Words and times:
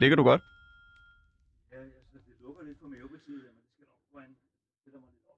Ligger 0.00 0.16
du 0.16 0.22
godt? 0.22 0.42
Ja, 1.72 1.78
jeg 1.80 1.90
synes, 2.08 2.24
det 2.24 2.34
lukker 2.40 2.62
lidt 2.62 2.80
på 2.80 2.86
mavepartiet, 2.88 3.42
men 3.44 3.62
det 3.62 3.70
skal 3.74 3.86
nok 3.86 3.98
få 4.12 4.18
en 4.18 4.36
sætter 4.84 5.00
mig 5.00 5.08
lidt 5.12 5.24
op. 5.28 5.36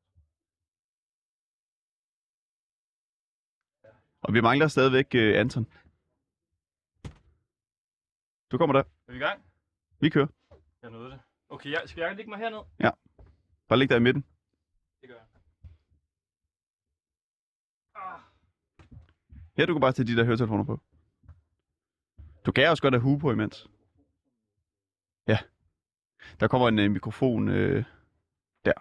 Og 4.20 4.34
vi 4.34 4.40
mangler 4.40 4.68
stadigvæk 4.68 5.06
uh, 5.14 5.40
Anton. 5.40 5.66
Du 8.50 8.58
kommer 8.58 8.72
der. 8.72 8.80
Er 8.80 9.12
vi 9.12 9.16
i 9.16 9.20
gang? 9.20 9.44
Vi 10.00 10.08
kører. 10.08 10.26
Jeg 10.82 10.90
nåede 10.90 11.10
det. 11.10 11.20
Okay, 11.48 11.70
jeg, 11.70 11.82
skal 11.86 12.00
jeg 12.00 12.16
lægge 12.16 12.30
mig 12.30 12.38
herned? 12.38 12.92
Bare 13.68 13.78
ligge 13.78 13.92
der 13.92 14.00
i 14.00 14.02
midten. 14.02 14.24
Det 15.00 15.08
gør 15.08 15.16
jeg. 15.16 15.26
Ja, 19.58 19.66
du 19.66 19.74
kan 19.74 19.80
bare 19.80 19.92
tage 19.92 20.06
de 20.06 20.16
der 20.16 20.24
høretelefoner 20.24 20.64
på. 20.64 20.80
Du 22.46 22.52
kan 22.52 22.68
også 22.68 22.82
godt 22.82 22.94
have 22.94 23.02
hue 23.02 23.20
på 23.20 23.32
imens. 23.32 23.68
Ja. 25.28 25.38
Der 26.40 26.48
kommer 26.48 26.68
en 26.68 26.78
uh, 26.78 26.90
mikrofon 26.90 27.48
uh, 27.48 27.84
der. 28.64 28.72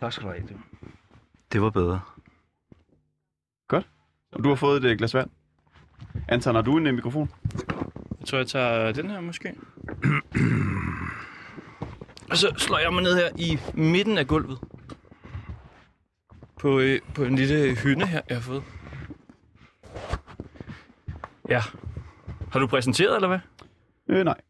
Tak 0.00 0.12
skal 0.12 0.28
du 0.28 0.32
have. 0.32 0.62
Det 1.52 1.62
var 1.62 1.70
bedre. 1.70 2.00
Og 4.32 4.44
du 4.44 4.48
har 4.48 4.56
fået 4.56 4.84
et 4.84 4.90
uh, 4.90 4.98
glas 4.98 5.14
vand. 5.14 5.30
Anton, 6.28 6.54
har 6.54 6.62
du 6.62 6.76
en 6.76 6.86
uh, 6.86 6.94
mikrofon? 6.94 7.30
Jeg 8.20 8.26
tror, 8.26 8.38
jeg 8.38 8.46
tager 8.46 8.92
den 8.92 9.10
her 9.10 9.20
måske. 9.20 9.54
Og 12.30 12.36
så 12.36 12.54
slår 12.56 12.78
jeg 12.78 12.92
mig 12.92 13.02
ned 13.02 13.14
her 13.14 13.28
i 13.38 13.58
midten 13.74 14.18
af 14.18 14.26
gulvet. 14.26 14.58
På, 16.60 16.80
øh, 16.80 17.00
på 17.14 17.24
en 17.24 17.36
lille 17.36 17.76
hynde 17.76 18.06
her, 18.06 18.20
jeg 18.28 18.36
har 18.36 18.42
fået. 18.42 18.62
Ja. 21.52 21.62
Har 22.52 22.60
du 22.60 22.66
præsenteret, 22.66 23.14
eller 23.14 23.28
hvad? 23.28 23.38
Øh, 24.08 24.24
nej. 24.24 24.40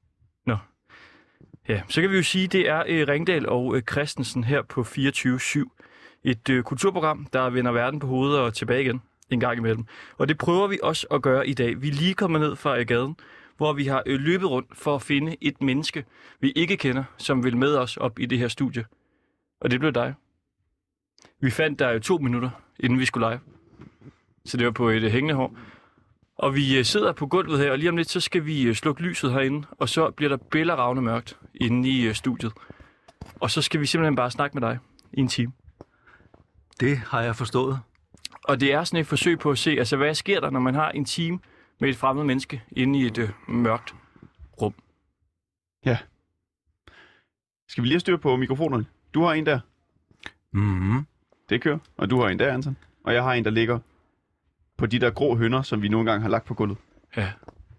Ja, 1.69 1.83
så 1.89 2.01
kan 2.01 2.11
vi 2.11 2.17
jo 2.17 2.23
sige, 2.23 2.49
det 2.49 2.69
er 2.69 2.83
øh, 2.89 3.09
Ringdal 3.09 3.49
og 3.49 3.77
øh, 3.77 3.83
Christensen 3.83 4.45
her 4.45 4.63
på 4.63 4.81
24-7. 4.81 6.21
Et 6.25 6.49
øh, 6.49 6.63
kulturprogram, 6.63 7.27
der 7.33 7.51
vender 7.51 7.73
verden 7.73 8.01
på 8.01 8.07
hovedet 8.07 8.39
og 8.39 8.55
tilbage 8.55 8.81
igen 8.81 9.03
en 9.31 9.41
gang 9.41 9.59
imellem. 9.59 9.85
Og 10.19 10.29
det 10.29 10.39
prøver 10.39 10.67
vi 10.67 10.79
også 10.83 11.07
at 11.11 11.23
gøre 11.23 11.49
i 11.49 11.55
dag. 11.55 11.83
Vi 11.83 11.89
er 11.89 11.93
lige 11.93 12.15
kommet 12.15 12.41
ned 12.41 12.57
fra 12.57 12.79
øh, 12.79 12.87
gaden, 12.87 13.17
hvor 13.57 13.73
vi 13.73 13.85
har 13.85 14.03
øh, 14.07 14.21
løbet 14.21 14.51
rundt 14.51 14.77
for 14.79 14.95
at 14.95 15.03
finde 15.03 15.37
et 15.41 15.63
menneske, 15.63 16.05
vi 16.41 16.53
ikke 16.57 16.77
kender, 16.77 17.05
som 17.17 17.45
vil 17.45 17.57
med 17.57 17.77
os 17.77 17.97
op 17.97 18.19
i 18.19 18.27
det 18.27 18.39
her 18.39 18.49
studie. 18.49 18.85
Og 19.61 19.71
det 19.71 19.81
blev 19.81 19.93
dig. 19.93 20.15
Vi 21.41 21.51
fandt 21.51 21.79
der 21.79 21.91
jo 21.91 21.99
to 21.99 22.19
minutter, 22.19 22.51
inden 22.81 22.99
vi 22.99 23.05
skulle 23.05 23.29
live. 23.29 23.41
Så 24.45 24.57
det 24.57 24.67
var 24.67 24.73
på 24.73 24.89
et 24.89 25.03
øh, 25.03 25.11
hængende 25.11 25.35
hår. 25.35 25.57
Og 26.39 26.55
vi 26.55 26.79
øh, 26.79 26.85
sidder 26.85 27.13
på 27.13 27.27
gulvet 27.27 27.59
her, 27.59 27.71
og 27.71 27.79
lige 27.79 27.89
om 27.89 27.97
lidt, 27.97 28.11
så 28.11 28.21
skal 28.21 28.47
vi 28.47 28.63
øh, 28.63 28.75
slukke 28.75 29.03
lyset 29.03 29.33
herinde, 29.33 29.67
og 29.71 29.89
så 29.89 30.11
bliver 30.11 30.29
der 30.29 30.37
bælleravne 30.37 31.03
mørkt 31.03 31.39
inde 31.55 31.89
i 31.89 32.03
øh, 32.07 32.15
studiet. 32.15 32.53
Og 33.41 33.51
så 33.51 33.63
skal 33.63 33.81
vi 33.81 33.87
simpelthen 33.87 34.17
bare 34.17 34.31
snakke 34.31 34.59
med 34.59 34.69
dig 34.69 34.79
i 35.13 35.21
en 35.21 35.29
time. 35.29 35.53
Det 36.81 36.99
har 36.99 37.21
jeg 37.21 37.37
forstået. 37.37 37.79
Og 38.45 38.61
det 38.61 38.73
er 38.73 38.85
sådan 38.85 39.01
et 39.01 39.07
forsøg 39.07 39.39
på 39.39 39.51
at 39.51 39.59
se, 39.59 39.71
altså 39.71 39.97
hvad 39.97 40.15
sker 40.15 40.41
der, 40.41 40.51
når 40.51 40.61
man 40.61 40.75
har 40.75 40.91
en 40.91 41.05
time 41.05 41.39
med 41.81 41.89
et 41.89 41.97
fremmed 41.97 42.25
menneske 42.25 42.63
inde 42.73 42.99
i 42.99 43.07
et 43.07 43.19
øh, 43.19 43.31
mørkt 43.49 43.95
rum. 44.63 44.75
Skal 47.69 47.83
vi 47.83 47.89
lige 47.89 47.95
have 47.95 48.01
styr 48.01 48.17
på 48.17 48.37
mikrofonerne? 48.37 48.87
Du 49.15 49.23
har 49.23 49.33
en 49.33 49.47
der. 49.47 49.61
Mm-hmm. 50.53 51.07
Det 51.49 51.61
kører. 51.63 51.79
Og 51.97 52.11
du 52.11 52.21
har 52.21 52.29
en 52.29 52.39
der, 52.39 52.53
Anton. 52.53 52.77
Og 53.05 53.15
jeg 53.15 53.23
har 53.23 53.33
en, 53.33 53.45
der 53.45 53.51
ligger 53.51 53.79
på 54.83 54.87
de 54.87 54.99
der 54.99 55.11
grå 55.11 55.37
hønder, 55.37 55.63
som 55.63 55.83
vi 55.83 55.89
nogle 55.89 56.11
gange 56.11 56.23
har 56.23 56.29
lagt 56.29 56.45
på 56.45 56.55
gulvet. 56.55 56.79
Ja, 57.17 57.33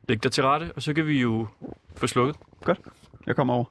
læg 0.10 0.24
dig 0.24 0.32
til 0.32 0.44
rette, 0.44 0.72
og 0.76 0.82
så 0.82 0.94
kan 0.94 1.08
vi 1.08 1.22
jo 1.22 1.48
få 1.96 2.08
slukket. 2.08 2.36
Jeg 3.28 3.36
kommer 3.36 3.54
over. 3.54 3.66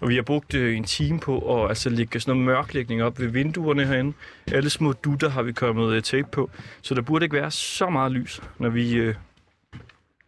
Og 0.00 0.08
vi 0.08 0.14
har 0.14 0.22
brugt 0.22 0.54
øh, 0.54 0.76
en 0.76 0.84
time 0.84 1.20
på 1.20 1.62
at 1.62 1.68
altså, 1.68 1.90
lægge 1.90 2.20
sådan 2.20 2.40
noget 2.40 2.46
mørklægning 2.46 3.02
op 3.02 3.18
ved 3.20 3.26
vinduerne 3.26 3.86
herinde. 3.86 4.12
Alle 4.52 4.70
små 4.70 4.92
dutter 4.92 5.28
har 5.28 5.42
vi 5.42 5.52
kommet 5.52 5.92
øh, 5.92 6.02
tape 6.02 6.28
på, 6.32 6.50
så 6.82 6.94
der 6.94 7.02
burde 7.02 7.24
ikke 7.24 7.36
være 7.36 7.50
så 7.50 7.90
meget 7.90 8.12
lys, 8.12 8.42
når 8.58 8.68
vi 8.68 8.94
øh, 8.94 9.14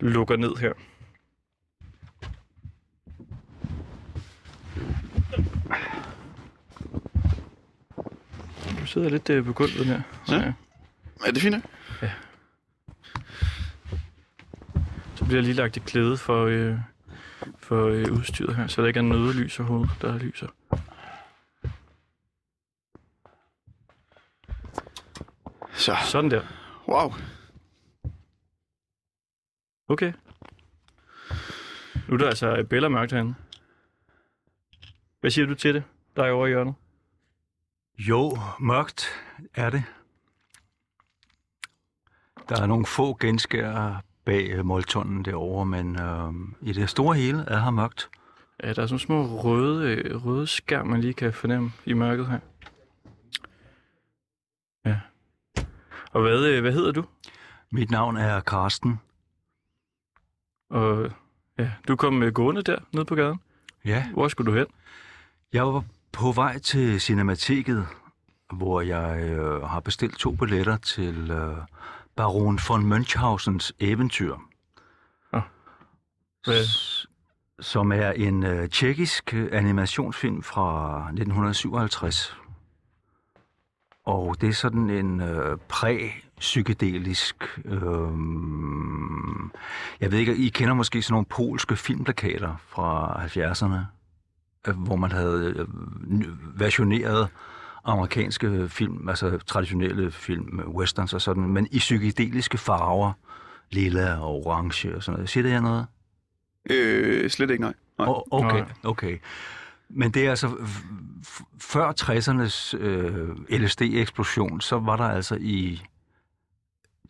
lukker 0.00 0.36
ned 0.36 0.56
her. 0.56 0.72
Du 8.80 8.86
sidder 8.98 9.10
lidt 9.10 9.30
øh, 9.30 9.44
på 9.44 9.52
gulvet 9.52 9.86
her. 9.86 10.02
Så, 10.26 10.34
Ja. 10.34 10.52
Er 11.26 11.32
det 11.32 11.42
fint? 11.42 11.64
så 15.14 15.24
bliver 15.24 15.42
lige 15.42 15.54
lagt 15.54 15.76
et 15.76 15.84
klæde 15.84 16.16
for, 16.16 16.46
øh, 16.46 16.78
for 17.58 17.86
øh, 17.86 18.12
udstyret 18.12 18.56
her, 18.56 18.66
så 18.66 18.82
der 18.82 18.88
ikke 18.88 18.98
er 18.98 19.02
noget 19.02 19.36
lys 19.36 19.60
overhovedet, 19.60 19.90
der 20.02 20.18
lyser. 20.18 20.46
Så. 25.72 25.96
Sådan 26.04 26.30
der. 26.30 26.42
Wow. 26.88 27.12
Okay. 29.88 30.12
Nu 32.08 32.14
er 32.14 32.18
der 32.18 32.26
altså 32.26 32.66
Bella 32.70 32.88
mørkt 32.88 33.12
herinde. 33.12 33.34
Hvad 35.20 35.30
siger 35.30 35.46
du 35.46 35.54
til 35.54 35.74
det, 35.74 35.82
der 36.16 36.24
er 36.24 36.30
over 36.30 36.46
i 36.46 36.50
hjørnet? 36.50 36.74
Jo, 37.98 38.38
mørkt 38.60 39.06
er 39.54 39.70
det. 39.70 39.84
Der 42.48 42.62
er 42.62 42.66
nogle 42.66 42.86
få 42.86 43.16
genskær 43.20 44.02
bag 44.24 44.50
øh, 44.50 44.64
måltunden 44.64 45.24
derovre, 45.24 45.66
men 45.66 46.00
øh, 46.00 46.32
i 46.68 46.72
det 46.72 46.90
store 46.90 47.16
hele 47.16 47.44
er 47.46 47.58
her 47.60 47.70
mørkt. 47.70 48.10
Ja, 48.62 48.72
der 48.72 48.82
er 48.82 48.86
sådan 48.86 48.98
små 48.98 49.24
røde, 49.24 49.94
øh, 49.94 50.24
røde 50.26 50.46
skærm, 50.46 50.86
man 50.86 51.00
lige 51.00 51.14
kan 51.14 51.32
fornemme 51.32 51.72
i 51.84 51.92
mørket 51.92 52.26
her. 52.26 52.40
Ja. 54.84 55.00
Og 56.12 56.22
hvad, 56.22 56.46
øh, 56.46 56.60
hvad 56.60 56.72
hedder 56.72 56.92
du? 56.92 57.04
Mit 57.70 57.90
navn 57.90 58.16
er 58.16 58.40
Karsten. 58.40 59.00
Og 60.70 61.10
ja, 61.58 61.72
du 61.88 61.96
kom 61.96 62.22
øh, 62.22 62.32
gående 62.32 62.62
der, 62.62 62.78
nede 62.92 63.04
på 63.04 63.14
gaden. 63.14 63.40
Ja, 63.84 64.08
Hvor 64.12 64.28
skulle 64.28 64.52
du 64.52 64.58
hen? 64.58 64.66
jeg 65.52 65.66
var 65.66 65.84
på 66.12 66.32
vej 66.32 66.58
til 66.58 67.00
Cinemateket, 67.00 67.86
hvor 68.52 68.80
jeg 68.80 69.20
øh, 69.20 69.62
har 69.62 69.80
bestilt 69.80 70.18
to 70.18 70.30
billetter 70.30 70.76
til 70.76 71.30
øh, 71.30 71.56
Baron 72.16 72.58
von 72.68 72.92
Münchhausens 72.92 73.70
eventyr. 73.80 74.36
Hvad? 76.44 76.64
S- 76.64 77.06
som 77.60 77.92
er 77.92 78.10
en 78.10 78.42
øh, 78.42 78.68
tjekkisk 78.68 79.34
øh, 79.34 79.48
animationsfilm 79.52 80.42
fra 80.42 80.98
1957. 80.98 82.36
Og 84.04 84.40
det 84.40 84.48
er 84.48 84.52
sådan 84.52 84.90
en 84.90 85.20
øh, 85.20 85.58
præ-psykedelisk... 85.68 87.60
Øh, 87.64 88.08
jeg 90.00 90.12
ved 90.12 90.18
ikke, 90.18 90.36
I 90.36 90.48
kender 90.48 90.74
måske 90.74 91.02
sådan 91.02 91.12
nogle 91.12 91.26
polske 91.26 91.76
filmplakater 91.76 92.56
fra 92.68 93.20
70'erne, 93.26 93.74
øh, 93.74 93.82
hvor 94.76 94.96
man 94.96 95.12
havde 95.12 95.54
øh, 95.56 95.66
versioneret 96.60 97.28
amerikanske 97.84 98.68
film, 98.68 99.08
altså 99.08 99.38
traditionelle 99.46 100.10
film, 100.10 100.60
westerns 100.60 101.14
og 101.14 101.20
sådan, 101.20 101.42
men 101.42 101.68
i 101.70 101.78
psykedeliske 101.78 102.58
farver, 102.58 103.12
lilla 103.70 104.14
og 104.20 104.46
orange 104.46 104.96
og 104.96 105.02
sådan 105.02 105.16
noget. 105.16 105.28
Siger 105.30 105.42
det 105.42 105.52
her 105.52 105.60
noget? 105.60 105.86
Øh, 106.70 107.30
slet 107.30 107.50
ikke, 107.50 107.62
nej. 107.62 107.74
nej. 107.98 108.08
Oh, 108.08 108.22
okay, 108.30 108.58
Nej. 108.58 108.68
okay. 108.84 109.18
Men 109.88 110.10
det 110.10 110.26
er 110.26 110.30
altså, 110.30 110.46
f- 110.46 111.22
f- 111.26 111.44
før 111.60 111.92
60'ernes 112.00 112.76
øh, 112.76 113.28
LSD-eksplosion, 113.50 114.60
så 114.60 114.78
var 114.78 114.96
der 114.96 115.04
altså 115.04 115.36
i 115.40 115.82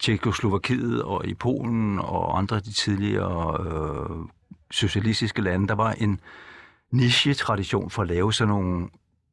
Tjekkoslovakiet 0.00 1.02
og 1.02 1.26
i 1.26 1.34
Polen 1.34 1.98
og 1.98 2.38
andre 2.38 2.56
af 2.56 2.62
de 2.62 2.72
tidligere 2.72 3.66
øh, 3.66 4.16
socialistiske 4.70 5.42
lande, 5.42 5.68
der 5.68 5.74
var 5.74 5.92
en 5.92 6.20
niche-tradition 6.90 7.90
for 7.90 8.02
at 8.02 8.08
lave 8.08 8.32
sådan 8.32 8.48
nogle 8.48 8.88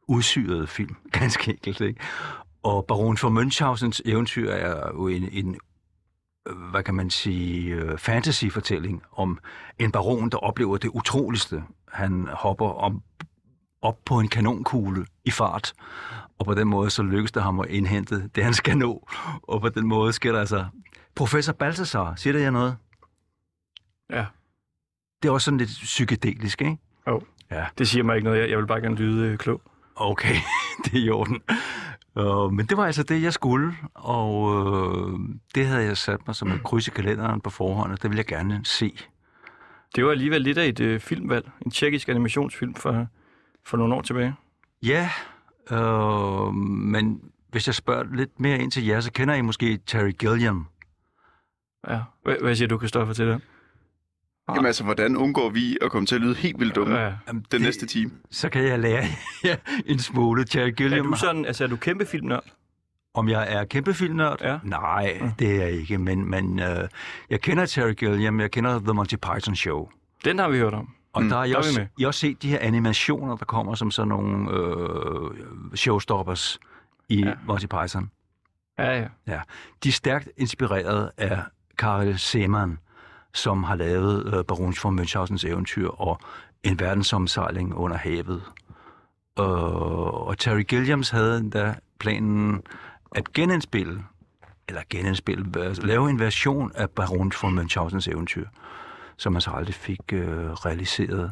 udsyrede 0.08 0.68
film, 0.68 0.96
ganske 1.20 1.52
enkelt. 1.52 1.82
Ikke? 1.82 2.00
Og 2.64 2.86
Baron 2.86 3.18
von 3.22 3.38
Münchhausens 3.38 4.00
eventyr 4.06 4.52
er 4.52 4.92
jo 4.94 5.08
en, 5.08 5.30
en 5.32 5.56
øh, 6.48 6.56
hvad 6.70 6.84
kan 6.84 6.96
man 6.96 7.10
sige, 7.10 7.76
øh, 7.76 7.98
fantasy-fortælling 7.98 9.04
om 9.12 9.40
en 9.80 9.92
baron, 9.92 10.30
der 10.30 10.38
oplever 10.38 10.78
det 10.78 10.90
utroligste. 10.94 11.64
Han 11.92 12.28
hopper 12.32 12.70
om, 12.70 13.02
op 13.82 13.98
på 14.06 14.20
en 14.20 14.28
kanonkugle 14.28 15.06
i 15.26 15.32
fart, 15.32 15.74
og 16.40 16.46
på 16.46 16.54
den 16.54 16.68
måde 16.68 16.90
så 16.90 17.04
lykkes 17.04 17.32
det 17.32 17.44
ham 17.44 17.60
at 17.60 17.70
indhente 17.70 18.30
det, 18.36 18.44
han 18.44 18.54
skal 18.54 18.78
nå. 18.78 19.08
Og 19.44 19.62
på 19.62 19.70
den 19.70 19.88
måde 19.88 20.14
sker 20.14 20.32
der 20.32 20.40
altså... 20.40 20.66
Professor 21.16 21.54
Balthasar, 21.54 22.16
siger 22.16 22.34
det 22.34 22.42
jer 22.42 22.52
noget? 22.52 22.78
Ja. 24.10 24.26
Det 25.22 25.30
er 25.30 25.34
også 25.34 25.46
sådan 25.46 25.58
lidt 25.58 25.70
psykedelisk, 25.70 26.62
ikke? 26.62 26.78
Jo. 27.08 27.22
Ja, 27.52 27.66
Det 27.78 27.88
siger 27.88 28.04
mig 28.04 28.16
ikke 28.16 28.26
noget. 28.26 28.50
Jeg, 28.50 28.58
vil 28.58 28.68
bare 28.68 28.82
gerne 28.82 28.96
lyde 28.96 29.28
øh, 29.28 29.38
klog. 29.38 29.62
okay. 29.96 30.36
det 30.86 30.94
er 30.94 31.06
i 31.06 31.10
orden. 31.10 31.42
Uh, 32.16 32.54
men 32.54 32.66
det 32.66 32.78
var 32.78 32.86
altså 32.86 33.04
det, 33.04 33.22
jeg 33.22 33.34
skulle, 33.34 33.74
og 33.94 34.42
uh, 34.42 35.20
det 35.56 35.68
havde 35.68 35.84
jeg 35.84 35.98
sat 35.98 36.20
mig 36.28 36.36
som 36.36 36.52
et 36.52 36.64
kryds 36.64 36.88
i 36.88 36.92
kalenderen 36.92 37.42
på 37.42 37.50
forhånd, 37.50 37.92
og 37.92 38.02
det 38.02 38.10
ville 38.10 38.18
jeg 38.18 38.26
gerne 38.26 38.62
se. 38.66 38.98
Det 39.96 40.06
var 40.06 40.12
alligevel 40.12 40.42
lidt 40.42 40.58
af 40.58 40.68
et 40.68 40.80
øh, 40.80 41.00
filmvalg. 41.00 41.52
En 41.66 41.72
tjekkisk 41.72 42.10
animationsfilm 42.10 42.74
for, 42.76 43.08
for 43.66 43.78
nogle 43.78 43.96
år 43.96 44.02
tilbage. 44.02 44.36
Ja, 44.84 45.10
uh, 45.72 46.56
men 46.56 47.22
hvis 47.52 47.68
jeg 47.68 47.76
spørger 47.76 48.04
lidt 48.14 48.40
mere 48.40 48.60
ind 48.60 48.72
til 48.72 48.86
jer, 48.86 49.00
så 49.00 49.12
kender 49.12 49.34
I 49.34 49.42
måske 49.42 49.78
Terry 49.78 50.12
Gilliam. 50.20 50.68
Ja. 51.90 52.00
Hvad, 52.24 52.36
hvad 52.42 52.56
siger 52.56 52.68
du, 52.68 52.78
Kristoffer, 52.78 53.14
til 53.14 53.28
det? 53.28 53.42
Jamen 54.50 54.66
altså, 54.66 54.84
hvordan 54.84 55.18
undgår 55.18 55.50
vi 55.50 55.78
at 55.82 55.92
komme 55.92 56.06
til 56.06 56.16
at 56.16 56.22
lyde 56.22 56.36
helt 56.36 56.60
vildt 56.60 56.76
dumme 56.76 56.98
Ja. 57.00 57.12
Den 57.32 57.46
det- 57.52 57.62
næste 57.62 57.86
time? 57.86 58.12
Så 58.32 58.50
kan 58.50 58.64
jeg 58.64 58.80
lære 58.80 59.04
jer 59.46 59.56
en 59.86 60.00
smule. 60.00 60.44
Terry 60.46 60.68
Er 60.68 60.72
Gilliam, 60.72 61.06
du 61.12 61.18
sådan, 61.18 61.46
altså 61.46 61.64
er 61.64 61.68
du 61.68 61.76
kæmpe 61.76 62.06
filmnørd? 62.06 62.44
om 63.14 63.30
jeg 63.30 63.54
er 63.54 63.66
kæmpe 63.66 63.94
filmnørd? 63.94 64.42
Ja. 64.42 64.58
Nej, 64.64 65.22
det 65.40 65.52
er 65.52 65.56
jeg 65.56 65.72
ikke, 65.72 65.98
men, 65.98 66.30
men 66.30 66.46
uh, 66.60 66.66
jeg 67.30 67.42
kender 67.42 67.66
Terry 67.66 67.94
Gilliam, 67.94 68.40
jeg 68.40 68.52
kender 68.52 68.80
The 68.80 68.94
Monty 68.94 69.16
Python 69.16 69.56
Show. 69.56 69.90
Den 70.26 70.40
har 70.40 70.50
vi 70.50 70.58
hørt 70.58 70.74
om. 70.74 70.90
Og 71.14 71.24
Mm, 71.24 71.30
der 71.30 71.36
har 71.36 71.44
der 71.44 71.50
jeg 71.50 71.54
er 71.56 71.62
vi 71.62 71.68
også, 71.68 71.80
med. 71.80 71.88
jeg 72.00 72.06
har 72.06 72.08
også 72.08 72.20
set 72.20 72.42
de 72.42 72.50
her 72.50 72.60
animationer, 72.62 73.36
der 73.36 73.46
kommer 73.46 73.76
som 73.76 73.92
sådan 73.92 74.08
nogle 74.08 74.52
øh, 74.52 75.76
showstoppers 75.76 76.60
i 77.10 77.20
Ja. 77.20 77.28
ja. 77.28 77.34
Monty 77.48 77.66
Python. 77.66 78.12
Ja, 78.80 79.08
ja. 79.28 79.40
De 79.84 79.90
er 79.90 79.94
stærkt 79.94 80.30
inspireret 80.38 81.12
af 81.18 81.40
Karel 81.78 82.20
Seemann, 82.20 82.78
som 83.36 83.64
har 83.64 83.76
lavet 83.76 84.34
øh, 84.34 84.44
Baron 84.44 84.76
von 84.84 85.00
Münchhausens 85.00 85.48
eventyr 85.48 85.88
og 85.88 86.20
En 86.64 86.80
verdensomsejling 86.80 87.76
under 87.76 87.98
havet. 87.98 88.44
Øh, 89.40 89.46
og 90.28 90.38
Terry 90.38 90.62
Gilliams 90.62 91.10
havde 91.10 91.38
endda 91.38 91.76
planen 92.00 92.62
at 93.16 93.34
genindspille, 93.34 94.04
eller 94.68 94.82
genindspille, 94.90 95.46
øh, 95.58 95.84
lave 95.84 96.10
en 96.10 96.20
version 96.20 96.72
af 96.76 96.90
Baron 96.90 97.32
von 97.42 97.60
Münchhausens 97.60 98.12
eventyr, 98.12 98.48
som 99.18 99.34
han 99.34 99.42
så 99.42 99.52
aldrig 99.52 99.76
fik 99.76 100.14
øh, 100.14 100.52
realiseret. 100.52 101.32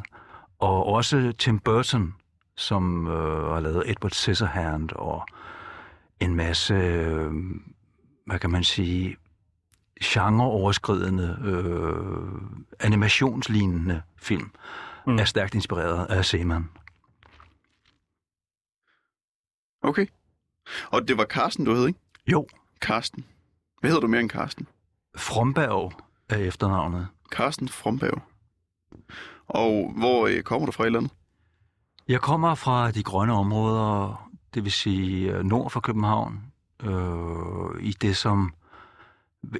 Og 0.58 0.86
også 0.86 1.32
Tim 1.38 1.58
Burton, 1.58 2.14
som 2.56 3.06
øh, 3.06 3.52
har 3.52 3.60
lavet 3.60 3.90
Edward 3.90 4.12
Scissorhand 4.12 4.90
og 4.92 5.26
en 6.20 6.34
masse, 6.34 6.74
øh, 6.74 7.32
hvad 8.26 8.38
kan 8.38 8.50
man 8.50 8.64
sige, 8.64 9.16
genreoverskridende, 10.04 11.38
øh, 11.44 12.40
animationslignende 12.80 14.02
film, 14.16 14.50
Mm. 15.06 15.18
er 15.18 15.24
stærkt 15.24 15.54
inspireret 15.54 16.06
af 16.06 16.24
Seaman. 16.24 16.68
Okay. 19.82 20.06
Og 20.90 21.08
det 21.08 21.18
var 21.18 21.24
Carsten, 21.24 21.64
du 21.64 21.74
hed, 21.74 21.86
ikke? 21.86 21.98
Jo, 22.26 22.46
Carsten. 22.80 23.24
Hvad 23.80 23.90
hedder 23.90 24.00
du 24.00 24.06
mere 24.06 24.20
end 24.20 24.30
Carsten? 24.30 24.66
Fromberg 25.16 25.92
er 26.28 26.36
efternavnet. 26.36 27.08
Carsten 27.32 27.68
Fromberg. 27.68 28.22
Og 29.46 29.92
hvor 29.96 30.26
øh, 30.26 30.42
kommer 30.42 30.66
du 30.66 30.72
fra 30.72 30.84
i 30.84 30.90
landet? 30.90 31.10
Jeg 32.08 32.20
kommer 32.20 32.54
fra 32.54 32.90
de 32.90 33.02
grønne 33.02 33.32
områder, 33.32 34.30
det 34.54 34.64
vil 34.64 34.72
sige 34.72 35.32
øh, 35.32 35.44
nord 35.44 35.70
for 35.70 35.80
København, 35.80 36.52
øh, 36.82 37.82
i 37.84 37.92
det 37.92 38.16
som 38.16 38.54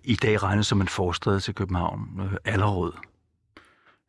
i 0.04 0.14
dag 0.14 0.42
regnes 0.42 0.66
som 0.66 0.80
en 0.80 0.88
forstad 0.88 1.40
til 1.40 1.54
København, 1.54 2.30
Allerød. 2.44 2.92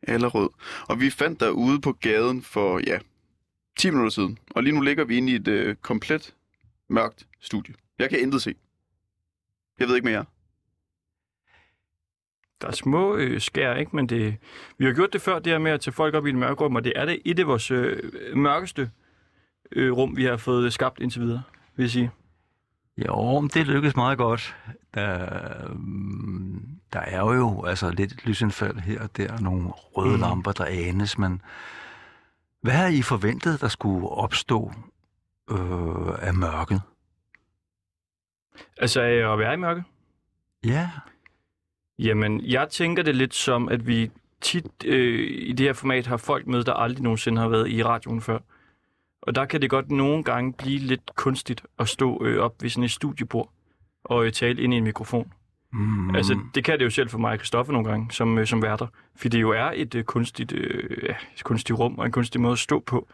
Allerød. 0.02 0.48
Og 0.88 1.00
vi 1.00 1.10
fandt 1.10 1.40
dig 1.40 1.52
ude 1.52 1.80
på 1.80 1.92
gaden 1.92 2.42
for, 2.42 2.80
ja, 2.86 2.98
10 3.78 3.90
minutter 3.90 4.10
siden. 4.10 4.38
Og 4.50 4.62
lige 4.62 4.74
nu 4.74 4.80
ligger 4.80 5.04
vi 5.04 5.16
inde 5.16 5.32
i 5.32 5.34
et 5.34 5.48
øh, 5.48 5.76
komplet 5.76 6.34
mørkt 6.88 7.26
studie. 7.40 7.74
Jeg 7.98 8.10
kan 8.10 8.20
intet 8.20 8.42
se. 8.42 8.54
Jeg 9.78 9.88
ved 9.88 9.94
ikke 9.94 10.08
mere. 10.08 10.24
Der 12.60 12.68
er 12.68 12.72
små 12.72 13.16
øh, 13.16 13.40
skær, 13.40 13.74
ikke? 13.74 13.96
Men 13.96 14.08
det, 14.08 14.36
vi 14.78 14.84
har 14.84 14.92
gjort 14.92 15.12
det 15.12 15.20
før, 15.20 15.38
det 15.38 15.52
her 15.52 15.58
med 15.58 15.70
at 15.70 15.80
tage 15.80 15.92
folk 15.92 16.14
op 16.14 16.26
i 16.26 16.28
et 16.28 16.34
mørke 16.34 16.64
rum, 16.64 16.76
og 16.76 16.84
det 16.84 16.92
er 16.96 17.04
det 17.04 17.22
et 17.24 17.38
af 17.38 17.46
vores 17.46 17.70
øh, 17.70 18.10
mørkeste 18.36 18.90
øh, 19.72 19.92
rum, 19.92 20.16
vi 20.16 20.24
har 20.24 20.36
fået 20.36 20.72
skabt 20.72 21.00
indtil 21.00 21.20
videre, 21.20 21.42
vil 21.76 21.84
jeg 21.84 21.90
sige. 21.90 22.10
Jo, 22.96 23.48
det 23.54 23.66
lykkes 23.66 23.96
meget 23.96 24.18
godt. 24.18 24.56
Der, 24.94 25.18
der 26.92 27.00
er 27.00 27.34
jo 27.34 27.64
altså 27.64 27.90
lidt 27.90 28.26
lysindfald 28.26 28.78
her 28.78 29.02
og 29.02 29.16
der, 29.16 29.40
nogle 29.40 29.68
røde 29.68 30.14
mm. 30.16 30.20
lamper, 30.20 30.52
der 30.52 30.64
anes, 30.64 31.18
men 31.18 31.42
hvad 32.62 32.72
har 32.72 32.88
I 32.88 33.02
forventet, 33.02 33.60
der 33.60 33.68
skulle 33.68 34.08
opstå 34.08 34.72
øh, 35.50 36.28
af 36.28 36.34
mørket? 36.34 36.82
Altså 38.78 39.00
at 39.00 39.38
være 39.38 39.54
i 39.54 39.56
mørke? 39.56 39.84
Ja, 40.64 40.90
Jamen, 41.98 42.40
jeg 42.40 42.68
tænker 42.68 43.02
det 43.02 43.16
lidt 43.16 43.34
som, 43.34 43.68
at 43.68 43.86
vi 43.86 44.10
tit 44.40 44.66
øh, 44.84 45.30
i 45.30 45.52
det 45.52 45.66
her 45.66 45.72
format 45.72 46.06
har 46.06 46.16
folk 46.16 46.46
med, 46.46 46.64
der 46.64 46.72
aldrig 46.72 47.02
nogensinde 47.02 47.40
har 47.40 47.48
været 47.48 47.68
i 47.68 47.84
radioen 47.84 48.20
før. 48.20 48.38
Og 49.26 49.34
der 49.34 49.44
kan 49.44 49.62
det 49.62 49.70
godt 49.70 49.90
nogle 49.90 50.24
gange 50.24 50.52
blive 50.52 50.78
lidt 50.78 51.10
kunstigt 51.16 51.62
at 51.78 51.88
stå 51.88 52.24
øh, 52.24 52.38
op 52.42 52.62
ved 52.62 52.70
sådan 52.70 52.84
et 52.84 52.90
studiebord 52.90 53.52
og 54.04 54.26
øh, 54.26 54.32
tale 54.32 54.62
ind 54.62 54.74
i 54.74 54.76
en 54.76 54.84
mikrofon. 54.84 55.32
mm. 55.72 56.14
Altså, 56.14 56.40
det 56.54 56.64
kan 56.64 56.78
det 56.78 56.84
jo 56.84 56.90
selv 56.90 57.08
for 57.08 57.18
mig 57.18 57.32
og 57.32 57.38
Christoffer 57.38 57.72
nogle 57.72 57.88
gange, 57.88 58.10
som, 58.12 58.38
øh, 58.38 58.46
som 58.46 58.62
værter. 58.62 58.86
Fordi 59.16 59.36
det 59.36 59.42
jo 59.42 59.50
er 59.50 59.70
et 59.74 59.94
øh, 59.94 60.04
kunstigt, 60.04 60.52
øh, 60.52 60.98
ja, 61.02 61.14
et 61.36 61.44
kunstigt 61.44 61.78
rum 61.78 61.98
og 61.98 62.06
en 62.06 62.12
kunstig 62.12 62.40
måde 62.40 62.52
at 62.52 62.58
stå 62.58 62.80
på. 62.80 63.08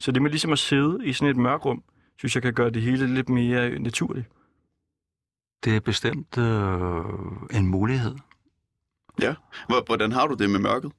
Så 0.00 0.12
det 0.12 0.22
med 0.22 0.30
ligesom 0.30 0.52
at 0.52 0.58
sidde 0.58 0.98
i 1.04 1.12
sådan 1.12 1.30
et 1.30 1.36
mørkt 1.36 1.64
rum, 1.64 1.82
synes 2.18 2.34
jeg 2.34 2.42
kan 2.42 2.54
gøre 2.54 2.70
det 2.70 2.82
hele 2.82 3.14
lidt 3.14 3.28
mere 3.28 3.70
øh, 3.70 3.78
naturligt. 3.80 4.26
det 5.64 5.76
er 5.76 5.80
bestemt 5.80 6.38
øh, 6.38 7.56
en 7.58 7.66
mulighed. 7.66 8.14
Hvor- 9.68 9.84
Hvordan 9.86 10.12
har 10.12 10.26
du 10.26 10.34
det 10.34 10.50
med 10.50 10.60
mørket? 10.60 10.92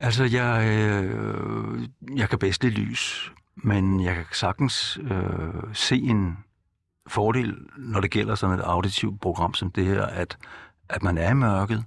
Altså, 0.00 0.24
jeg, 0.24 0.68
øh, 0.68 1.88
jeg 2.16 2.28
kan 2.28 2.38
bedst 2.38 2.62
lide 2.62 2.74
lys, 2.74 3.32
men 3.56 4.04
jeg 4.04 4.14
kan 4.14 4.24
sagtens 4.32 4.98
øh, 5.02 5.62
se 5.72 5.96
en 5.96 6.38
fordel, 7.06 7.56
når 7.76 8.00
det 8.00 8.10
gælder 8.10 8.34
sådan 8.34 8.58
et 8.58 8.62
auditivt 8.62 9.20
program 9.20 9.54
som 9.54 9.70
det 9.70 9.86
her, 9.86 10.06
at, 10.06 10.38
at 10.88 11.02
man 11.02 11.18
er 11.18 11.30
i 11.30 11.34
mørket. 11.34 11.84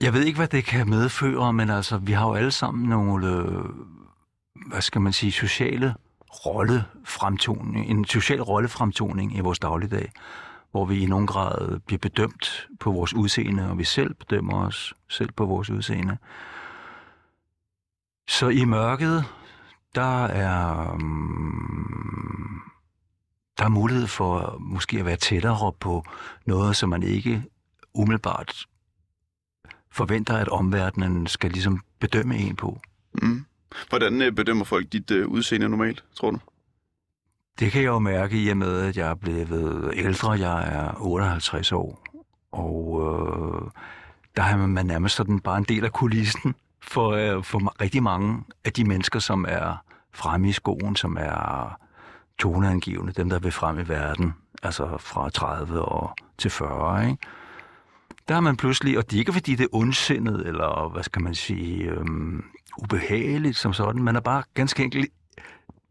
Jeg 0.00 0.12
ved 0.12 0.24
ikke, 0.24 0.38
hvad 0.38 0.48
det 0.48 0.64
kan 0.64 0.90
medføre, 0.90 1.52
men 1.52 1.70
altså, 1.70 1.98
vi 1.98 2.12
har 2.12 2.28
jo 2.28 2.34
alle 2.34 2.50
sammen 2.50 2.88
nogle, 2.88 3.26
øh, 3.26 3.64
hvad 4.66 4.80
skal 4.80 5.00
man 5.00 5.12
sige, 5.12 5.32
sociale 5.32 5.94
rollefremtoning, 6.46 7.90
en 7.90 8.04
social 8.04 8.42
rollefremtoning 8.42 9.36
i 9.36 9.40
vores 9.40 9.58
dagligdag, 9.58 10.12
hvor 10.72 10.84
vi 10.84 11.02
i 11.02 11.06
nogen 11.06 11.26
grad 11.26 11.80
bliver 11.80 11.98
bedømt 11.98 12.68
på 12.80 12.92
vores 12.92 13.14
udseende, 13.14 13.70
og 13.70 13.78
vi 13.78 13.84
selv 13.84 14.14
bedømmer 14.14 14.66
os 14.66 14.94
selv 15.08 15.32
på 15.32 15.46
vores 15.46 15.70
udseende. 15.70 16.16
Så 18.28 18.48
i 18.48 18.64
mørket, 18.64 19.24
der 19.94 20.24
er, 20.24 20.90
um, 20.92 22.62
der 23.58 23.64
er 23.64 23.68
mulighed 23.68 24.06
for 24.06 24.56
måske 24.60 24.98
at 24.98 25.04
være 25.04 25.16
tættere 25.16 25.72
på 25.80 26.04
noget, 26.46 26.76
som 26.76 26.88
man 26.88 27.02
ikke 27.02 27.44
umiddelbart 27.94 28.66
forventer, 29.90 30.36
at 30.36 30.48
omverdenen 30.48 31.26
skal 31.26 31.50
ligesom 31.50 31.80
bedømme 32.00 32.36
en 32.36 32.56
på. 32.56 32.80
Mm. 33.22 33.44
Hvordan 33.88 34.22
øh, 34.22 34.32
bedømmer 34.32 34.64
folk 34.64 34.92
dit 34.92 35.10
øh, 35.10 35.28
udseende 35.28 35.68
normalt, 35.68 36.04
tror 36.14 36.30
du? 36.30 36.38
Det 37.58 37.72
kan 37.72 37.82
jeg 37.82 37.88
jo 37.88 37.98
mærke 37.98 38.42
i 38.42 38.48
og 38.48 38.56
med, 38.56 38.80
at 38.80 38.96
jeg 38.96 39.10
er 39.10 39.14
blevet 39.14 39.92
ældre. 39.94 40.30
Jeg 40.30 40.74
er 40.74 40.94
58 41.00 41.72
år, 41.72 42.02
og 42.52 43.00
øh, 43.00 43.70
der 44.36 44.42
er 44.42 44.66
man 44.66 44.86
nærmest 44.86 45.16
sådan 45.16 45.40
bare 45.40 45.58
en 45.58 45.64
del 45.64 45.84
af 45.84 45.92
kulissen 45.92 46.54
for, 46.82 47.10
øh, 47.10 47.44
for 47.44 47.80
rigtig 47.80 48.02
mange 48.02 48.44
af 48.64 48.72
de 48.72 48.84
mennesker, 48.84 49.18
som 49.18 49.46
er 49.48 49.84
fremme 50.12 50.48
i 50.48 50.52
skoen, 50.52 50.96
som 50.96 51.16
er 51.20 51.78
toneangivende, 52.38 53.12
dem 53.12 53.30
der 53.30 53.38
vil 53.38 53.52
frem 53.52 53.78
i 53.78 53.88
verden, 53.88 54.34
altså 54.62 54.96
fra 54.98 55.30
30 55.30 55.82
og 55.82 56.16
til 56.38 56.50
40, 56.50 57.10
ikke? 57.10 57.18
Der 58.28 58.34
er 58.36 58.40
man 58.40 58.56
pludselig, 58.56 58.98
og 58.98 59.10
det 59.10 59.16
er 59.16 59.18
ikke 59.18 59.32
fordi 59.32 59.54
det 59.54 59.64
er 59.64 59.68
ondsindet, 59.76 60.46
eller 60.46 60.88
hvad 60.88 61.02
skal 61.02 61.22
man 61.22 61.34
sige, 61.34 61.84
øhm, 61.84 62.44
ubehageligt 62.82 63.56
som 63.56 63.72
sådan, 63.72 64.02
man 64.02 64.16
er 64.16 64.20
bare 64.20 64.42
ganske 64.54 64.82
enkelt 64.82 65.10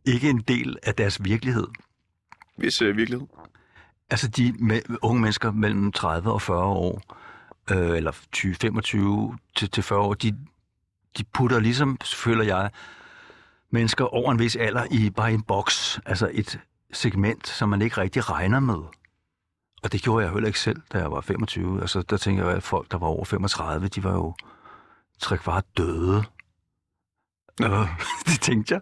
ikke 0.06 0.30
en 0.30 0.42
del 0.42 0.78
af 0.84 0.96
deres 0.96 1.24
virkelighed. 1.24 1.68
Hvis 2.58 2.82
øh, 2.82 2.98
virkelighed. 2.98 3.28
Altså 4.10 4.28
de 4.28 4.50
me- 4.60 4.98
unge 5.02 5.22
mennesker 5.22 5.52
mellem 5.52 5.92
30 5.92 6.32
og 6.32 6.42
40 6.42 6.64
år, 6.64 7.02
øh, 7.72 7.98
eller 7.98 8.12
20, 8.32 8.56
25 8.56 9.38
til, 9.56 9.70
til 9.72 9.84
40 9.84 10.00
år, 10.00 10.14
de, 10.14 10.38
de 11.18 11.24
putter 11.24 11.60
ligesom, 11.60 11.98
føler 12.06 12.44
jeg, 12.44 12.72
mennesker 13.70 14.06
over 14.06 14.32
en 14.32 14.40
vis 14.40 14.56
alder 14.56 14.86
i 14.92 15.10
bare 15.10 15.34
en 15.34 15.42
boks, 15.42 16.00
altså 16.06 16.30
et 16.34 16.60
segment, 16.94 17.48
som 17.48 17.70
man 17.70 17.82
ikke 17.82 17.98
rigtig 17.98 18.30
regner 18.30 18.60
med. 18.60 18.80
Og 19.84 19.92
det 19.92 20.02
gjorde 20.02 20.26
jeg 20.26 20.34
heller 20.34 20.48
ikke 20.48 20.60
selv, 20.60 20.82
da 20.94 20.98
jeg 20.98 21.12
var 21.12 21.22
25. 21.22 21.82
Altså 21.82 22.02
der 22.02 22.18
tænker 22.18 22.48
jeg, 22.48 22.56
at 22.58 22.64
folk, 22.64 22.92
der 22.92 22.98
var 22.98 23.08
over 23.08 23.26
35, 23.26 23.88
de 23.88 24.04
var 24.04 24.14
jo 24.14 24.36
tre 25.20 25.38
kvart 25.38 25.66
døde. 25.78 26.24
Øh, 27.62 27.70
det 28.28 28.42
tænkte 28.42 28.74
jeg. 28.74 28.82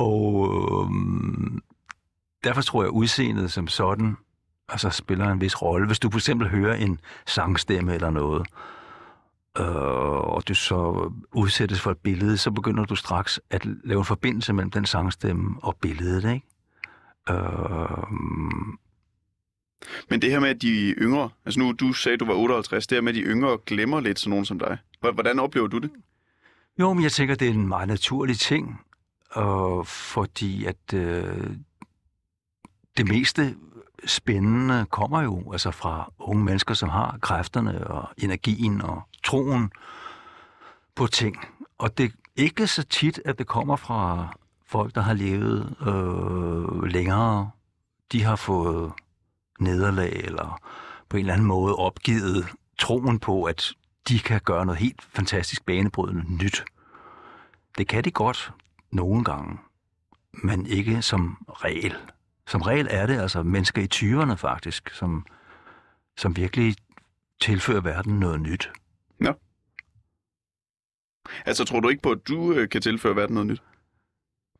Og 0.00 0.48
øh, 0.48 0.90
derfor 2.44 2.62
tror 2.62 2.82
jeg, 2.82 2.88
at 2.88 2.92
udseendet 2.92 3.52
som 3.52 3.68
sådan 3.68 4.16
altså 4.68 4.90
spiller 4.90 5.28
en 5.28 5.40
vis 5.40 5.62
rolle. 5.62 5.86
Hvis 5.86 5.98
du 5.98 6.10
for 6.10 6.18
eksempel 6.18 6.48
hører 6.48 6.74
en 6.74 7.00
sangstemme 7.26 7.94
eller 7.94 8.10
noget, 8.10 8.46
øh, 9.58 9.66
og 10.34 10.48
du 10.48 10.54
så 10.54 11.10
udsættes 11.34 11.80
for 11.80 11.90
et 11.90 11.98
billede, 11.98 12.36
så 12.36 12.50
begynder 12.50 12.84
du 12.84 12.94
straks 12.94 13.40
at 13.50 13.66
lave 13.84 13.98
en 13.98 14.04
forbindelse 14.04 14.52
mellem 14.52 14.70
den 14.70 14.86
sangstemme 14.86 15.56
og 15.62 15.76
billedet, 15.82 16.34
ikke? 16.34 16.46
Øh, 17.30 18.04
Men 20.10 20.22
det 20.22 20.30
her 20.30 20.40
med, 20.40 20.48
at 20.48 20.62
de 20.62 20.94
yngre, 20.98 21.30
altså 21.44 21.60
nu 21.60 21.72
du 21.72 21.92
sagde, 21.92 22.18
du 22.18 22.24
var 22.24 22.34
58, 22.34 22.86
det 22.86 22.96
her 22.96 23.02
med, 23.02 23.12
at 23.12 23.16
de 23.16 23.22
yngre 23.22 23.58
glemmer 23.66 24.00
lidt 24.00 24.18
sådan 24.18 24.30
nogen 24.30 24.44
som 24.44 24.58
dig. 24.58 24.78
Hvordan 25.00 25.38
oplever 25.38 25.66
du 25.66 25.78
det? 25.78 25.90
Jo, 26.78 26.92
men 26.92 27.02
jeg 27.02 27.12
tænker, 27.12 27.34
det 27.34 27.48
er 27.48 27.52
en 27.52 27.68
meget 27.68 27.88
naturlig 27.88 28.38
ting, 28.38 28.80
og 29.30 29.86
fordi 29.86 30.64
at 30.64 30.94
øh, 30.94 31.56
det 32.96 33.08
meste 33.08 33.56
spændende 34.06 34.86
kommer 34.90 35.22
jo 35.22 35.52
altså 35.52 35.70
fra 35.70 36.12
unge 36.18 36.44
mennesker, 36.44 36.74
som 36.74 36.88
har 36.88 37.18
kræfterne 37.20 37.86
og 37.86 38.08
energien 38.18 38.82
og 38.82 39.02
troen 39.24 39.72
på 40.94 41.06
ting. 41.06 41.36
Og 41.78 41.98
det 41.98 42.04
er 42.04 42.10
ikke 42.36 42.66
så 42.66 42.82
tit, 42.82 43.20
at 43.24 43.38
det 43.38 43.46
kommer 43.46 43.76
fra 43.76 44.28
folk, 44.66 44.94
der 44.94 45.00
har 45.00 45.14
levet 45.14 45.76
øh, 45.80 46.82
længere. 46.82 47.50
De 48.12 48.22
har 48.22 48.36
fået 48.36 48.92
nederlag 49.60 50.12
eller 50.24 50.60
på 51.08 51.16
en 51.16 51.20
eller 51.20 51.32
anden 51.32 51.46
måde 51.46 51.76
opgivet 51.76 52.46
troen 52.78 53.18
på, 53.18 53.44
at 53.44 53.72
de 54.08 54.18
kan 54.18 54.40
gøre 54.44 54.66
noget 54.66 54.80
helt 54.80 55.02
fantastisk 55.02 55.66
banebrydende 55.66 56.36
nyt. 56.44 56.64
Det 57.78 57.88
kan 57.88 58.04
de 58.04 58.10
godt 58.10 58.52
nogle 58.92 59.24
gange, 59.24 59.58
men 60.32 60.66
ikke 60.66 61.02
som 61.02 61.46
regel. 61.48 61.96
Som 62.46 62.62
regel 62.62 62.88
er 62.90 63.06
det 63.06 63.20
altså 63.20 63.42
mennesker 63.42 63.82
i 63.82 63.88
20'erne 63.94 64.34
faktisk, 64.34 64.90
som, 64.90 65.26
som 66.16 66.36
virkelig 66.36 66.76
tilfører 67.40 67.80
verden 67.80 68.20
noget 68.20 68.40
nyt. 68.40 68.70
Altså, 71.46 71.64
tror 71.64 71.80
du 71.80 71.88
ikke 71.88 72.02
på, 72.02 72.10
at 72.10 72.28
du 72.28 72.52
øh, 72.52 72.68
kan 72.68 72.82
tilføre 72.82 73.16
verden 73.16 73.34
noget 73.34 73.46
nyt? 73.46 73.62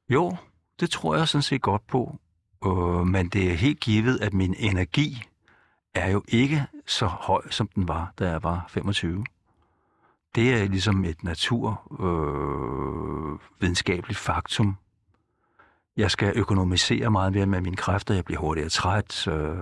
Jo, 0.08 0.36
det 0.80 0.90
tror 0.90 1.16
jeg 1.16 1.28
sådan 1.28 1.42
set 1.42 1.62
godt 1.62 1.86
på. 1.86 2.18
Øh, 2.66 3.06
men 3.06 3.28
det 3.28 3.50
er 3.50 3.54
helt 3.54 3.80
givet, 3.80 4.20
at 4.20 4.34
min 4.34 4.54
energi 4.58 5.22
er 5.94 6.10
jo 6.10 6.22
ikke 6.28 6.66
så 6.86 7.06
høj, 7.06 7.50
som 7.50 7.68
den 7.68 7.88
var, 7.88 8.12
da 8.18 8.30
jeg 8.30 8.42
var 8.42 8.66
25. 8.68 9.24
Det 10.34 10.54
er 10.54 10.68
ligesom 10.68 11.04
et 11.04 11.24
naturvidenskabeligt 11.24 14.18
øh, 14.18 14.24
faktum. 14.24 14.76
Jeg 15.96 16.10
skal 16.10 16.32
økonomisere 16.36 17.10
meget 17.10 17.32
mere 17.32 17.46
med 17.46 17.60
mine 17.60 17.76
kræfter. 17.76 18.14
Jeg 18.14 18.24
bliver 18.24 18.40
hurtigere 18.40 18.68
træt. 18.68 19.28
Øh, 19.28 19.56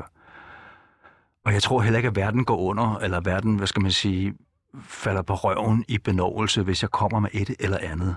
og 1.45 1.53
jeg 1.53 1.63
tror 1.63 1.81
heller 1.81 1.99
ikke, 1.99 2.09
at 2.09 2.17
verden 2.17 2.45
går 2.45 2.59
under, 2.59 2.99
eller 2.99 3.21
verden, 3.21 3.57
hvad 3.57 3.67
skal 3.67 3.83
man 3.83 3.93
sige, 3.93 4.35
falder 4.83 5.23
på 5.23 5.35
røven 5.35 5.85
i 5.89 5.99
benovelse, 5.99 6.63
hvis 6.63 6.83
jeg 6.83 6.91
kommer 6.91 7.21
med 7.21 7.31
et 7.33 7.51
eller 7.59 7.79
andet. 7.79 8.17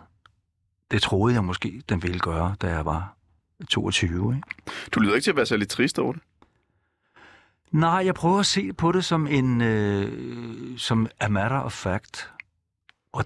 Det 0.91 1.01
troede 1.01 1.33
jeg 1.33 1.43
måske, 1.43 1.81
den 1.89 2.03
ville 2.03 2.19
gøre, 2.19 2.55
da 2.61 2.67
jeg 2.67 2.85
var 2.85 3.15
22. 3.69 4.35
Ikke? 4.35 4.47
Du 4.91 4.99
lyder 4.99 5.15
ikke 5.15 5.23
til 5.23 5.31
at 5.31 5.37
være 5.37 5.45
særlig 5.45 5.69
trist 5.69 5.99
over 5.99 6.13
det. 6.13 6.21
Nej, 7.71 8.05
jeg 8.05 8.15
prøver 8.15 8.39
at 8.39 8.45
se 8.45 8.73
på 8.73 8.91
det 8.91 9.05
som 9.05 9.27
en 9.27 9.61
øh, 9.61 10.77
som 10.77 11.07
a 11.19 11.27
matter 11.27 11.59
of 11.59 11.73
fact. 11.73 12.31
Og 13.11 13.25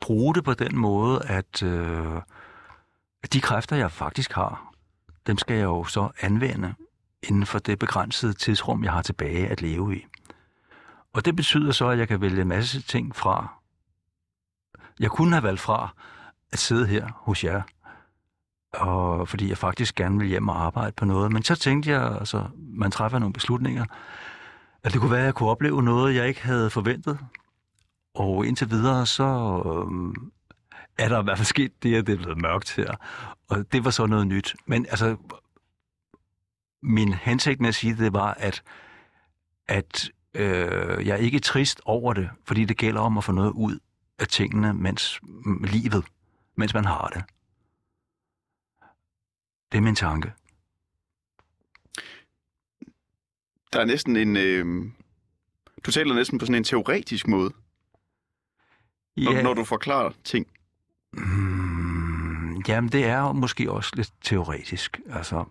bruge 0.00 0.34
det 0.34 0.44
på 0.44 0.54
den 0.54 0.76
måde, 0.76 1.22
at, 1.24 1.62
øh, 1.62 2.22
de 3.32 3.40
kræfter, 3.40 3.76
jeg 3.76 3.92
faktisk 3.92 4.32
har, 4.32 4.72
dem 5.26 5.38
skal 5.38 5.56
jeg 5.56 5.64
jo 5.64 5.84
så 5.84 6.08
anvende 6.20 6.74
inden 7.22 7.46
for 7.46 7.58
det 7.58 7.78
begrænsede 7.78 8.32
tidsrum, 8.32 8.84
jeg 8.84 8.92
har 8.92 9.02
tilbage 9.02 9.48
at 9.48 9.62
leve 9.62 9.96
i. 9.96 10.06
Og 11.12 11.24
det 11.24 11.36
betyder 11.36 11.72
så, 11.72 11.88
at 11.88 11.98
jeg 11.98 12.08
kan 12.08 12.20
vælge 12.20 12.42
en 12.42 12.48
masse 12.48 12.82
ting 12.82 13.16
fra. 13.16 13.48
Jeg 15.00 15.10
kunne 15.10 15.32
have 15.32 15.42
valgt 15.42 15.60
fra 15.60 15.94
at 16.52 16.58
sidde 16.58 16.86
her 16.86 17.08
hos 17.14 17.44
jer, 17.44 17.62
og 18.74 19.28
fordi 19.28 19.48
jeg 19.48 19.58
faktisk 19.58 19.94
gerne 19.94 20.18
vil 20.18 20.28
hjem 20.28 20.48
og 20.48 20.64
arbejde 20.64 20.92
på 20.92 21.04
noget. 21.04 21.32
Men 21.32 21.42
så 21.42 21.54
tænkte 21.54 21.90
jeg, 21.90 22.18
altså, 22.18 22.46
man 22.56 22.90
træffer 22.90 23.18
nogle 23.18 23.32
beslutninger, 23.32 23.84
at 24.82 24.92
det 24.92 25.00
kunne 25.00 25.10
være, 25.10 25.20
at 25.20 25.26
jeg 25.26 25.34
kunne 25.34 25.50
opleve 25.50 25.82
noget, 25.82 26.14
jeg 26.14 26.28
ikke 26.28 26.42
havde 26.42 26.70
forventet. 26.70 27.18
Og 28.18 28.46
indtil 28.46 28.70
videre, 28.70 29.06
så 29.06 29.24
øh, 29.24 30.14
er 30.98 31.08
der 31.08 31.20
i 31.20 31.24
hvert 31.24 31.38
fald 31.38 31.46
sket 31.46 31.82
det, 31.82 31.94
at 31.94 32.06
det 32.06 32.12
er 32.12 32.16
blevet 32.16 32.42
mørkt 32.42 32.76
her. 32.76 32.94
Og 33.48 33.72
det 33.72 33.84
var 33.84 33.90
så 33.90 34.06
noget 34.06 34.26
nyt. 34.26 34.56
Men 34.66 34.86
altså, 34.86 35.16
min 36.82 37.12
hensigt 37.12 37.60
med 37.60 37.68
at 37.68 37.74
sige 37.74 37.96
det 37.96 38.12
var, 38.12 38.34
at, 38.34 38.62
at 39.68 40.10
øh, 40.34 41.06
jeg 41.06 41.12
er 41.12 41.16
ikke 41.16 41.38
trist 41.38 41.80
over 41.84 42.12
det, 42.12 42.30
fordi 42.44 42.64
det 42.64 42.76
gælder 42.76 43.00
om 43.00 43.18
at 43.18 43.24
få 43.24 43.32
noget 43.32 43.50
ud 43.50 43.78
af 44.18 44.28
tingene, 44.28 44.74
mens 44.74 45.20
livet, 45.64 46.04
mens 46.56 46.74
man 46.74 46.84
har 46.84 47.08
det. 47.08 47.24
Det 49.72 49.78
er 49.78 49.82
min 49.82 49.94
tanke. 49.94 50.32
Der 53.72 53.80
er 53.80 53.84
næsten 53.84 54.16
en... 54.16 54.36
Øh... 54.36 54.92
Du 55.86 55.90
taler 55.90 56.14
næsten 56.14 56.38
på 56.38 56.46
sådan 56.46 56.54
en 56.54 56.64
teoretisk 56.64 57.28
måde, 57.28 57.52
når, 59.24 59.42
når 59.42 59.54
du 59.54 59.64
forklarer 59.64 60.10
ting. 60.24 60.46
Mm, 61.12 62.62
jamen, 62.68 62.92
det 62.92 63.04
er 63.04 63.32
måske 63.32 63.72
også 63.72 63.92
lidt 63.96 64.12
teoretisk. 64.22 65.00
Altså, 65.10 65.44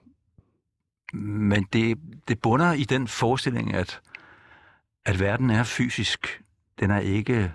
men 1.13 1.67
det, 1.73 1.97
det 2.27 2.39
bunder 2.41 2.73
i 2.73 2.83
den 2.83 3.07
forestilling, 3.07 3.73
at, 3.73 4.01
at 5.05 5.19
verden 5.19 5.49
er 5.49 5.63
fysisk. 5.63 6.41
Den 6.79 6.91
er 6.91 6.99
ikke 6.99 7.53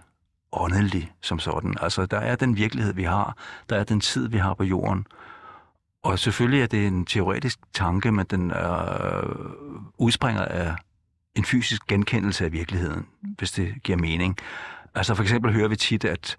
åndelig 0.53 1.13
som 1.21 1.39
sådan. 1.39 1.75
Altså, 1.81 2.07
der 2.07 2.19
er 2.19 2.37
den 2.37 2.57
virkelighed, 2.57 2.95
vi 2.95 3.03
har. 3.03 3.37
Der 3.69 3.77
er 3.77 3.85
den 3.85 4.01
tid, 4.01 4.29
vi 4.29 4.39
har 4.39 4.55
på 4.55 4.65
jorden. 4.65 5.07
Og 6.03 6.19
selvfølgelig 6.19 6.63
er 6.63 6.67
det 6.67 6.87
en 6.87 7.07
teoretisk 7.07 7.59
tanke, 7.73 8.13
men 8.13 8.27
den 8.27 8.51
øh, 8.51 9.37
udspringer 9.99 10.45
af 10.45 10.75
en 11.35 11.45
fysisk 11.45 11.87
genkendelse 11.87 12.45
af 12.45 12.53
virkeligheden, 12.53 13.07
hvis 13.21 13.53
det 13.53 13.75
giver 13.83 13.99
mening. 13.99 14.37
Altså 14.95 15.15
for 15.15 15.23
eksempel 15.23 15.53
hører 15.53 15.69
vi 15.69 15.77
tit, 15.77 16.05
at, 16.05 16.39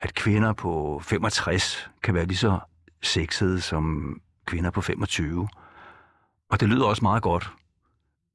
at 0.00 0.14
kvinder 0.14 0.52
på 0.52 1.00
65 1.04 1.90
kan 2.02 2.14
være 2.14 2.26
lige 2.26 2.38
så 2.38 2.58
sexede 3.02 3.60
som 3.60 4.16
kvinder 4.46 4.70
på 4.70 4.80
25. 4.80 5.48
Og 6.50 6.60
det 6.60 6.68
lyder 6.68 6.86
også 6.86 7.02
meget 7.02 7.22
godt, 7.22 7.52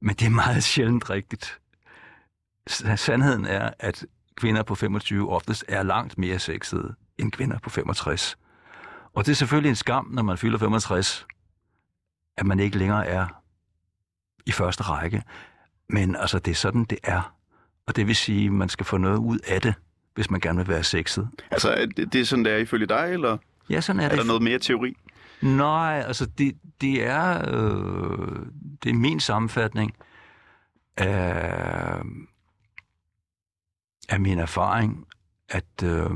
men 0.00 0.14
det 0.14 0.26
er 0.26 0.30
meget 0.30 0.64
sjældent 0.74 1.10
rigtigt. 1.10 1.58
Sandheden 2.96 3.44
er, 3.44 3.70
at 3.78 4.06
kvinder 4.36 4.62
på 4.62 4.74
25 4.74 5.30
oftest 5.30 5.64
er 5.68 5.82
langt 5.82 6.18
mere 6.18 6.38
sexede 6.38 6.94
end 7.18 7.32
kvinder 7.32 7.58
på 7.58 7.70
65. 7.70 8.38
Og 9.14 9.26
det 9.26 9.32
er 9.32 9.36
selvfølgelig 9.36 9.68
en 9.68 9.76
skam, 9.76 10.06
når 10.12 10.22
man 10.22 10.38
fylder 10.38 10.58
65, 10.58 11.26
at 12.36 12.46
man 12.46 12.60
ikke 12.60 12.78
længere 12.78 13.06
er 13.06 13.26
i 14.46 14.52
første 14.52 14.82
række. 14.82 15.22
Men 15.88 16.16
altså, 16.16 16.38
det 16.38 16.50
er 16.50 16.54
sådan, 16.54 16.84
det 16.84 16.98
er. 17.02 17.33
Og 17.86 17.96
det 17.96 18.06
vil 18.06 18.16
sige, 18.16 18.46
at 18.46 18.52
man 18.52 18.68
skal 18.68 18.86
få 18.86 18.96
noget 18.96 19.18
ud 19.18 19.38
af 19.38 19.62
det, 19.62 19.74
hvis 20.14 20.30
man 20.30 20.40
gerne 20.40 20.58
vil 20.58 20.68
være 20.68 20.84
sexet. 20.84 21.28
Altså, 21.50 21.70
er 21.70 21.86
det, 21.86 22.12
det 22.12 22.20
er 22.20 22.24
sådan, 22.24 22.44
det 22.44 22.52
er 22.52 22.56
ifølge 22.56 22.86
dig, 22.86 23.10
eller 23.12 23.38
Ja, 23.70 23.80
sådan 23.80 24.00
er, 24.00 24.04
er 24.04 24.08
det. 24.08 24.18
der 24.18 24.24
noget 24.24 24.42
mere 24.42 24.58
teori? 24.58 24.96
Nej, 25.42 26.02
altså 26.06 26.26
det, 26.26 26.56
det 26.80 27.06
er 27.06 27.38
øh, 27.54 28.46
det 28.82 28.90
er 28.90 28.94
min 28.94 29.20
sammenfatning 29.20 29.92
af, 30.96 32.02
af 34.08 34.20
min 34.20 34.38
erfaring, 34.38 35.06
at 35.48 35.82
øh, 35.84 36.10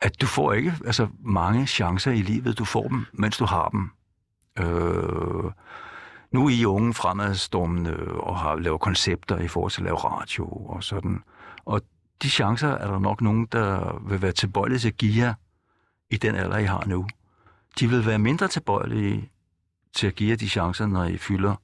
at 0.00 0.20
du 0.20 0.26
får 0.26 0.52
ikke 0.52 0.74
altså 0.86 1.08
mange 1.20 1.66
chancer 1.66 2.10
i 2.12 2.22
livet. 2.22 2.58
Du 2.58 2.64
får 2.64 2.88
dem, 2.88 3.04
mens 3.12 3.36
du 3.38 3.44
har 3.44 3.68
dem. 3.68 3.90
Øh, 4.58 5.52
nu 6.30 6.46
er 6.46 6.50
I 6.50 6.64
unge 6.64 6.94
fremadstormende 6.94 7.96
og 8.20 8.38
har 8.38 8.56
lavet 8.56 8.80
koncepter 8.80 9.38
i 9.38 9.48
forhold 9.48 9.72
til 9.72 9.80
at 9.80 9.84
lave 9.84 9.96
radio 9.96 10.46
og 10.46 10.84
sådan. 10.84 11.22
Og 11.64 11.80
de 12.22 12.30
chancer 12.30 12.68
er 12.68 12.90
der 12.90 12.98
nok 12.98 13.20
nogen, 13.20 13.46
der 13.46 13.98
vil 14.08 14.22
være 14.22 14.32
tilbøjelige 14.32 14.78
til 14.78 14.88
at 14.88 14.96
give 14.96 15.24
jer 15.24 15.34
i 16.10 16.16
den 16.16 16.34
alder, 16.34 16.58
I 16.58 16.64
har 16.64 16.84
nu. 16.86 17.06
De 17.80 17.88
vil 17.88 18.06
være 18.06 18.18
mindre 18.18 18.48
tilbøjelige 18.48 19.30
til 19.94 20.06
at 20.06 20.14
give 20.14 20.30
jer 20.30 20.36
de 20.36 20.48
chancer, 20.48 20.86
når 20.86 21.04
I 21.04 21.16
fylder 21.16 21.54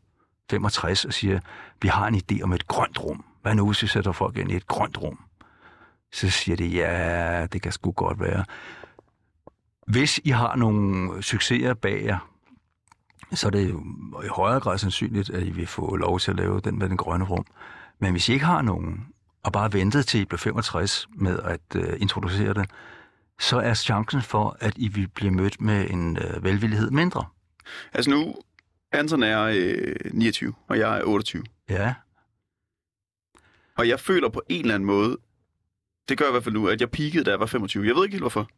65 0.51 1.05
og 1.05 1.13
siger, 1.13 1.41
vi 1.83 1.89
har 1.89 2.07
en 2.07 2.15
idé 2.15 2.43
om 2.43 2.53
et 2.53 2.67
grønt 2.67 2.99
rum. 2.99 3.25
Hvad 3.43 3.55
nu, 3.55 3.67
hvis 3.67 3.83
vi 3.83 3.87
sætter 3.87 4.13
folk 4.13 4.37
ind 4.37 4.51
i 4.51 4.57
et 4.57 4.67
grønt 4.67 4.99
rum? 4.99 5.19
Så 6.13 6.31
siger 6.31 6.57
de, 6.57 6.67
ja, 6.67 7.47
det 7.47 7.63
kan 7.63 7.73
sgu 7.73 7.93
godt 7.93 8.21
være. 8.21 8.45
Hvis 9.87 10.21
I 10.25 10.31
har 10.31 10.57
nogle 10.57 11.23
succeser 11.23 11.75
bag 11.75 12.05
jer, 12.05 12.34
så 13.33 13.47
er 13.47 13.51
det 13.51 13.71
jo 13.71 13.85
i 14.25 14.27
højere 14.27 14.61
grad 14.61 14.79
sandsynligt, 14.79 15.31
at 15.31 15.43
I 15.43 15.51
vil 15.51 15.67
få 15.67 15.97
lov 15.97 16.21
til 16.21 16.31
at 16.31 16.37
lave 16.37 16.61
den 16.61 16.79
med 16.79 16.89
den 16.89 16.97
grønne 16.97 17.25
rum. 17.25 17.47
Men 17.99 18.13
hvis 18.13 18.29
I 18.29 18.33
ikke 18.33 18.45
har 18.45 18.63
nogen, 18.63 19.07
og 19.43 19.53
bare 19.53 19.73
ventet 19.73 20.07
til 20.07 20.21
I 20.21 20.25
bliver 20.25 20.39
65 20.39 21.09
med 21.15 21.39
at 21.39 21.61
uh, 21.77 22.01
introducere 22.01 22.55
det, 22.55 22.71
så 23.41 23.59
er 23.59 23.75
chancen 23.75 24.23
for, 24.23 24.57
at 24.61 24.73
I 24.77 24.89
vil 24.89 25.09
blive 25.09 25.31
mødt 25.31 25.61
med 25.61 25.91
en 25.91 26.17
øh, 26.17 26.45
velvillighed 26.45 26.91
mindre. 26.91 27.25
Altså 27.93 28.11
nu, 28.11 28.35
Anton 28.93 29.23
er 29.23 29.43
øh, 29.43 29.95
29, 30.13 30.55
og 30.69 30.79
jeg 30.79 30.99
er 30.99 31.03
28. 31.05 31.45
Ja, 31.69 31.95
Og 33.77 33.89
jeg 33.89 34.01
føler 34.01 34.29
på 34.29 34.43
en 34.49 34.61
eller 34.61 34.75
anden 34.75 34.87
måde, 34.87 35.17
det 36.09 36.19
gør 36.19 36.25
jeg 36.25 36.31
i 36.31 36.33
hvert 36.35 36.45
fald 36.45 36.55
nu, 36.55 36.69
at 36.69 36.81
jeg 36.81 36.91
peakede, 36.91 37.25
da 37.25 37.31
jeg 37.31 37.41
var 37.41 37.47
25. 37.47 37.87
Jeg 37.87 37.95
ved 37.95 38.05
ikke 38.05 38.15
helt 38.15 38.23
hvorfor. 38.23 38.49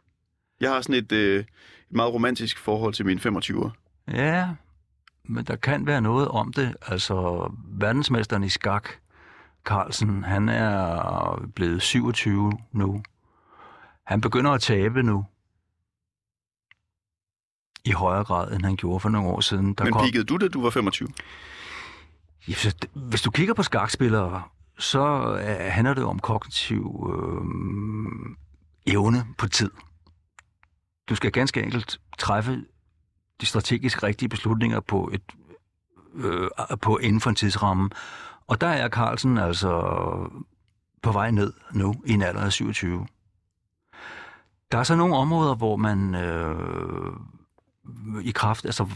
Jeg 0.61 0.71
har 0.71 0.81
sådan 0.81 1.05
et, 1.05 1.13
øh, 1.13 1.41
et 1.41 1.47
meget 1.91 2.13
romantisk 2.13 2.59
forhold 2.59 2.95
til 2.95 3.07
mine 3.07 3.21
25'er. 3.21 3.71
Ja, 4.09 4.55
men 5.25 5.45
der 5.45 5.57
kan 5.57 5.87
være 5.87 6.01
noget 6.01 6.29
om 6.29 6.53
det. 6.53 6.77
Altså, 6.87 7.49
verdensmesteren 7.69 8.45
i 8.45 8.49
skak, 8.49 8.89
Carlsen, 9.65 10.25
han 10.25 10.49
er 10.49 11.49
blevet 11.55 11.83
27 11.83 12.53
nu. 12.73 13.03
Han 14.05 14.21
begynder 14.21 14.51
at 14.51 14.61
tabe 14.61 15.03
nu. 15.03 15.27
I 17.85 17.91
højere 17.91 18.25
grad, 18.25 18.53
end 18.53 18.65
han 18.65 18.77
gjorde 18.77 19.01
for 19.01 19.09
nogle 19.09 19.29
år 19.29 19.41
siden. 19.41 19.75
Der 19.75 19.85
Men 19.85 19.93
kom... 19.93 20.03
peakede 20.03 20.25
du, 20.25 20.37
da 20.37 20.49
du 20.49 20.63
var 20.63 20.71
25? 20.71 21.09
Ja, 22.49 22.53
så 22.55 22.75
hvis 22.95 23.23
du 23.23 23.31
kigger 23.31 23.55
på 23.55 23.63
skakspillere, 23.63 24.43
så 24.79 25.35
øh, 25.35 25.73
handler 25.73 25.95
det 25.95 26.05
om 26.05 26.19
kognitiv 26.19 27.11
øh, 27.15 28.95
evne 28.95 29.27
på 29.39 29.49
tid. 29.49 29.71
Du 31.09 31.15
skal 31.15 31.33
ganske 31.33 31.63
enkelt 31.63 32.01
træffe 32.19 32.65
de 33.41 33.47
strategisk 33.47 34.03
rigtige 34.03 34.29
beslutninger 34.29 34.81
på 34.81 35.11
et 35.13 35.23
øh, 36.15 36.51
på 36.81 36.99
inden 36.99 37.21
for 37.21 37.31
en 37.31 37.37
tidsramme. 37.37 37.91
Og 38.47 38.61
der 38.61 38.67
er 38.67 38.89
Carlsen 38.89 39.39
altså 39.39 39.81
på 41.03 41.13
vej 41.13 41.31
ned 41.31 41.53
nu 41.73 41.95
i 42.07 42.13
en 42.13 42.23
alder 42.23 42.41
af 42.41 42.53
27. 42.53 43.07
Der 44.73 44.79
er 44.79 44.83
så 44.83 44.97
nogle 44.97 45.17
områder, 45.17 45.55
hvor 45.55 45.77
man 45.77 46.15
øh, 46.15 47.13
i 48.23 48.31
kraft, 48.31 48.65
altså 48.65 48.89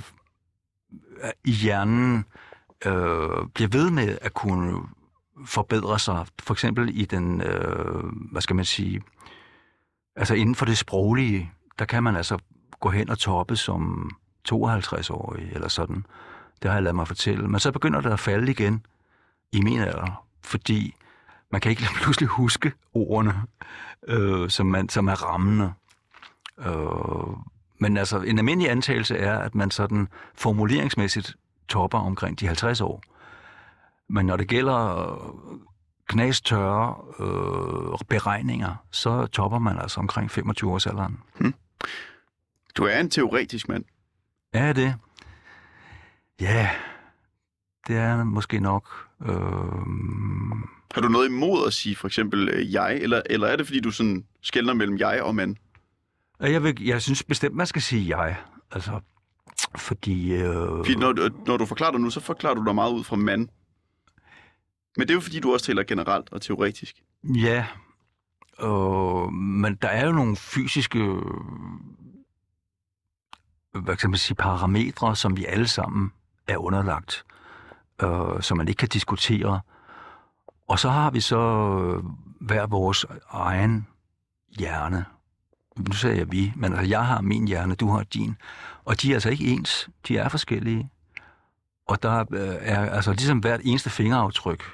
i 1.44 1.50
hjernen, 1.50 2.24
øh, 2.86 3.48
bliver 3.54 3.68
ved 3.68 3.90
med 3.90 4.18
at 4.20 4.34
kunne 4.34 4.82
forbedre 5.46 5.98
sig. 5.98 6.26
For 6.38 6.54
eksempel 6.54 7.00
i 7.00 7.04
den, 7.04 7.40
øh, 7.40 8.04
hvad 8.32 8.42
skal 8.42 8.56
man 8.56 8.64
sige, 8.64 9.02
altså 10.16 10.34
inden 10.34 10.54
for 10.54 10.64
det 10.64 10.78
sproglige, 10.78 11.52
der 11.78 11.84
kan 11.84 12.02
man 12.02 12.16
altså 12.16 12.38
gå 12.80 12.90
hen 12.90 13.10
og 13.10 13.18
toppe 13.18 13.56
som 13.56 14.10
52-årig 14.52 15.50
eller 15.52 15.68
sådan. 15.68 16.06
Det 16.62 16.70
har 16.70 16.76
jeg 16.76 16.82
ladet 16.82 16.96
mig 16.96 17.06
fortælle. 17.06 17.48
Men 17.48 17.60
så 17.60 17.72
begynder 17.72 18.00
det 18.00 18.10
at 18.10 18.20
falde 18.20 18.50
igen 18.50 18.86
i 19.52 19.60
min 19.60 19.80
alder, 19.80 20.24
fordi 20.42 20.94
man 21.50 21.60
kan 21.60 21.70
ikke 21.70 21.82
pludselig 22.02 22.28
huske 22.28 22.72
ordene, 22.94 23.34
øh, 24.08 24.50
som, 24.50 24.66
man, 24.66 24.88
som 24.88 25.08
er 25.08 25.24
rammende. 25.24 25.72
Øh, 26.58 27.36
men 27.78 27.96
altså, 27.96 28.20
en 28.20 28.38
almindelig 28.38 28.70
antagelse 28.70 29.16
er, 29.16 29.38
at 29.38 29.54
man 29.54 29.70
sådan 29.70 30.08
formuleringsmæssigt 30.34 31.36
topper 31.68 31.98
omkring 31.98 32.40
de 32.40 32.46
50 32.46 32.80
år. 32.80 33.02
Men 34.08 34.26
når 34.26 34.36
det 34.36 34.48
gælder 34.48 34.98
øh, 34.98 35.58
knastørre 36.08 36.96
øh, 37.20 37.98
beregninger, 38.08 38.74
så 38.90 39.26
topper 39.26 39.58
man 39.58 39.78
altså 39.78 40.00
omkring 40.00 40.30
25 40.30 40.72
års 40.72 40.86
alderen. 40.86 41.18
Hm. 41.38 41.54
Du 42.76 42.84
er 42.84 42.98
en 43.00 43.10
teoretisk 43.10 43.68
mand. 43.68 43.84
Er 44.52 44.72
det? 44.72 44.94
Ja, 46.40 46.70
det 47.86 47.96
er 47.96 48.24
måske 48.24 48.60
nok. 48.60 49.08
Øh, 49.22 49.28
Har 50.94 51.00
du 51.02 51.08
noget 51.08 51.28
imod 51.28 51.66
at 51.66 51.72
sige 51.72 51.96
for 51.96 52.06
eksempel 52.06 52.48
øh, 52.48 52.72
jeg, 52.72 52.96
eller, 52.96 53.22
eller 53.30 53.46
er 53.46 53.56
det 53.56 53.66
fordi, 53.66 53.80
du 53.80 53.90
sådan 53.90 54.24
skældner 54.42 54.74
mellem 54.74 54.98
jeg 54.98 55.22
og 55.22 55.34
mand? 55.34 55.56
jeg, 56.40 56.62
vil, 56.62 56.82
jeg 56.82 57.02
synes 57.02 57.22
bestemt, 57.22 57.54
man 57.56 57.66
skal 57.66 57.82
sige 57.82 58.18
jeg. 58.18 58.36
Altså, 58.72 59.00
fordi... 59.76 60.32
Øh, 60.32 60.54
Fordi 60.54 60.94
når, 60.94 61.12
du- 61.12 61.30
når 61.46 61.56
du 61.56 61.66
forklarer 61.66 61.90
dig 61.90 62.00
nu, 62.00 62.10
så 62.10 62.20
forklarer 62.20 62.54
du 62.54 62.64
dig 62.64 62.74
meget 62.74 62.92
ud 62.92 63.04
fra 63.04 63.16
mand. 63.16 63.48
Men 64.96 65.08
det 65.08 65.10
er 65.10 65.14
jo 65.14 65.20
fordi, 65.20 65.40
du 65.40 65.52
også 65.52 65.66
taler 65.66 65.82
generelt 65.82 66.32
og 66.32 66.42
teoretisk. 66.42 66.96
Ja, 67.24 67.66
øh, 68.62 69.32
men 69.32 69.74
der 69.82 69.88
er 69.88 70.06
jo 70.06 70.12
nogle 70.12 70.36
fysiske 70.36 70.98
øh, 70.98 71.22
hvad 73.72 73.96
kan 73.96 74.10
man 74.10 74.18
sige, 74.18 74.34
parametre, 74.34 75.16
som 75.16 75.36
vi 75.36 75.44
alle 75.44 75.68
sammen 75.68 76.12
er 76.48 76.56
underlagt, 76.56 77.24
øh, 78.02 78.42
som 78.42 78.56
man 78.56 78.68
ikke 78.68 78.78
kan 78.78 78.88
diskutere. 78.88 79.60
Og 80.68 80.78
så 80.78 80.88
har 80.88 81.10
vi 81.10 81.20
så 81.20 81.38
øh, 81.38 82.04
hver 82.40 82.66
vores 82.66 83.06
egen 83.30 83.86
hjerne. 84.58 85.04
Nu 85.76 85.92
sagde 85.92 86.18
jeg 86.18 86.32
vi, 86.32 86.52
men 86.56 86.72
altså, 86.72 86.88
jeg 86.88 87.06
har 87.06 87.20
min 87.20 87.48
hjerne, 87.48 87.74
du 87.74 87.90
har 87.90 88.02
din. 88.02 88.36
Og 88.84 89.02
de 89.02 89.10
er 89.10 89.14
altså 89.14 89.30
ikke 89.30 89.44
ens, 89.44 89.90
de 90.08 90.16
er 90.16 90.28
forskellige. 90.28 90.90
Og 91.86 92.02
der 92.02 92.24
øh, 92.30 92.56
er 92.60 92.90
altså 92.90 93.12
ligesom 93.12 93.38
hvert 93.38 93.60
eneste 93.64 93.90
fingeraftryk 93.90 94.64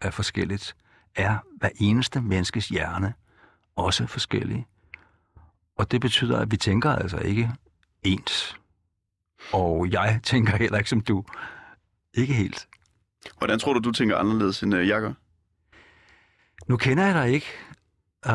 er 0.00 0.10
forskelligt 0.10 0.76
er 1.16 1.38
hver 1.58 1.68
eneste 1.80 2.20
menneskes 2.20 2.68
hjerne 2.68 3.14
også 3.76 4.06
forskellig. 4.06 4.66
Og 5.76 5.90
det 5.90 6.00
betyder, 6.00 6.38
at 6.38 6.50
vi 6.50 6.56
tænker 6.56 6.92
altså 6.92 7.18
ikke 7.18 7.52
ens. 8.02 8.56
Og 9.52 9.90
jeg 9.90 10.20
tænker 10.22 10.56
heller 10.56 10.78
ikke 10.78 10.90
som 10.90 11.00
du. 11.00 11.24
Ikke 12.14 12.34
helt. 12.34 12.68
Hvordan 13.38 13.58
tror 13.58 13.72
du, 13.72 13.80
du 13.80 13.92
tænker 13.92 14.16
anderledes 14.16 14.62
end 14.62 14.74
øh, 14.74 14.88
jeg 14.88 15.00
gør? 15.00 15.12
Nu 16.68 16.76
kender 16.76 17.04
jeg 17.06 17.14
dig 17.14 17.32
ikke. 17.32 17.46
Uh... 18.26 18.32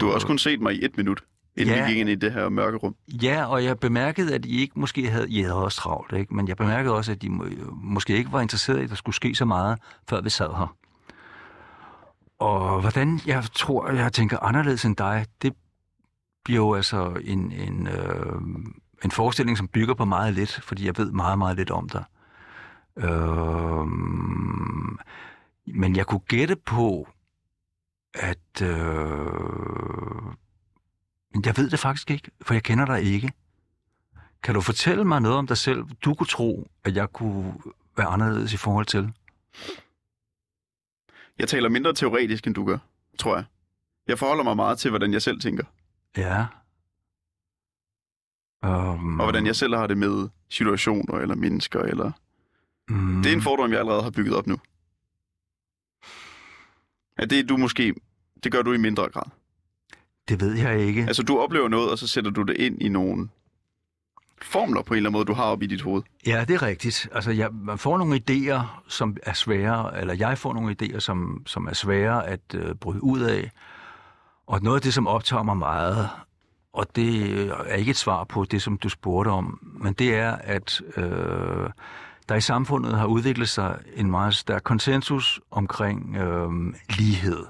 Du 0.00 0.06
har 0.06 0.12
også 0.12 0.26
kun 0.26 0.38
set 0.38 0.60
mig 0.60 0.74
i 0.74 0.84
et 0.84 0.96
minut, 0.96 1.24
inden 1.56 1.74
Ja. 1.74 1.84
vi 1.84 1.90
gik 1.90 1.98
ind 2.00 2.08
i 2.08 2.14
det 2.14 2.32
her 2.32 2.48
mørke 2.48 2.76
rum. 2.76 2.96
Ja, 3.08 3.44
og 3.46 3.64
jeg 3.64 3.78
bemærkede, 3.78 4.34
at 4.34 4.44
I 4.44 4.60
ikke 4.60 4.80
måske 4.80 5.10
havde... 5.10 5.30
I 5.30 5.42
havde 5.42 5.54
også 5.64 5.80
travlt, 5.80 6.12
ikke? 6.12 6.34
Men 6.34 6.48
jeg 6.48 6.56
bemærkede 6.56 6.94
også, 6.94 7.12
at 7.12 7.22
I 7.22 7.28
må, 7.28 7.44
måske 7.72 8.16
ikke 8.16 8.32
var 8.32 8.40
interesseret 8.40 8.80
i, 8.80 8.82
at 8.84 8.90
der 8.90 8.94
skulle 8.96 9.16
ske 9.16 9.34
så 9.34 9.44
meget, 9.44 9.78
før 10.10 10.20
vi 10.20 10.30
sad 10.30 10.48
her. 10.48 10.76
Og 12.38 12.80
hvordan 12.80 13.20
jeg 13.26 13.44
tror, 13.54 13.90
jeg 13.90 14.12
tænker 14.12 14.38
anderledes 14.38 14.84
end 14.84 14.96
dig, 14.96 15.26
det 15.42 15.52
bliver 16.46 16.60
jo 16.60 16.74
altså 16.74 17.20
en, 17.24 17.52
en, 17.52 17.86
øh, 17.86 18.42
en 19.04 19.10
forestilling, 19.10 19.58
som 19.58 19.68
bygger 19.68 19.94
på 19.94 20.04
meget 20.04 20.34
lidt, 20.34 20.60
fordi 20.62 20.86
jeg 20.86 20.98
ved 20.98 21.10
meget, 21.10 21.38
meget 21.38 21.56
lidt 21.56 21.70
om 21.70 21.88
dig. 21.88 22.04
Øh, 22.96 23.86
men 25.66 25.96
jeg 25.96 26.06
kunne 26.06 26.20
gætte 26.20 26.56
på, 26.56 27.08
at... 28.14 28.62
Øh, 28.62 28.66
jeg 31.44 31.56
ved 31.56 31.70
det 31.70 31.78
faktisk 31.78 32.10
ikke, 32.10 32.30
for 32.42 32.54
jeg 32.54 32.62
kender 32.62 32.86
dig 32.86 33.02
ikke. 33.02 33.32
Kan 34.42 34.54
du 34.54 34.60
fortælle 34.60 35.04
mig 35.04 35.20
noget 35.20 35.38
om 35.38 35.46
dig 35.46 35.56
selv, 35.56 35.84
du 36.04 36.14
kunne 36.14 36.26
tro, 36.26 36.70
at 36.84 36.96
jeg 36.96 37.12
kunne 37.12 37.54
være 37.96 38.06
anderledes 38.06 38.52
i 38.52 38.56
forhold 38.56 38.86
til? 38.86 39.12
Jeg 41.38 41.48
taler 41.48 41.68
mindre 41.68 41.94
teoretisk, 41.94 42.46
end 42.46 42.54
du 42.54 42.64
gør, 42.64 42.78
tror 43.18 43.36
jeg. 43.36 43.44
Jeg 44.06 44.18
forholder 44.18 44.44
mig 44.44 44.56
meget 44.56 44.78
til, 44.78 44.90
hvordan 44.90 45.12
jeg 45.12 45.22
selv 45.22 45.40
tænker, 45.40 45.64
Ja. 46.16 46.46
Um, 48.62 49.20
og 49.20 49.26
hvordan 49.26 49.46
jeg 49.46 49.56
selv 49.56 49.74
har 49.74 49.86
det 49.86 49.98
med 49.98 50.28
situationer 50.48 51.14
eller 51.14 51.34
mennesker. 51.34 51.80
Eller... 51.80 52.12
mm, 52.88 53.22
Det 53.22 53.32
er 53.32 53.36
en 53.36 53.42
fordom, 53.42 53.70
jeg 53.70 53.78
allerede 53.78 54.02
har 54.02 54.10
bygget 54.10 54.34
op 54.36 54.46
nu. 54.46 54.56
Ja, 57.18 57.24
det 57.24 57.38
er 57.38 57.44
du 57.44 57.56
måske... 57.56 57.94
Det 58.44 58.52
gør 58.52 58.62
du 58.62 58.72
i 58.72 58.78
mindre 58.78 59.08
grad. 59.08 59.30
Det 60.28 60.40
ved 60.40 60.54
jeg 60.54 60.80
ikke. 60.80 61.02
Altså, 61.02 61.22
du 61.22 61.38
oplever 61.38 61.68
noget, 61.68 61.90
og 61.90 61.98
så 61.98 62.06
sætter 62.06 62.30
du 62.30 62.42
det 62.42 62.56
ind 62.56 62.82
i 62.82 62.88
nogle 62.88 63.28
formler 64.42 64.82
på 64.82 64.94
en 64.94 64.96
eller 64.96 65.10
anden 65.10 65.18
måde, 65.18 65.24
du 65.24 65.32
har 65.32 65.44
op 65.44 65.62
i 65.62 65.66
dit 65.66 65.82
hoved. 65.82 66.02
Ja, 66.26 66.44
det 66.48 66.54
er 66.54 66.62
rigtigt. 66.62 67.08
Altså, 67.12 67.30
jeg, 67.30 67.52
man 67.52 67.78
får 67.78 67.98
nogle 67.98 68.20
idéer, 68.30 68.82
som 68.88 69.16
er 69.22 69.32
svære, 69.32 70.00
eller 70.00 70.14
jeg 70.14 70.38
får 70.38 70.52
nogle 70.54 70.76
idéer, 70.82 70.98
som, 70.98 71.42
som 71.46 71.66
er 71.66 71.72
svære 71.72 72.26
at 72.26 72.54
øh, 72.54 72.74
bryde 72.74 73.02
ud 73.02 73.20
af. 73.20 73.50
Og 74.46 74.62
noget 74.62 74.76
af 74.76 74.82
det, 74.82 74.94
som 74.94 75.06
optager 75.06 75.42
mig 75.42 75.56
meget, 75.56 76.08
og 76.72 76.96
det 76.96 77.30
øh, 77.30 77.48
er 77.66 77.74
ikke 77.74 77.90
et 77.90 77.96
svar 77.96 78.24
på 78.24 78.44
det, 78.44 78.62
som 78.62 78.78
du 78.78 78.88
spurgte 78.88 79.28
om, 79.28 79.58
men 79.62 79.92
det 79.92 80.14
er, 80.14 80.32
at 80.32 80.82
øh, 80.96 81.70
der 82.28 82.34
i 82.34 82.40
samfundet 82.40 82.98
har 82.98 83.06
udviklet 83.06 83.48
sig 83.48 83.78
en 83.94 84.10
meget 84.10 84.34
stærk 84.34 84.62
konsensus 84.62 85.40
omkring 85.50 86.16
øh, 86.16 86.50
lighed. 86.88 87.46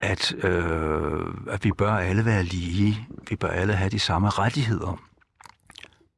At, 0.00 0.34
øh, 0.34 1.34
at 1.48 1.64
vi 1.64 1.72
bør 1.78 1.92
alle 1.92 2.24
være 2.24 2.42
lige. 2.42 3.08
Vi 3.28 3.36
bør 3.36 3.48
alle 3.48 3.74
have 3.74 3.90
de 3.90 3.98
samme 3.98 4.28
rettigheder. 4.28 5.00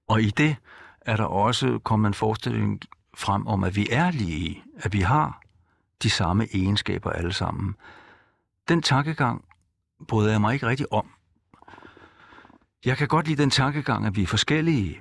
Og 0.08 0.22
i 0.22 0.30
det 0.30 0.56
er 1.00 1.16
der 1.16 1.24
også 1.24 1.78
kommet 1.84 2.08
en 2.08 2.14
forestilling 2.14 2.80
frem 3.16 3.46
om, 3.46 3.64
at 3.64 3.76
vi 3.76 3.88
er 3.90 4.10
lige, 4.10 4.62
at 4.76 4.92
vi 4.92 5.00
har 5.00 5.40
de 6.02 6.10
samme 6.10 6.46
egenskaber 6.54 7.10
alle 7.10 7.32
sammen. 7.32 7.76
Den 8.68 8.82
tankegang 8.82 9.44
bryder 10.08 10.30
jeg 10.30 10.40
mig 10.40 10.54
ikke 10.54 10.66
rigtig 10.66 10.92
om. 10.92 11.10
Jeg 12.84 12.96
kan 12.96 13.08
godt 13.08 13.28
lide 13.28 13.42
den 13.42 13.50
tankegang, 13.50 14.06
at 14.06 14.16
vi 14.16 14.22
er 14.22 14.26
forskellige, 14.26 15.00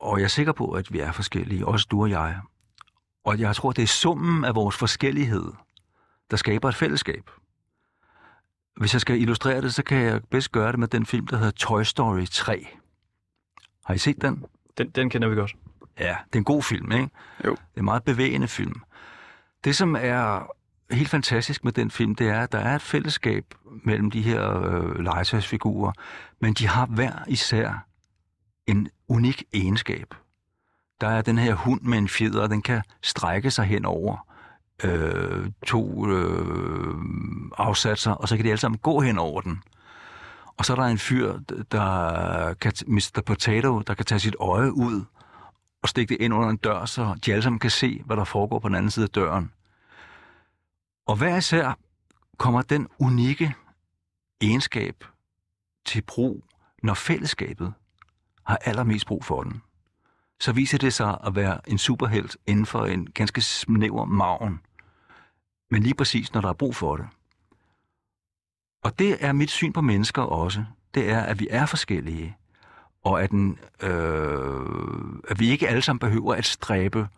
og 0.00 0.18
jeg 0.18 0.24
er 0.24 0.28
sikker 0.28 0.52
på, 0.52 0.70
at 0.72 0.92
vi 0.92 1.00
er 1.00 1.12
forskellige, 1.12 1.66
også 1.66 1.86
du 1.90 2.02
og 2.02 2.10
jeg. 2.10 2.40
Og 3.24 3.38
jeg 3.38 3.56
tror, 3.56 3.72
det 3.72 3.82
er 3.82 3.86
summen 3.86 4.44
af 4.44 4.54
vores 4.54 4.76
forskellighed, 4.76 5.52
der 6.30 6.36
skaber 6.36 6.68
et 6.68 6.74
fællesskab. 6.74 7.30
hvis 8.76 8.92
jeg 8.92 9.00
skal 9.00 9.20
illustrere 9.20 9.60
det, 9.60 9.74
så 9.74 9.82
kan 9.82 9.98
jeg 9.98 10.20
bedst 10.30 10.52
gøre 10.52 10.72
det 10.72 10.78
med 10.78 10.88
den 10.88 11.06
film, 11.06 11.26
der 11.26 11.36
hedder 11.36 11.50
Toy 11.50 11.82
Story 11.82 12.26
3. 12.26 12.66
Har 13.84 13.94
I 13.94 13.98
set 13.98 14.22
den? 14.22 14.44
Den, 14.78 14.90
den 14.90 15.10
kender 15.10 15.28
vi 15.28 15.34
godt. 15.34 15.56
Ja, 15.98 16.16
det 16.26 16.34
er 16.34 16.38
en 16.38 16.44
god 16.44 16.62
film, 16.62 16.92
ikke? 16.92 17.08
Jo. 17.44 17.50
Det 17.50 17.58
er 17.74 17.78
en 17.78 17.84
meget 17.84 18.04
bevægende 18.04 18.48
film. 18.48 18.82
Det, 19.64 19.76
som 19.76 19.96
er 19.98 20.46
helt 20.92 21.08
fantastisk 21.08 21.64
med 21.64 21.72
den 21.72 21.90
film, 21.90 22.14
det 22.14 22.28
er, 22.28 22.40
at 22.40 22.52
der 22.52 22.58
er 22.58 22.74
et 22.74 22.82
fællesskab 22.82 23.44
mellem 23.84 24.10
de 24.10 24.22
her 24.22 24.62
øh, 24.62 24.98
legetøjsfigurer, 24.98 25.92
men 26.40 26.54
de 26.54 26.66
har 26.66 26.86
hver 26.86 27.12
især 27.28 27.86
en 28.66 28.88
unik 29.08 29.44
egenskab. 29.52 30.14
Der 31.00 31.08
er 31.08 31.22
den 31.22 31.38
her 31.38 31.54
hund 31.54 31.80
med 31.80 31.98
en 31.98 32.08
fjeder, 32.08 32.46
den 32.46 32.62
kan 32.62 32.82
strække 33.02 33.50
sig 33.50 33.64
hen 33.64 33.84
over 33.84 34.26
øh, 34.84 35.50
to 35.66 36.08
øh, 36.08 36.94
afsatser, 37.58 38.12
og 38.12 38.28
så 38.28 38.36
kan 38.36 38.44
de 38.44 38.50
alle 38.50 38.60
sammen 38.60 38.78
gå 38.78 39.00
hen 39.00 39.18
over 39.18 39.40
den. 39.40 39.62
Og 40.56 40.64
så 40.64 40.72
er 40.72 40.76
der 40.76 40.84
en 40.84 40.98
fyr, 40.98 41.38
der 41.72 42.54
kan, 42.54 42.72
Mr. 42.86 43.22
Potato, 43.26 43.80
der 43.80 43.94
kan 43.94 44.04
tage 44.04 44.18
sit 44.18 44.36
øje 44.40 44.72
ud 44.72 45.04
og 45.82 45.88
stikke 45.88 46.14
det 46.14 46.20
ind 46.20 46.34
under 46.34 46.48
en 46.48 46.56
dør, 46.56 46.84
så 46.84 47.14
de 47.26 47.32
alle 47.32 47.42
sammen 47.42 47.58
kan 47.58 47.70
se, 47.70 48.02
hvad 48.06 48.16
der 48.16 48.24
foregår 48.24 48.58
på 48.58 48.68
den 48.68 48.76
anden 48.76 48.90
side 48.90 49.04
af 49.04 49.10
døren. 49.10 49.52
Og 51.06 51.16
hver 51.16 51.36
især 51.36 51.78
kommer 52.38 52.62
den 52.62 52.88
unikke 52.98 53.54
egenskab 54.40 55.04
til 55.84 56.02
brug, 56.02 56.44
når 56.82 56.94
fællesskabet 56.94 57.74
har 58.46 58.56
allermest 58.56 59.06
brug 59.06 59.24
for 59.24 59.42
den. 59.42 59.62
Så 60.40 60.52
viser 60.52 60.78
det 60.78 60.92
sig 60.92 61.18
at 61.26 61.34
være 61.34 61.70
en 61.70 61.78
superhelt 61.78 62.36
inden 62.46 62.66
for 62.66 62.86
en 62.86 63.06
ganske 63.06 63.40
snæver 63.40 64.04
maven. 64.04 64.60
Men 65.70 65.82
lige 65.82 65.94
præcis, 65.94 66.32
når 66.32 66.40
der 66.40 66.48
er 66.48 66.52
brug 66.52 66.76
for 66.76 66.96
det. 66.96 67.06
Og 68.82 68.98
det 68.98 69.24
er 69.24 69.32
mit 69.32 69.50
syn 69.50 69.72
på 69.72 69.80
mennesker 69.80 70.22
også. 70.22 70.64
Det 70.94 71.10
er, 71.10 71.20
at 71.20 71.40
vi 71.40 71.48
er 71.50 71.66
forskellige. 71.66 72.36
Og 73.04 73.22
at, 73.22 73.30
den, 73.30 73.58
øh, 73.82 75.22
at 75.28 75.40
vi 75.40 75.50
ikke 75.50 75.68
alle 75.68 75.82
sammen 75.82 75.98
behøver 75.98 76.34
at 76.34 76.44
stræbe 76.44 77.08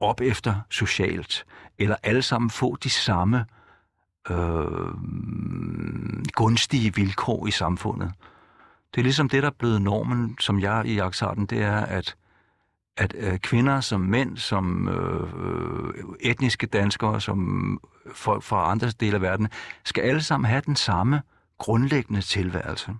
op 0.00 0.20
efter 0.20 0.60
socialt, 0.70 1.46
eller 1.78 1.96
alle 2.02 2.22
sammen 2.22 2.50
få 2.50 2.76
de 2.76 2.90
samme 2.90 3.44
øh, 4.30 4.92
gunstige 6.32 6.94
vilkår 6.94 7.46
i 7.46 7.50
samfundet. 7.50 8.12
Det 8.94 9.00
er 9.00 9.04
ligesom 9.04 9.28
det, 9.28 9.42
der 9.42 9.48
er 9.48 9.54
blevet 9.58 9.82
normen, 9.82 10.36
som 10.40 10.60
jeg 10.60 10.86
i 10.86 10.98
Aksarten, 10.98 11.46
det 11.46 11.62
er, 11.62 11.80
at, 11.80 12.16
at 12.96 13.14
øh, 13.18 13.38
kvinder 13.38 13.80
som 13.80 14.00
mænd, 14.00 14.36
som 14.36 14.88
øh, 14.88 15.22
øh, 15.22 16.04
etniske 16.20 16.66
danskere, 16.66 17.20
som 17.20 17.80
folk 18.12 18.42
fra 18.42 18.70
andre 18.70 18.90
dele 19.00 19.14
af 19.14 19.22
verden, 19.22 19.48
skal 19.84 20.02
alle 20.02 20.22
sammen 20.22 20.50
have 20.50 20.62
den 20.66 20.76
samme 20.76 21.22
grundlæggende 21.58 22.20
tilværelse. 22.20 22.94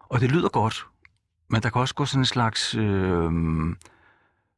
Og 0.00 0.20
det 0.20 0.32
lyder 0.32 0.48
godt, 0.48 0.86
men 1.48 1.62
der 1.62 1.70
kan 1.70 1.80
også 1.80 1.94
gå 1.94 2.04
sådan 2.04 2.20
en 2.20 2.26
slags 2.26 2.74
øh, 2.74 3.32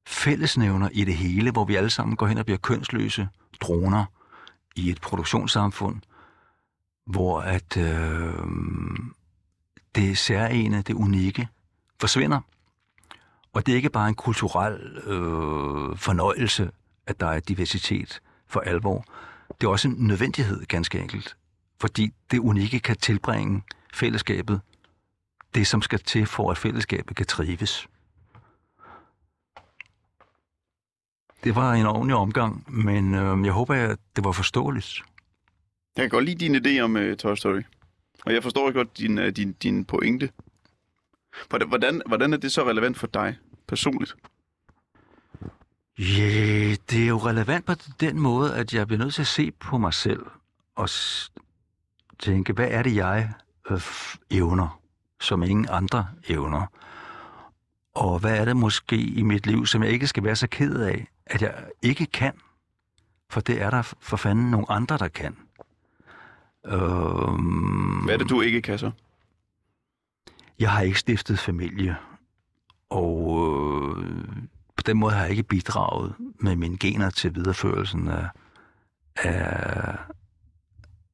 fællesnævner 0.06 0.88
i 0.92 1.04
det 1.04 1.14
hele, 1.14 1.50
hvor 1.50 1.64
vi 1.64 1.74
alle 1.74 1.90
sammen 1.90 2.16
går 2.16 2.26
hen 2.26 2.38
og 2.38 2.44
bliver 2.44 2.58
kønsløse 2.58 3.28
droner 3.60 4.04
i 4.76 4.90
et 4.90 5.00
produktionssamfund, 5.00 6.00
hvor 7.06 7.40
at 7.40 7.76
øh, 7.76 8.32
det 9.94 10.18
særlige, 10.18 10.82
det 10.82 10.94
unikke, 10.94 11.48
forsvinder. 12.00 12.40
Og 13.52 13.66
det 13.66 13.72
er 13.72 13.76
ikke 13.76 13.90
bare 13.90 14.08
en 14.08 14.14
kulturel 14.14 14.80
øh, 14.96 15.96
fornøjelse, 15.98 16.70
at 17.06 17.20
der 17.20 17.26
er 17.26 17.40
diversitet 17.40 18.20
for 18.46 18.60
alvor. 18.60 19.04
Det 19.60 19.66
er 19.66 19.70
også 19.70 19.88
en 19.88 19.94
nødvendighed, 19.98 20.66
ganske 20.66 21.00
enkelt. 21.00 21.36
Fordi 21.80 22.12
det 22.30 22.38
unikke 22.38 22.80
kan 22.80 22.96
tilbringe 22.96 23.62
fællesskabet 23.94 24.60
det, 25.54 25.66
som 25.66 25.82
skal 25.82 25.98
til 25.98 26.26
for, 26.26 26.50
at 26.50 26.58
fællesskabet 26.58 27.16
kan 27.16 27.26
trives. 27.26 27.88
Det 31.46 31.54
var 31.54 31.72
en 31.72 31.86
ordentlig 31.86 32.16
omgang, 32.16 32.64
men 32.68 33.14
øh, 33.14 33.44
jeg 33.44 33.52
håber, 33.52 33.74
at 33.74 33.98
det 34.16 34.24
var 34.24 34.32
forståeligt. 34.32 35.02
Jeg 35.96 36.02
kan 36.02 36.10
godt 36.10 36.24
lide 36.24 36.48
din 36.48 36.54
idé 36.54 36.80
om 36.80 36.96
uh, 36.96 37.14
Toy 37.14 37.34
Story. 37.34 37.62
Og 38.24 38.34
jeg 38.34 38.42
forstår 38.42 38.72
godt 38.72 38.98
din, 38.98 39.18
uh, 39.18 39.26
din, 39.26 39.52
din 39.52 39.84
pointe. 39.84 40.30
Hvordan, 41.48 41.68
hvordan, 41.68 42.02
hvordan 42.06 42.32
er 42.32 42.36
det 42.36 42.52
så 42.52 42.68
relevant 42.68 42.98
for 42.98 43.06
dig 43.06 43.38
personligt? 43.68 44.16
Ja, 45.98 46.74
det 46.90 47.02
er 47.02 47.08
jo 47.08 47.18
relevant 47.18 47.66
på 47.66 47.74
den 48.00 48.20
måde, 48.20 48.54
at 48.54 48.74
jeg 48.74 48.86
bliver 48.86 48.98
nødt 49.02 49.14
til 49.14 49.22
at 49.22 49.26
se 49.26 49.50
på 49.50 49.78
mig 49.78 49.94
selv 49.94 50.26
og 50.76 50.88
tænke, 52.18 52.52
hvad 52.52 52.68
er 52.70 52.82
det, 52.82 52.96
jeg 52.96 53.32
øh, 53.70 53.80
evner, 54.30 54.80
som 55.20 55.42
ingen 55.42 55.66
andre 55.70 56.08
evner? 56.28 56.66
Og 57.96 58.18
hvad 58.18 58.38
er 58.38 58.44
det 58.44 58.56
måske 58.56 58.96
i 58.96 59.22
mit 59.22 59.46
liv, 59.46 59.66
som 59.66 59.82
jeg 59.82 59.92
ikke 59.92 60.06
skal 60.06 60.24
være 60.24 60.36
så 60.36 60.46
ked 60.46 60.80
af, 60.80 61.06
at 61.26 61.42
jeg 61.42 61.54
ikke 61.82 62.06
kan? 62.06 62.32
For 63.30 63.40
det 63.40 63.62
er 63.62 63.70
der 63.70 63.82
for 63.82 64.16
fanden 64.16 64.50
nogle 64.50 64.70
andre, 64.70 64.98
der 64.98 65.08
kan. 65.08 65.36
Øhm, 66.66 68.04
Hvad 68.04 68.14
er 68.14 68.18
det, 68.18 68.28
du 68.28 68.40
ikke 68.40 68.62
kan 68.62 68.78
så? 68.78 68.90
Jeg 70.58 70.70
har 70.70 70.82
ikke 70.82 70.98
stiftet 70.98 71.38
familie, 71.38 71.96
og 72.90 73.38
øh, 73.98 74.28
på 74.76 74.82
den 74.86 74.98
måde 74.98 75.14
har 75.14 75.22
jeg 75.22 75.30
ikke 75.30 75.42
bidraget 75.42 76.14
med 76.40 76.56
mine 76.56 76.78
gener 76.78 77.10
til 77.10 77.34
videreførelsen 77.34 78.08
af, 78.08 78.28
af, 79.16 79.98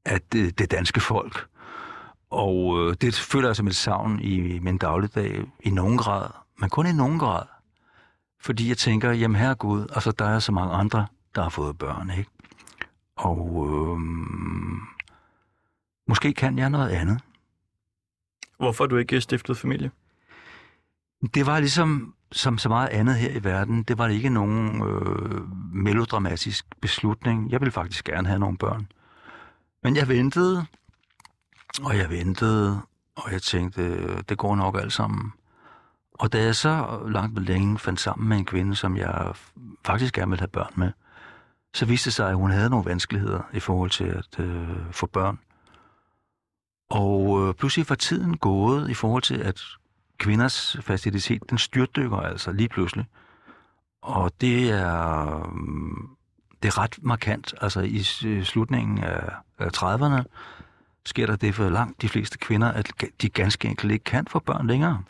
af 0.04 0.20
det, 0.32 0.58
det 0.58 0.70
danske 0.70 1.00
folk. 1.00 1.46
Og 2.30 2.78
øh, 2.80 2.96
det 3.00 3.14
føler 3.14 3.48
jeg 3.48 3.56
som 3.56 3.66
et 3.66 3.76
savn 3.76 4.20
i 4.20 4.58
min 4.58 4.78
dagligdag 4.78 5.44
i 5.60 5.70
nogen 5.70 5.98
grad, 5.98 6.41
men 6.58 6.70
kun 6.70 6.86
i 6.86 6.92
nogen 6.92 7.18
grad. 7.18 7.42
Fordi 8.40 8.68
jeg 8.68 8.78
tænker, 8.78 9.12
jamen 9.12 9.36
herre 9.36 9.54
Gud, 9.54 9.86
altså 9.94 10.12
der 10.12 10.24
er 10.24 10.38
så 10.38 10.52
mange 10.52 10.74
andre, 10.74 11.06
der 11.34 11.42
har 11.42 11.48
fået 11.48 11.78
børn, 11.78 12.10
ikke? 12.10 12.30
Og 13.16 13.66
øh, 13.68 14.00
måske 16.08 16.32
kan 16.32 16.58
jeg 16.58 16.70
noget 16.70 16.88
andet. 16.88 17.20
Hvorfor 18.58 18.86
du 18.86 18.96
ikke 18.96 19.20
stiftet 19.20 19.58
familie? 19.58 19.90
Det 21.34 21.46
var 21.46 21.60
ligesom 21.60 22.14
som 22.32 22.58
så 22.58 22.68
meget 22.68 22.88
andet 22.88 23.14
her 23.14 23.30
i 23.30 23.44
verden. 23.44 23.82
Det 23.82 23.98
var 23.98 24.08
ikke 24.08 24.28
nogen 24.28 24.82
øh, 24.82 25.48
melodramatisk 25.74 26.66
beslutning. 26.80 27.50
Jeg 27.50 27.60
ville 27.60 27.72
faktisk 27.72 28.04
gerne 28.04 28.28
have 28.28 28.38
nogle 28.38 28.58
børn. 28.58 28.88
Men 29.82 29.96
jeg 29.96 30.08
ventede, 30.08 30.66
og 31.82 31.96
jeg 31.96 32.10
ventede, 32.10 32.80
og 33.16 33.32
jeg 33.32 33.42
tænkte, 33.42 34.22
det 34.22 34.38
går 34.38 34.56
nok 34.56 34.76
alt 34.80 34.92
sammen. 34.92 35.32
Og 36.22 36.32
da 36.32 36.42
jeg 36.42 36.56
så 36.56 37.02
langt 37.08 37.34
med 37.34 37.42
længe 37.42 37.78
fandt 37.78 38.00
sammen 38.00 38.28
med 38.28 38.36
en 38.36 38.44
kvinde, 38.44 38.76
som 38.76 38.96
jeg 38.96 39.32
faktisk 39.84 40.14
gerne 40.14 40.30
ville 40.30 40.40
have 40.40 40.48
børn 40.48 40.72
med, 40.76 40.92
så 41.74 41.86
viste 41.86 42.04
det 42.04 42.14
sig, 42.14 42.28
at 42.28 42.36
hun 42.36 42.50
havde 42.50 42.70
nogle 42.70 42.84
vanskeligheder 42.84 43.40
i 43.52 43.60
forhold 43.60 43.90
til 43.90 44.04
at 44.04 44.38
øh, 44.38 44.68
få 44.90 45.06
børn. 45.06 45.38
Og 46.90 47.48
øh, 47.48 47.54
pludselig 47.54 47.88
var 47.88 47.94
tiden 47.94 48.36
gået 48.36 48.90
i 48.90 48.94
forhold 48.94 49.22
til, 49.22 49.34
at 49.34 49.62
kvinders 50.18 50.76
facilitet, 50.80 51.50
den 51.50 51.58
styrtdykker 51.58 52.16
altså 52.16 52.52
lige 52.52 52.68
pludselig. 52.68 53.06
Og 54.02 54.32
det 54.40 54.70
er, 54.70 55.50
mm, 55.52 56.08
det 56.62 56.68
er 56.68 56.78
ret 56.78 56.98
markant. 57.02 57.54
Altså 57.60 57.80
i 57.80 58.28
øh, 58.28 58.44
slutningen 58.44 58.98
af, 58.98 59.30
af 59.58 59.70
30'erne 59.76 60.22
sker 61.06 61.26
der 61.26 61.36
det 61.36 61.54
for 61.54 61.68
langt 61.68 62.02
de 62.02 62.08
fleste 62.08 62.38
kvinder, 62.38 62.72
at 62.72 62.92
de 63.22 63.28
ganske 63.28 63.68
enkelt 63.68 63.92
ikke 63.92 64.04
kan 64.04 64.26
få 64.26 64.38
børn 64.38 64.66
længere. 64.66 65.02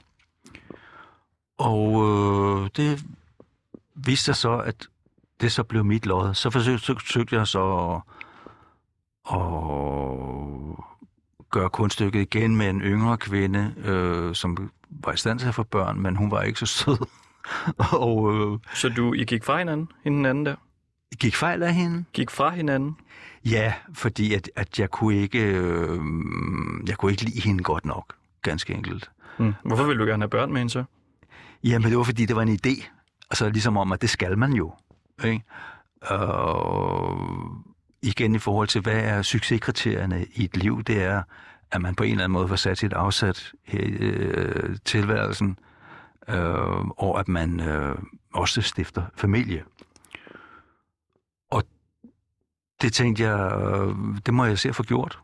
Og 1.58 1.88
øh, 2.08 2.70
det 2.76 3.04
viste 3.94 4.24
sig 4.24 4.36
så, 4.36 4.58
at 4.58 4.86
det 5.40 5.52
så 5.52 5.62
blev 5.62 5.84
mit 5.84 6.06
lod. 6.06 6.34
Så 6.34 6.50
forsøgte, 6.50 6.84
så 6.84 6.94
forsøgte 6.98 7.36
jeg 7.36 7.46
så 7.46 7.62
at, 7.70 8.02
at 9.34 9.40
gøre 11.50 11.70
kunststykket 11.70 12.20
igen 12.20 12.56
med 12.56 12.70
en 12.70 12.80
yngre 12.80 13.16
kvinde, 13.18 13.74
øh, 13.84 14.34
som 14.34 14.70
var 14.90 15.12
i 15.12 15.16
stand 15.16 15.38
til 15.38 15.48
at 15.48 15.54
få 15.54 15.62
børn, 15.62 16.00
men 16.00 16.16
hun 16.16 16.30
var 16.30 16.42
ikke 16.42 16.58
så 16.58 16.66
sød. 16.66 17.06
og 18.06 18.34
øh, 18.34 18.58
Så 18.74 18.88
du, 18.88 19.12
I 19.14 19.24
gik 19.24 19.44
fra 19.44 19.58
hinanden, 19.58 19.88
hende 20.04 20.16
den 20.16 20.26
anden 20.26 20.46
der? 20.46 20.54
gik 21.20 21.36
fejl 21.36 21.62
af 21.62 21.74
hende. 21.74 22.04
Gik 22.12 22.30
fra 22.30 22.50
hinanden? 22.50 22.96
Ja, 23.44 23.74
fordi 23.94 24.34
at, 24.34 24.50
at 24.56 24.78
jeg 24.78 24.90
kunne 24.90 25.14
ikke 25.16 25.38
øh, 25.40 26.00
jeg 26.86 26.96
kunne 26.96 27.12
ikke 27.12 27.24
lide 27.24 27.40
hende 27.40 27.64
godt 27.64 27.84
nok, 27.84 28.14
ganske 28.42 28.74
enkelt. 28.74 29.10
Hmm. 29.38 29.54
Hvorfor 29.64 29.84
ville 29.84 30.02
du 30.04 30.08
gerne 30.08 30.22
have 30.22 30.28
børn 30.30 30.52
med 30.52 30.60
hende 30.60 30.72
så? 30.72 30.84
Jamen, 31.64 31.90
det 31.90 31.98
var 31.98 32.04
fordi, 32.04 32.26
det 32.26 32.36
var 32.36 32.42
en 32.42 32.58
idé. 32.66 32.86
Altså 33.30 33.48
ligesom 33.50 33.76
om, 33.76 33.92
at 33.92 34.02
det 34.02 34.10
skal 34.10 34.38
man 34.38 34.52
jo. 34.52 34.74
Ikke? 35.24 35.44
Og 36.00 37.18
igen 38.02 38.34
i 38.34 38.38
forhold 38.38 38.68
til, 38.68 38.80
hvad 38.80 39.00
er 39.00 39.22
succeskriterierne 39.22 40.26
i 40.34 40.44
et 40.44 40.56
liv, 40.56 40.82
det 40.82 41.02
er, 41.02 41.22
at 41.70 41.80
man 41.80 41.94
på 41.94 42.02
en 42.02 42.10
eller 42.10 42.24
anden 42.24 42.32
måde 42.32 42.48
får 42.48 42.56
sat 42.56 42.78
sit 42.78 42.92
afsat 42.92 43.52
her 43.64 43.80
i 43.80 43.90
øh, 43.90 44.76
tilværelsen, 44.84 45.58
øh, 46.28 46.88
og 46.88 47.20
at 47.20 47.28
man 47.28 47.60
øh, 47.60 47.96
også 48.34 48.62
stifter 48.62 49.04
familie. 49.16 49.64
Og 51.50 51.62
det 52.82 52.92
tænkte 52.92 53.22
jeg, 53.22 53.52
øh, 53.62 53.96
det 54.26 54.34
må 54.34 54.44
jeg 54.44 54.58
se 54.58 54.68
at 54.68 54.76
få 54.76 54.82
gjort. 54.82 55.18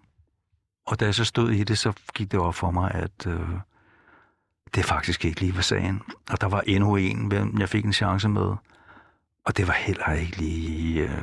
Og 0.86 1.00
da 1.00 1.04
jeg 1.04 1.14
så 1.14 1.24
stod 1.24 1.50
i 1.50 1.64
det, 1.64 1.78
så 1.78 1.92
gik 2.14 2.32
det 2.32 2.40
op 2.40 2.54
for 2.54 2.70
mig, 2.70 2.90
at 2.90 3.26
øh, 3.26 3.48
det 4.74 4.84
faktisk 4.84 5.24
ikke 5.24 5.40
lige 5.40 5.56
var 5.56 5.62
sagen. 5.62 6.02
Og 6.30 6.40
der 6.40 6.48
var 6.48 6.60
endnu 6.66 6.96
en, 6.96 7.26
hvem 7.26 7.58
jeg 7.58 7.68
fik 7.68 7.84
en 7.84 7.92
chance 7.92 8.28
med. 8.28 8.54
Og 9.44 9.56
det 9.56 9.66
var 9.66 9.72
heller 9.72 10.12
ikke 10.12 10.36
lige... 10.36 11.02
Øh, 11.02 11.22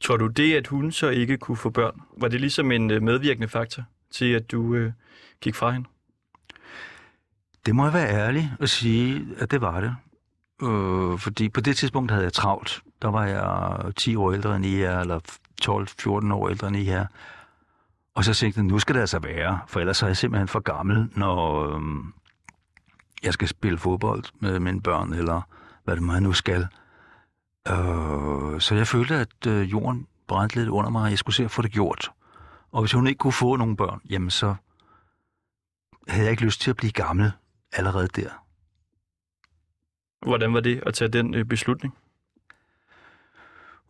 Tror 0.00 0.16
du 0.16 0.26
det, 0.26 0.54
at 0.54 0.66
hun 0.66 0.92
så 0.92 1.08
ikke 1.08 1.36
kunne 1.36 1.56
få 1.56 1.70
børn, 1.70 2.00
var 2.16 2.28
det 2.28 2.40
ligesom 2.40 2.72
en 2.72 2.90
øh, 2.90 3.02
medvirkende 3.02 3.48
faktor 3.48 3.82
til, 4.10 4.32
at 4.32 4.50
du 4.50 4.74
øh, 4.74 4.92
gik 5.40 5.54
fra 5.54 5.70
hende? 5.70 5.88
Det 7.66 7.74
må 7.74 7.84
jeg 7.84 7.92
være 7.92 8.08
ærlig 8.08 8.52
at 8.60 8.70
sige, 8.70 9.26
at 9.38 9.50
det 9.50 9.60
var 9.60 9.80
det. 9.80 9.96
Øh, 10.62 11.18
fordi 11.18 11.48
på 11.48 11.60
det 11.60 11.76
tidspunkt 11.76 12.10
havde 12.10 12.24
jeg 12.24 12.32
travlt. 12.32 12.82
Der 13.02 13.08
var 13.08 13.24
jeg 13.26 13.94
10 13.96 14.16
år 14.16 14.32
ældre 14.32 14.56
end 14.56 14.66
I 14.66 14.82
er, 14.82 15.00
eller 15.00 15.20
12-14 15.62 16.32
år 16.32 16.48
ældre 16.48 16.68
end 16.68 16.76
I 16.76 16.88
er. 16.88 17.06
Og 18.14 18.24
så 18.24 18.34
tænkte 18.34 18.58
jeg, 18.58 18.64
nu 18.64 18.78
skal 18.78 18.94
det 18.94 19.00
altså 19.00 19.18
være, 19.18 19.60
for 19.66 19.80
ellers 19.80 20.02
er 20.02 20.06
jeg 20.06 20.16
simpelthen 20.16 20.48
for 20.48 20.60
gammel, 20.60 21.08
når 21.14 21.74
øh, 21.74 21.80
jeg 23.22 23.32
skal 23.32 23.48
spille 23.48 23.78
fodbold 23.78 24.24
med 24.40 24.60
mine 24.60 24.80
børn, 24.80 25.12
eller 25.12 25.42
hvad 25.84 25.94
det 25.94 26.02
må 26.02 26.12
jeg 26.12 26.20
nu 26.20 26.32
skal. 26.32 26.66
Øh, 27.68 28.60
så 28.60 28.74
jeg 28.74 28.86
følte, 28.86 29.14
at 29.14 29.46
øh, 29.46 29.70
jorden 29.70 30.06
brændte 30.26 30.56
lidt 30.56 30.68
under 30.68 30.90
mig, 30.90 31.02
og 31.02 31.10
jeg 31.10 31.18
skulle 31.18 31.36
se 31.36 31.44
at 31.44 31.50
få 31.50 31.62
det 31.62 31.72
gjort. 31.72 32.12
Og 32.72 32.82
hvis 32.82 32.92
hun 32.92 33.06
ikke 33.06 33.18
kunne 33.18 33.32
få 33.32 33.56
nogen 33.56 33.76
børn, 33.76 34.00
jamen 34.10 34.30
så 34.30 34.54
havde 36.08 36.24
jeg 36.24 36.30
ikke 36.30 36.44
lyst 36.44 36.60
til 36.60 36.70
at 36.70 36.76
blive 36.76 36.92
gammel 36.92 37.32
allerede 37.72 38.08
der. 38.08 38.30
Hvordan 40.26 40.54
var 40.54 40.60
det 40.60 40.82
at 40.86 40.94
tage 40.94 41.08
den 41.08 41.34
øh, 41.34 41.44
beslutning? 41.44 41.94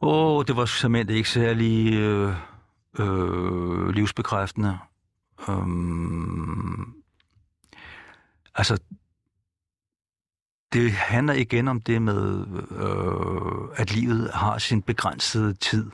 Åh, 0.01 0.45
det 0.47 0.57
var 0.57 0.65
simpelthen 0.65 1.17
ikke 1.17 1.31
særlig 1.31 1.95
øh, 1.95 2.35
øh, 2.99 3.89
livsbekræftende. 3.89 4.79
Øhm, 5.49 6.95
altså, 8.55 8.79
det 10.73 10.93
handler 10.93 11.35
igen 11.35 11.69
om 11.69 11.81
det 11.81 12.03
med, 12.03 12.47
øh, 12.71 13.81
at 13.81 13.93
livet 13.95 14.31
har 14.35 14.59
sin 14.59 14.83
begrænsede 14.83 15.55
tid. 15.55 15.91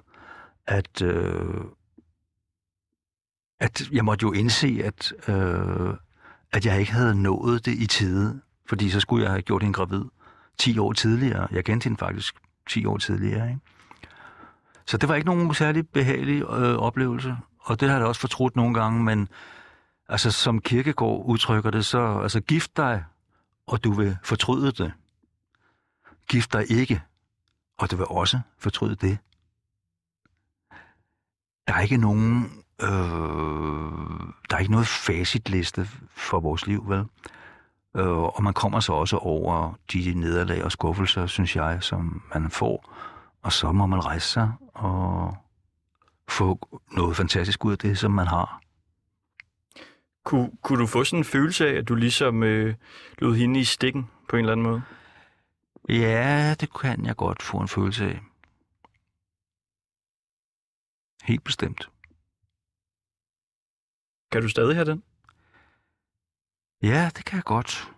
At, 0.66 1.02
øh, 1.02 1.64
at 3.60 3.90
jeg 3.92 4.04
måtte 4.04 4.22
jo 4.22 4.32
indse, 4.32 4.82
at, 4.84 5.12
øh, 5.28 5.94
at 6.52 6.66
jeg 6.66 6.80
ikke 6.80 6.92
havde 6.92 7.22
nået 7.22 7.66
det 7.66 7.72
i 7.72 7.86
tide, 7.86 8.40
fordi 8.68 8.90
så 8.90 9.00
skulle 9.00 9.24
jeg 9.24 9.32
have 9.32 9.42
gjort 9.42 9.62
hende 9.62 9.74
gravid 9.74 10.04
10 10.58 10.78
år 10.78 10.92
tidligere. 10.92 11.48
Jeg 11.52 11.64
kendte 11.64 11.84
hende 11.84 11.98
faktisk 11.98 12.34
10 12.68 12.86
år 12.86 12.96
tidligere, 12.96 13.48
ikke? 13.48 13.60
Så 14.86 14.96
det 14.96 15.08
var 15.08 15.14
ikke 15.14 15.26
nogen 15.26 15.54
særlig 15.54 15.88
behagelig 15.88 16.42
øh, 16.42 16.76
oplevelse, 16.76 17.36
og 17.60 17.80
det 17.80 17.88
har 17.88 17.96
jeg 17.96 18.06
også 18.06 18.20
fortrudt 18.20 18.56
nogle 18.56 18.74
gange, 18.74 19.04
men 19.04 19.28
altså 20.08 20.30
som 20.30 20.60
Kirkegård 20.60 21.24
udtrykker 21.26 21.70
det, 21.70 21.86
så 21.86 22.18
altså 22.22 22.40
gift 22.40 22.76
dig, 22.76 23.04
og 23.66 23.84
du 23.84 23.92
vil 23.92 24.16
fortryde 24.24 24.72
det. 24.72 24.92
Gift 26.28 26.52
dig 26.52 26.70
ikke, 26.70 27.02
og 27.78 27.90
du 27.90 27.96
vil 27.96 28.06
også 28.06 28.40
fortryde 28.58 28.94
det. 28.94 29.18
Der 31.66 31.74
er 31.74 31.80
ikke 31.80 31.96
nogen, 31.96 32.42
øh, 32.82 32.88
der 34.50 34.56
er 34.56 34.58
ikke 34.58 34.72
noget 34.72 34.86
facitliste 34.86 35.88
for 36.14 36.40
vores 36.40 36.66
liv, 36.66 36.88
vel? 36.88 37.04
Øh, 37.96 38.18
og 38.18 38.42
man 38.42 38.54
kommer 38.54 38.80
så 38.80 38.92
også 38.92 39.16
over 39.16 39.74
de 39.92 40.14
nederlag 40.14 40.64
og 40.64 40.72
skuffelser, 40.72 41.26
synes 41.26 41.56
jeg, 41.56 41.82
som 41.82 42.22
man 42.34 42.50
får. 42.50 42.94
Og 43.42 43.52
så 43.52 43.72
må 43.72 43.86
man 43.86 44.04
rejse 44.04 44.28
sig 44.28 44.52
og 44.74 45.36
få 46.28 46.58
noget 46.92 47.16
fantastisk 47.16 47.64
ud 47.64 47.72
af 47.72 47.78
det, 47.78 47.98
som 47.98 48.10
man 48.10 48.26
har. 48.26 48.60
Kunne, 50.24 50.50
kunne 50.62 50.78
du 50.78 50.86
få 50.86 51.04
sådan 51.04 51.18
en 51.18 51.24
følelse 51.24 51.68
af, 51.68 51.72
at 51.74 51.88
du 51.88 51.94
ligesom 51.94 52.42
øh, 52.42 52.74
lod 53.18 53.36
hende 53.36 53.60
i 53.60 53.64
stikken 53.64 54.10
på 54.28 54.36
en 54.36 54.40
eller 54.40 54.52
anden 54.52 54.66
måde? 54.66 54.82
Ja, 55.88 56.54
det 56.60 56.80
kan 56.80 57.06
jeg 57.06 57.16
godt 57.16 57.42
få 57.42 57.58
en 57.58 57.68
følelse 57.68 58.04
af. 58.04 58.20
Helt 61.22 61.44
bestemt. 61.44 61.90
Kan 64.32 64.42
du 64.42 64.48
stadig 64.48 64.74
have 64.74 64.84
den? 64.84 65.02
Ja, 66.82 67.10
det 67.16 67.24
kan 67.24 67.36
jeg 67.36 67.44
godt. 67.44 67.90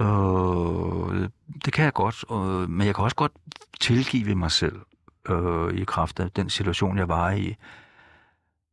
Øh, 0.00 1.30
det 1.64 1.72
kan 1.72 1.84
jeg 1.84 1.92
godt, 1.92 2.24
øh, 2.30 2.70
men 2.70 2.86
jeg 2.86 2.94
kan 2.94 3.04
også 3.04 3.16
godt 3.16 3.32
tilgive 3.80 4.34
mig 4.34 4.50
selv 4.50 4.80
øh, 5.28 5.74
i 5.74 5.84
kraft 5.84 6.20
af 6.20 6.30
den 6.30 6.50
situation, 6.50 6.98
jeg 6.98 7.08
var 7.08 7.30
i. 7.30 7.56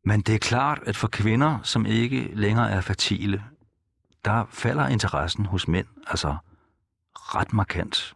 Men 0.04 0.22
det 0.22 0.36
er 0.36 0.39
klart, 0.39 0.80
at 0.86 0.96
for 0.98 1.08
kvinder, 1.08 1.60
som 1.63 1.86
ikke 1.86 2.30
længere 2.34 2.72
er 2.72 2.82
fertile, 2.82 3.44
der 4.26 4.46
falder 4.50 4.88
interessen 4.88 5.46
hos 5.46 5.68
mænd 5.68 5.88
altså 6.08 6.38
ret 7.16 7.54
markant. 7.54 8.16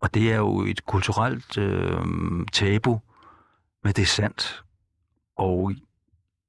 Og 0.00 0.14
det 0.14 0.32
er 0.32 0.36
jo 0.36 0.60
et 0.60 0.86
kulturelt 0.86 1.58
øh, 1.58 2.00
tabu, 2.52 3.00
men 3.84 3.92
det 3.92 4.02
er 4.02 4.06
sandt. 4.06 4.64
Og 5.36 5.72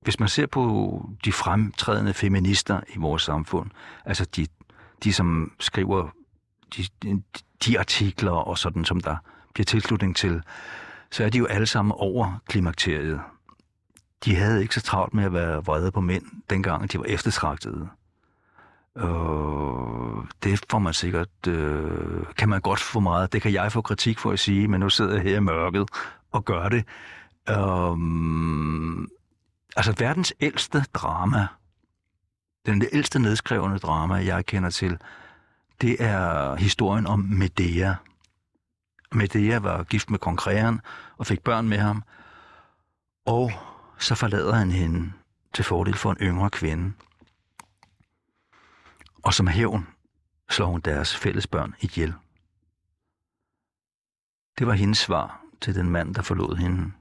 hvis 0.01 0.19
man 0.19 0.29
ser 0.29 0.45
på 0.45 1.05
de 1.25 1.31
fremtrædende 1.31 2.13
feminister 2.13 2.81
i 2.95 2.97
vores 2.97 3.23
samfund, 3.23 3.71
altså 4.05 4.25
de, 4.25 4.47
de 5.03 5.13
som 5.13 5.51
skriver 5.59 6.09
de, 6.77 6.85
de, 7.65 7.79
artikler 7.79 8.31
og 8.31 8.57
sådan, 8.57 8.85
som 8.85 8.99
der 8.99 9.15
bliver 9.53 9.65
tilslutning 9.65 10.15
til, 10.15 10.43
så 11.11 11.23
er 11.23 11.29
de 11.29 11.37
jo 11.37 11.45
alle 11.45 11.67
sammen 11.67 11.93
over 11.97 12.41
klimakteriet. 12.47 13.21
De 14.25 14.35
havde 14.35 14.61
ikke 14.61 14.75
så 14.75 14.81
travlt 14.81 15.13
med 15.13 15.23
at 15.23 15.33
være 15.33 15.65
vrede 15.65 15.91
på 15.91 16.01
mænd, 16.01 16.25
dengang 16.49 16.91
de 16.91 16.97
var 16.97 17.05
eftertragtede. 17.05 17.89
Øh, 18.97 20.25
det 20.43 20.65
får 20.69 20.79
man 20.79 20.93
sikkert, 20.93 21.47
øh, 21.47 22.25
kan 22.37 22.49
man 22.49 22.61
godt 22.61 22.79
få 22.79 22.99
meget. 22.99 23.33
Det 23.33 23.41
kan 23.41 23.53
jeg 23.53 23.71
få 23.71 23.81
kritik 23.81 24.19
for 24.19 24.31
at 24.31 24.39
sige, 24.39 24.67
men 24.67 24.79
nu 24.79 24.89
sidder 24.89 25.13
jeg 25.13 25.21
her 25.21 25.37
i 25.37 25.39
mørket 25.39 25.89
og 26.31 26.45
gør 26.45 26.69
det. 26.69 26.85
Øh, 27.49 27.97
altså 29.75 29.93
verdens 29.97 30.33
ældste 30.39 30.85
drama, 30.93 31.47
den 32.65 32.83
ældste 32.91 33.19
nedskrevne 33.19 33.77
drama, 33.77 34.15
jeg 34.15 34.45
kender 34.45 34.69
til, 34.69 34.97
det 35.81 35.95
er 35.99 36.55
historien 36.55 37.07
om 37.07 37.19
Medea. 37.19 37.93
Medea 39.11 39.59
var 39.59 39.83
gift 39.83 40.09
med 40.09 40.19
kong 40.19 40.37
Kreon 40.37 40.81
og 41.17 41.25
fik 41.25 41.43
børn 41.43 41.69
med 41.69 41.77
ham, 41.77 42.03
og 43.25 43.51
så 44.01 44.15
forlader 44.15 44.53
han 44.53 44.71
hende 44.71 45.13
til 45.53 45.65
fordel 45.65 45.95
for 45.95 46.11
en 46.11 46.17
yngre 46.17 46.49
kvinde. 46.49 46.93
Og 49.23 49.33
som 49.33 49.47
hævn 49.47 49.87
slår 50.49 50.65
hun 50.65 50.81
deres 50.81 51.15
fælles 51.17 51.47
børn 51.47 51.75
ihjel. 51.81 52.13
Det 54.59 54.67
var 54.67 54.73
hendes 54.73 54.97
svar 54.97 55.41
til 55.61 55.75
den 55.75 55.89
mand, 55.89 56.15
der 56.15 56.21
forlod 56.21 56.55
hende. 56.55 56.91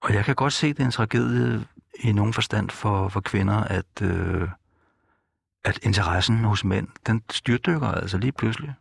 Og 0.00 0.14
jeg 0.14 0.24
kan 0.24 0.34
godt 0.34 0.52
se, 0.52 0.68
det 0.68 0.80
er 0.80 0.84
en 0.84 0.90
tragedie 0.90 1.66
i 2.00 2.12
nogen 2.12 2.32
forstand 2.32 2.70
for, 2.70 3.08
for 3.08 3.20
kvinder, 3.20 3.64
at, 3.64 4.02
øh, 4.02 4.48
at 5.64 5.78
interessen 5.82 6.44
hos 6.44 6.64
mænd, 6.64 6.88
den 7.06 7.22
styrtdykker 7.30 7.88
altså 7.88 8.18
lige 8.18 8.32
pludselig. 8.32 8.74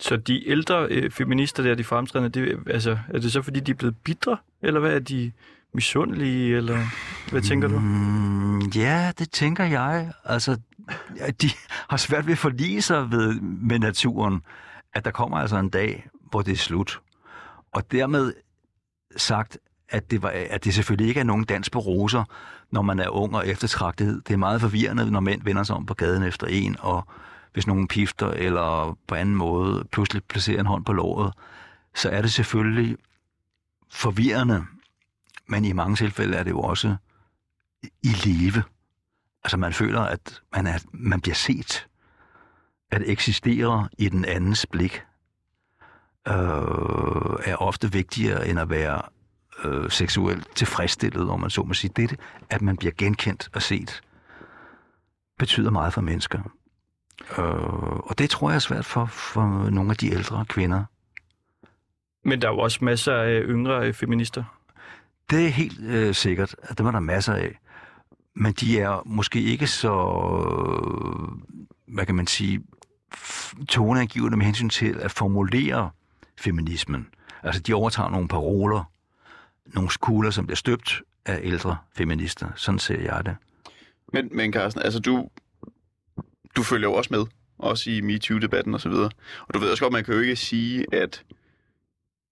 Så 0.00 0.16
de 0.16 0.48
ældre 0.48 0.86
øh, 0.90 1.10
feminister 1.10 1.62
der, 1.62 1.74
de 1.74 1.84
fremtrædende, 1.84 2.40
det, 2.40 2.58
altså, 2.66 2.98
er 3.08 3.18
det 3.18 3.32
så 3.32 3.42
fordi, 3.42 3.60
de 3.60 3.70
er 3.70 3.74
blevet 3.74 3.96
bitre? 4.04 4.36
Eller 4.62 4.80
hvad 4.80 4.94
er 4.94 4.98
de 4.98 5.32
misundelige? 5.72 6.56
Eller 6.56 6.78
hvad 7.30 7.42
tænker 7.42 7.68
du? 7.68 7.78
Mm, 7.78 8.58
ja, 8.60 9.12
det 9.18 9.30
tænker 9.30 9.64
jeg. 9.64 10.12
Altså, 10.24 10.56
de 11.42 11.50
har 11.90 11.96
svært 11.96 12.26
ved 12.26 12.32
at 12.32 12.38
forlige 12.38 12.82
sig 12.82 13.10
ved, 13.10 13.40
med 13.40 13.78
naturen, 13.78 14.42
at 14.94 15.04
der 15.04 15.10
kommer 15.10 15.38
altså 15.38 15.56
en 15.56 15.68
dag, 15.68 16.06
hvor 16.30 16.42
det 16.42 16.52
er 16.52 16.56
slut. 16.56 17.00
Og 17.72 17.92
dermed 17.92 18.32
sagt, 19.16 19.58
at 19.88 20.10
det, 20.10 20.22
var, 20.22 20.32
at 20.50 20.64
det 20.64 20.74
selvfølgelig 20.74 21.08
ikke 21.08 21.20
er 21.20 21.24
nogen 21.24 21.44
dans 21.44 21.70
på 21.70 21.78
roser, 21.78 22.24
når 22.70 22.82
man 22.82 22.98
er 22.98 23.08
ung 23.08 23.36
og 23.36 23.48
eftertragtet. 23.48 24.22
Det 24.28 24.34
er 24.34 24.38
meget 24.38 24.60
forvirrende, 24.60 25.10
når 25.10 25.20
mænd 25.20 25.42
vender 25.44 25.62
sig 25.62 25.76
om 25.76 25.86
på 25.86 25.94
gaden 25.94 26.22
efter 26.22 26.46
en, 26.46 26.76
og 26.80 27.06
hvis 27.58 27.66
nogen 27.66 27.88
pifter 27.88 28.30
eller 28.30 28.98
på 29.06 29.14
anden 29.14 29.34
måde 29.34 29.84
pludselig 29.92 30.24
placerer 30.24 30.60
en 30.60 30.66
hånd 30.66 30.84
på 30.84 30.92
låret, 30.92 31.32
så 31.94 32.10
er 32.10 32.22
det 32.22 32.32
selvfølgelig 32.32 32.96
forvirrende, 33.90 34.64
men 35.46 35.64
i 35.64 35.72
mange 35.72 35.96
tilfælde 35.96 36.36
er 36.36 36.42
det 36.42 36.50
jo 36.50 36.60
også 36.60 36.96
i 38.02 38.08
live. 38.08 38.62
Altså 39.44 39.56
man 39.56 39.72
føler, 39.72 40.00
at 40.00 40.42
man, 40.52 40.66
er, 40.66 40.78
man 40.92 41.20
bliver 41.20 41.34
set, 41.34 41.88
at 42.90 43.02
eksistere 43.06 43.88
i 43.98 44.08
den 44.08 44.24
andens 44.24 44.66
blik, 44.66 45.02
øh, 46.28 46.34
er 47.44 47.56
ofte 47.58 47.92
vigtigere 47.92 48.48
end 48.48 48.60
at 48.60 48.70
være 48.70 49.02
øh, 49.64 49.90
seksuelt 49.90 50.56
tilfredsstillet, 50.56 51.30
om 51.30 51.40
man 51.40 51.50
så 51.50 51.62
må 51.62 51.74
sige. 51.74 51.92
Det, 51.96 52.20
at 52.50 52.62
man 52.62 52.76
bliver 52.76 52.92
genkendt 52.98 53.48
og 53.54 53.62
set, 53.62 54.00
betyder 55.38 55.70
meget 55.70 55.92
for 55.92 56.00
mennesker. 56.00 56.57
Øh, 57.38 57.44
og 57.96 58.18
det 58.18 58.30
tror 58.30 58.50
jeg 58.50 58.56
er 58.56 58.60
svært 58.60 58.84
for, 58.84 59.06
for 59.06 59.70
nogle 59.70 59.90
af 59.90 59.96
de 59.96 60.12
ældre 60.12 60.44
kvinder. 60.48 60.84
Men 62.24 62.42
der 62.42 62.48
er 62.48 62.52
jo 62.52 62.58
også 62.58 62.78
masser 62.84 63.14
af 63.14 63.42
yngre 63.44 63.86
øh, 63.86 63.94
feminister. 63.94 64.44
Det 65.30 65.44
er 65.44 65.48
helt 65.48 65.80
øh, 65.80 66.14
sikkert, 66.14 66.56
at 66.62 66.78
dem 66.78 66.86
er 66.86 66.90
der 66.90 67.00
masser 67.00 67.34
af. 67.34 67.58
Men 68.34 68.52
de 68.52 68.80
er 68.80 69.02
måske 69.06 69.42
ikke 69.42 69.66
så, 69.66 69.92
øh, 69.92 71.28
hvad 71.94 72.06
kan 72.06 72.14
man 72.14 72.26
sige, 72.26 72.62
toneangivende 73.68 74.36
med 74.36 74.46
hensyn 74.46 74.68
til 74.68 74.98
at 75.00 75.10
formulere 75.10 75.90
feminismen. 76.36 77.06
Altså, 77.42 77.60
de 77.62 77.74
overtager 77.74 78.10
nogle 78.10 78.28
paroler, 78.28 78.84
nogle 79.66 79.90
skuler, 79.90 80.30
som 80.30 80.46
bliver 80.46 80.56
støbt 80.56 81.02
af 81.26 81.40
ældre 81.42 81.76
feminister. 81.96 82.48
Sådan 82.56 82.78
ser 82.78 83.00
jeg 83.00 83.24
det. 83.24 83.36
Men, 84.12 84.28
men 84.32 84.52
Carsten, 84.52 84.82
altså 84.82 85.00
du, 85.00 85.28
du 86.56 86.62
følger 86.62 86.88
jo 86.88 86.94
også 86.94 87.08
med, 87.10 87.24
også 87.58 87.90
i 87.90 88.00
MeToo-debatten 88.00 88.74
og 88.74 88.80
så 88.80 88.88
videre. 88.88 89.10
Og 89.48 89.54
du 89.54 89.58
ved 89.58 89.70
også 89.70 89.82
godt, 89.82 89.92
man 89.92 90.04
kan 90.04 90.14
jo 90.14 90.20
ikke 90.20 90.36
sige, 90.36 90.86
at 90.92 91.24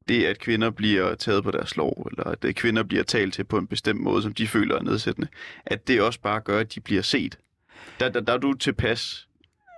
det, 0.09 0.25
at 0.25 0.39
kvinder 0.39 0.71
bliver 0.71 1.15
taget 1.15 1.45
på 1.45 1.51
deres 1.51 1.77
lov, 1.77 2.09
eller 2.11 2.25
at 2.25 2.45
øh, 2.45 2.55
kvinder 2.55 2.83
bliver 2.83 3.05
talt 3.05 3.35
til 3.35 3.45
på 3.45 3.59
en 3.59 3.67
bestemt 3.67 4.01
måde, 4.01 4.23
som 4.23 4.35
de 4.35 4.49
føler 4.49 4.75
er 4.75 4.83
nedsættende, 4.83 5.29
at 5.67 5.89
det 5.89 6.01
også 6.01 6.21
bare 6.21 6.41
gør, 6.41 6.61
at 6.61 6.75
de 6.75 6.81
bliver 6.81 7.03
set. 7.03 7.39
Der, 8.01 8.09
der, 8.09 8.21
der 8.21 8.33
er 8.33 8.39
du 8.39 8.53
tilpas 8.53 9.29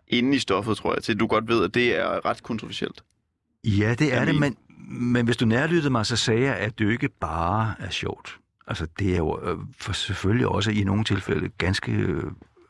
inde 0.09 0.37
i 0.37 0.38
stoffet, 0.38 0.77
tror 0.77 0.94
jeg, 0.94 1.03
til 1.03 1.20
du 1.20 1.27
godt 1.27 1.48
ved, 1.48 1.64
at 1.64 1.74
det 1.74 1.96
er 1.96 2.27
ret 2.27 2.42
kontroversielt. 2.42 3.03
Ja, 3.64 3.94
det 3.98 4.12
er 4.12 4.18
Jeg 4.18 4.27
det, 4.27 4.40
men, 4.40 4.57
men 4.88 5.24
hvis 5.24 5.37
du 5.37 5.44
nærlyttede 5.44 5.90
mig, 5.90 6.07
så 6.07 6.16
sagde 6.16 6.42
jeg, 6.42 6.57
at 6.57 6.79
det 6.79 6.85
jo 6.85 6.90
ikke 6.90 7.09
bare 7.09 7.74
er 7.79 7.90
sjovt. 7.90 8.38
Altså, 8.66 8.87
det 8.98 9.12
er 9.12 9.16
jo 9.16 9.40
øh, 9.42 9.59
for 9.79 9.92
selvfølgelig 9.92 10.46
også 10.46 10.70
i 10.70 10.85
nogle 10.85 11.05
tilfælde 11.05 11.48
ganske 11.48 11.92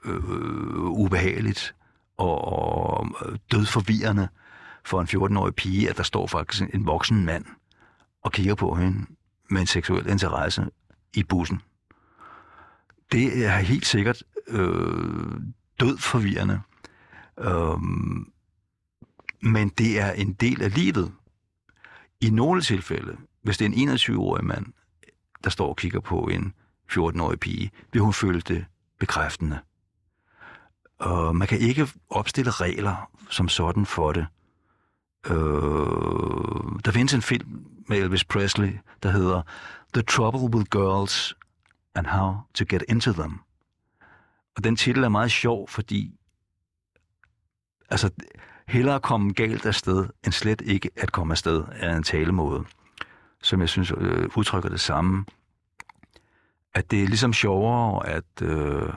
øh, 0.08 0.84
ubehageligt 0.84 1.74
og, 2.16 2.44
og 2.44 3.06
øh, 3.26 3.38
dødforvirrende 3.52 4.28
for 4.84 5.00
en 5.00 5.06
14-årig 5.06 5.54
pige, 5.54 5.90
at 5.90 5.96
der 5.96 6.02
står 6.02 6.26
faktisk 6.26 6.62
en 6.74 6.86
voksen 6.86 7.24
mand 7.24 7.44
og 8.22 8.32
kigger 8.32 8.54
på 8.54 8.74
hende 8.74 9.06
med 9.50 9.60
en 9.60 9.66
seksuel 9.66 10.08
interesse 10.08 10.66
i 11.14 11.22
bussen. 11.22 11.60
Det 13.12 13.46
er 13.46 13.56
helt 13.56 13.86
sikkert 13.86 14.22
øh, 14.48 15.40
dødforvirrende. 15.80 16.60
øh, 17.38 17.78
men 19.42 19.68
det 19.68 20.00
er 20.00 20.12
en 20.12 20.32
del 20.32 20.62
af 20.62 20.74
livet. 20.74 21.12
I 22.20 22.30
nogle 22.30 22.60
tilfælde, 22.60 23.16
hvis 23.42 23.58
det 23.58 23.64
er 23.64 23.70
en 23.70 23.90
21-årig 23.90 24.44
mand, 24.44 24.66
der 25.44 25.50
står 25.50 25.68
og 25.68 25.76
kigger 25.76 26.00
på 26.00 26.20
en 26.20 26.54
14-årig 26.92 27.40
pige, 27.40 27.70
vil 27.92 28.02
hun 28.02 28.12
føle 28.12 28.40
det 28.40 28.64
bekræftende. 28.98 29.58
Og 30.98 31.36
man 31.36 31.48
kan 31.48 31.58
ikke 31.58 31.88
opstille 32.10 32.50
regler 32.50 33.10
som 33.30 33.48
sådan 33.48 33.86
for 33.86 34.12
det. 34.12 34.26
Øh, 35.26 36.80
der 36.84 36.90
findes 36.92 37.14
en 37.14 37.22
film 37.22 37.66
med 37.88 37.98
Elvis 37.98 38.24
Presley, 38.24 38.78
der 39.02 39.10
hedder 39.10 39.42
The 39.94 40.02
Trouble 40.02 40.58
with 40.58 40.70
Girls 40.70 41.36
and 41.94 42.06
How 42.06 42.34
to 42.54 42.64
Get 42.68 42.84
Into 42.88 43.12
Them. 43.12 43.40
Og 44.56 44.64
den 44.64 44.76
titel 44.76 45.04
er 45.04 45.08
meget 45.08 45.30
sjov, 45.30 45.68
fordi 45.68 46.14
altså, 47.90 48.10
hellere 48.68 49.00
komme 49.00 49.32
galt 49.32 49.66
afsted, 49.66 50.06
end 50.24 50.32
slet 50.32 50.60
ikke 50.60 50.90
at 50.96 51.12
komme 51.12 51.32
afsted, 51.32 51.64
er 51.70 51.96
en 51.96 52.02
talemåde, 52.02 52.64
som 53.42 53.60
jeg 53.60 53.68
synes 53.68 53.92
øh, 53.96 54.28
udtrykker 54.36 54.68
det 54.68 54.80
samme. 54.80 55.24
At 56.74 56.90
det 56.90 57.02
er 57.02 57.06
ligesom 57.06 57.32
sjovere, 57.32 58.08
at... 58.08 58.42
Øh, 58.42 58.92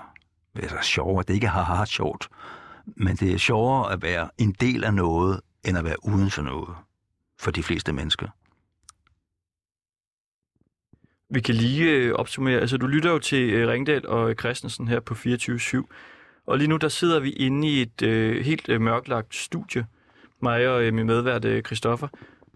altså 0.56 0.78
sjovere, 0.82 1.20
at 1.20 1.28
det 1.28 1.34
ikke 1.34 1.48
er 1.48 1.52
haha 1.52 1.86
sjovt, 1.86 2.30
men 2.86 3.16
det 3.16 3.34
er 3.34 3.38
sjovere 3.38 3.94
at 3.94 4.02
være 4.02 4.30
en 4.38 4.52
del 4.52 4.84
af 4.84 4.94
noget, 4.94 5.42
end 5.66 5.78
at 5.78 5.84
være 5.84 6.06
uden 6.06 6.32
for 6.32 6.42
noget, 6.42 6.76
for 7.40 7.52
de 7.52 7.64
fleste 7.64 7.94
mennesker. 7.94 8.28
Vi 11.34 11.42
kan 11.42 11.56
lige 11.56 11.92
øh, 11.92 12.14
opsummere. 12.14 12.60
Altså, 12.60 12.78
du 12.78 12.88
lytter 12.88 13.12
jo 13.12 13.20
til 13.20 13.50
øh, 13.50 13.68
Ringdal 13.68 14.08
og 14.08 14.30
øh, 14.30 14.36
Christensen 14.36 14.88
her 14.88 15.00
på 15.00 15.14
24-7. 15.14 15.82
Og 16.46 16.58
lige 16.58 16.68
nu, 16.68 16.78
der 16.78 16.88
sidder 16.88 17.20
vi 17.20 17.32
inde 17.32 17.68
i 17.68 17.82
et 17.82 18.02
øh, 18.02 18.46
helt 18.46 18.70
øh, 18.70 18.82
mørklagt 18.82 19.36
studie. 19.36 19.86
Mig 20.42 20.68
og 20.68 20.84
øh, 20.84 20.94
min 20.94 21.06
medvært, 21.06 21.46
øh, 21.46 21.64
Christoffer. 21.64 22.08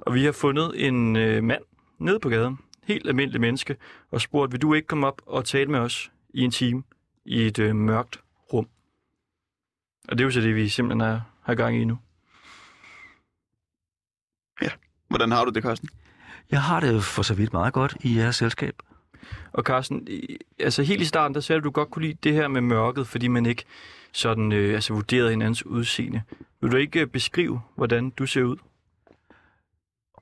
Og 0.02 0.14
vi 0.14 0.26
har 0.26 0.32
fundet 0.32 0.88
en 0.88 1.16
øh, 1.16 1.44
mand 1.44 1.62
nede 2.00 2.20
på 2.20 2.30
gaden. 2.30 2.58
Helt 2.84 3.08
almindelig 3.08 3.42
menneske. 3.42 3.76
Og 4.12 4.22
spurgt, 4.22 4.52
vil 4.52 4.62
du 4.62 4.74
ikke 4.74 4.88
komme 4.88 5.08
op 5.08 5.22
og 5.26 5.46
tale 5.46 5.72
med 5.72 5.80
os 5.80 6.12
i 6.34 6.42
en 6.42 6.52
time 6.52 6.84
i 7.26 7.48
et 7.48 7.60
øh, 7.60 7.76
mørkt 7.76 8.20
rum? 8.54 8.68
Og 10.08 10.18
det 10.18 10.20
er 10.20 10.26
jo 10.26 10.32
så 10.32 10.42
det, 10.42 10.56
vi 10.56 10.70
simpelthen 10.70 11.02
er, 11.02 11.22
har 11.42 11.56
gang 11.56 11.78
i 11.78 11.86
nu. 11.86 11.98
Hvordan 15.16 15.32
har 15.32 15.46
du 15.46 15.52
det, 15.52 15.64
Carsten? 15.64 15.90
Jeg 16.52 16.62
har 16.62 16.80
det 16.80 17.04
for 17.04 17.24
så 17.24 17.34
vidt 17.34 17.54
meget 17.54 17.74
godt 17.74 17.98
i 18.02 18.18
jeres 18.18 18.36
selskab. 18.36 18.76
Og 19.54 19.64
Carsten, 19.64 20.08
altså 20.60 20.84
helt 20.84 21.02
i 21.02 21.06
starten, 21.06 21.36
der 21.36 21.42
sagde 21.42 21.62
du, 21.62 21.66
du 21.66 21.72
godt 21.72 21.90
kunne 21.90 22.06
lide 22.06 22.18
det 22.24 22.34
her 22.34 22.48
med 22.48 22.62
mørket, 22.62 23.08
fordi 23.08 23.28
man 23.28 23.46
ikke 23.46 23.64
sådan 24.12 24.52
øh, 24.52 24.74
altså 24.74 24.94
vurderede 24.94 25.30
hinandens 25.30 25.66
udseende. 25.66 26.22
Vil 26.62 26.72
du 26.72 26.78
ikke 26.78 27.00
øh, 27.00 27.08
beskrive, 27.08 27.62
hvordan 27.76 28.10
du 28.10 28.26
ser 28.26 28.44
ud? 28.44 28.58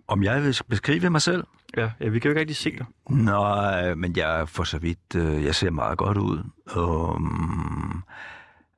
Om 0.07 0.23
jeg 0.23 0.43
vil 0.43 0.59
beskrive 0.69 1.09
mig 1.09 1.21
selv? 1.21 1.43
Ja, 1.77 1.91
ja 1.99 2.09
vi 2.09 2.19
kan 2.19 2.29
jo 2.29 2.31
ikke 2.31 2.39
rigtig 2.39 2.55
se 2.55 2.71
dig. 2.71 2.85
Nej, 3.09 3.93
men 3.93 4.17
jeg 4.17 4.49
for 4.49 4.63
så 4.63 4.77
vidt, 4.77 5.15
øh, 5.15 5.43
jeg 5.43 5.55
ser 5.55 5.69
meget 5.69 5.97
godt 5.97 6.17
ud. 6.17 6.43
Um, 6.75 8.03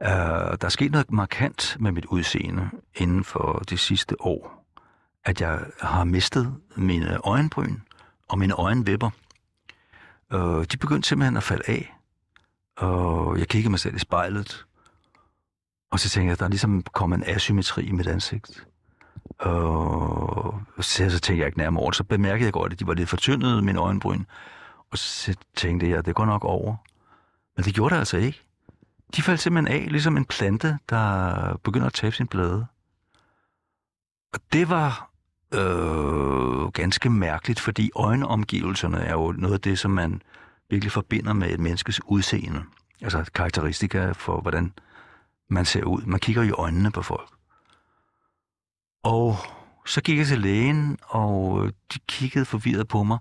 uh, 0.02 0.08
der 0.08 0.66
er 0.66 0.70
sket 0.70 0.92
noget 0.92 1.12
markant 1.12 1.78
med 1.80 1.92
mit 1.92 2.06
udseende 2.06 2.70
inden 2.96 3.24
for 3.24 3.64
det 3.70 3.80
sidste 3.80 4.22
år. 4.22 4.66
At 5.26 5.42
jeg 5.42 5.60
har 5.82 6.04
mistet 6.04 6.56
mine 6.76 7.18
øjenbryn 7.18 7.78
og 8.30 8.40
mine 8.40 8.54
øjenvipper. 8.54 9.10
Uh, 10.34 10.64
de 10.64 10.78
begyndte 10.78 11.10
simpelthen 11.10 11.38
at 11.38 11.44
falde 11.44 11.64
af. 11.68 11.96
Og 12.78 13.40
jeg 13.40 13.48
kiggede 13.48 13.70
mig 13.70 13.80
selv 13.80 13.96
i 13.96 14.00
spejlet. 14.00 14.66
Og 15.92 16.00
så 16.00 16.10
tænkte 16.10 16.26
jeg, 16.26 16.32
at 16.32 16.40
der 16.40 16.46
er 16.46 16.50
ligesom 16.50 16.84
kommet 16.84 17.18
en 17.18 17.24
asymmetri 17.36 17.84
i 17.84 17.92
mit 17.92 18.08
ansigt. 18.08 18.68
Og 19.40 20.62
så, 20.80 21.10
så 21.10 21.20
tænkte 21.20 21.40
jeg 21.40 21.46
ikke 21.46 21.58
nærmere 21.58 21.82
over 21.82 21.92
det. 21.92 21.98
Så 21.98 22.04
bemærkede 22.04 22.46
jeg 22.46 22.54
godt, 22.54 22.74
at 22.74 22.80
de 22.80 22.88
var 22.88 22.94
lidt 22.94 23.10
fortyndede, 23.10 23.62
mine 23.62 23.80
øjenbryn. 23.80 24.24
Og 24.92 24.98
så 24.98 25.36
tænkte 25.56 25.90
jeg, 25.90 25.98
at 25.98 26.06
det 26.06 26.16
går 26.16 26.26
nok 26.26 26.44
over. 26.44 26.76
Men 27.56 27.66
det 27.66 27.74
gjorde 27.74 27.94
det 27.94 28.00
altså 28.00 28.18
ikke. 28.18 28.42
De 29.16 29.22
faldt 29.22 29.42
simpelthen 29.42 29.82
af, 29.82 29.92
ligesom 29.92 30.18
en 30.18 30.26
plante, 30.26 30.78
der 30.90 31.58
begynder 31.64 31.88
at 31.88 31.94
tabe 31.94 32.16
sin 32.16 32.28
blade. 32.28 32.66
Og 34.34 34.40
det 34.54 34.70
var 34.70 35.10
øh, 35.54 36.72
ganske 36.72 37.10
mærkeligt, 37.10 37.60
fordi 37.60 37.92
øjenomgivelserne 37.96 38.98
er 38.98 39.14
jo 39.14 39.32
noget 39.32 39.54
af 39.54 39.62
det, 39.62 39.80
som 39.80 39.92
man 39.92 40.22
virkelig 40.70 40.92
forbinder 40.92 41.34
med 41.34 41.50
et 41.50 41.60
menneskes 41.60 42.02
udseende. 42.06 42.64
Altså 43.02 43.32
karakteristika 43.36 44.12
for, 44.12 44.42
hvordan 44.42 44.74
man 45.48 45.66
ser 45.66 45.84
ud. 45.84 46.02
Man 46.02 46.20
kigger 46.20 46.44
i 46.44 46.52
øjnene 46.52 46.92
på 46.92 47.02
folk. 47.02 47.30
Og 49.06 49.36
så 49.86 50.02
gik 50.02 50.18
jeg 50.18 50.28
til 50.28 50.39
lægen, 50.39 50.98
og 51.08 51.65
øh, 51.65 51.74
de 51.94 52.00
kiggede 52.08 52.46
forvirret 52.46 52.88
på 52.88 53.04
mig. 53.04 53.18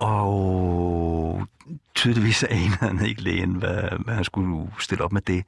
Og 0.00 1.48
tydeligvis 1.94 2.44
anede 2.50 2.76
han 2.76 3.06
ikke 3.06 3.22
lægen, 3.22 3.54
hvad, 3.54 3.98
hvad 4.04 4.14
han 4.14 4.24
skulle 4.24 4.72
stille 4.78 5.04
op 5.04 5.12
med 5.12 5.22
det. 5.22 5.44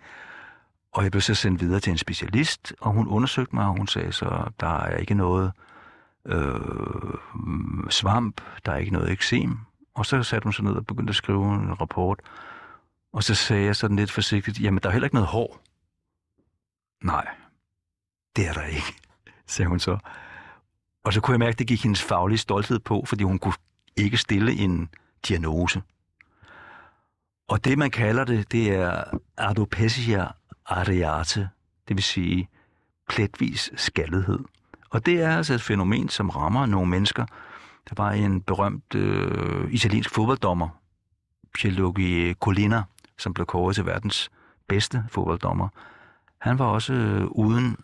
Og 0.92 1.02
jeg 1.02 1.10
blev 1.10 1.20
så 1.20 1.34
sendt 1.34 1.60
videre 1.60 1.80
til 1.80 1.90
en 1.90 1.98
specialist, 1.98 2.74
og 2.80 2.92
hun 2.92 3.08
undersøgte 3.08 3.54
mig, 3.54 3.66
og 3.66 3.76
hun 3.76 3.86
sagde 3.86 4.12
så, 4.12 4.50
der 4.60 4.78
er 4.78 4.96
ikke 4.96 5.14
noget 5.14 5.52
øh, 6.26 6.60
svamp, 7.90 8.40
der 8.66 8.72
er 8.72 8.76
ikke 8.76 8.92
noget 8.92 9.10
eksem. 9.10 9.58
Og 9.94 10.06
så 10.06 10.22
satte 10.22 10.44
hun 10.44 10.52
sig 10.52 10.64
ned 10.64 10.72
og 10.72 10.86
begyndte 10.86 11.10
at 11.10 11.16
skrive 11.16 11.54
en 11.54 11.80
rapport. 11.80 12.20
Og 13.12 13.22
så 13.22 13.34
sagde 13.34 13.64
jeg 13.64 13.76
sådan 13.76 13.96
lidt 13.96 14.10
forsigtigt, 14.10 14.60
jamen 14.60 14.80
der 14.82 14.88
er 14.88 14.92
heller 14.92 15.06
ikke 15.06 15.16
noget 15.16 15.28
hår. 15.28 15.60
Nej, 17.02 17.26
det 18.36 18.48
er 18.48 18.52
der 18.52 18.64
ikke, 18.64 18.94
sagde 19.46 19.68
hun 19.68 19.80
så. 19.80 19.98
Og 21.04 21.12
så 21.12 21.20
kunne 21.20 21.32
jeg 21.32 21.38
mærke, 21.38 21.52
at 21.52 21.58
det 21.58 21.66
gik 21.66 21.82
hendes 21.82 22.02
faglige 22.02 22.38
stolthed 22.38 22.78
på, 22.78 23.04
fordi 23.06 23.24
hun 23.24 23.38
kunne 23.38 23.54
ikke 23.96 24.16
stille 24.16 24.52
en 24.52 24.88
diagnose. 25.28 25.82
Og 27.48 27.64
det, 27.64 27.78
man 27.78 27.90
kalder 27.90 28.24
det, 28.24 28.52
det 28.52 28.74
er 28.74 29.04
alopecia 29.36 30.28
areate, 30.66 31.48
det 31.88 31.96
vil 31.96 32.02
sige 32.02 32.48
pletvis 33.08 33.70
skaldighed. 33.76 34.38
Og 34.90 35.06
det 35.06 35.22
er 35.22 35.36
altså 35.36 35.54
et 35.54 35.62
fænomen, 35.62 36.08
som 36.08 36.30
rammer 36.30 36.66
nogle 36.66 36.90
mennesker. 36.90 37.26
Der 37.88 37.94
var 37.96 38.10
en 38.10 38.40
berømt 38.40 38.94
øh, 38.94 39.72
italiensk 39.72 40.10
fodbolddommer, 40.10 40.68
Pierluigi 41.54 42.34
Colina, 42.34 42.82
som 43.18 43.34
blev 43.34 43.46
kåret 43.46 43.74
til 43.74 43.86
verdens 43.86 44.30
bedste 44.68 45.04
fodbolddommer. 45.08 45.68
Han 46.38 46.58
var 46.58 46.64
også 46.64 46.92
øh, 46.92 47.24
uden 47.24 47.76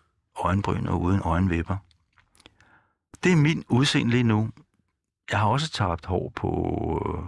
øjenbryn 0.45 0.87
og 0.87 1.01
uden 1.01 1.21
øjenvipper. 1.25 1.77
Det 3.25 3.33
er 3.33 3.37
min 3.37 3.65
udseende 3.69 4.11
lige 4.11 4.23
nu. 4.23 4.51
Jeg 5.31 5.39
har 5.39 5.47
også 5.47 5.71
tabt 5.71 6.07
hår 6.07 6.33
på 6.37 6.49
øh, 7.07 7.25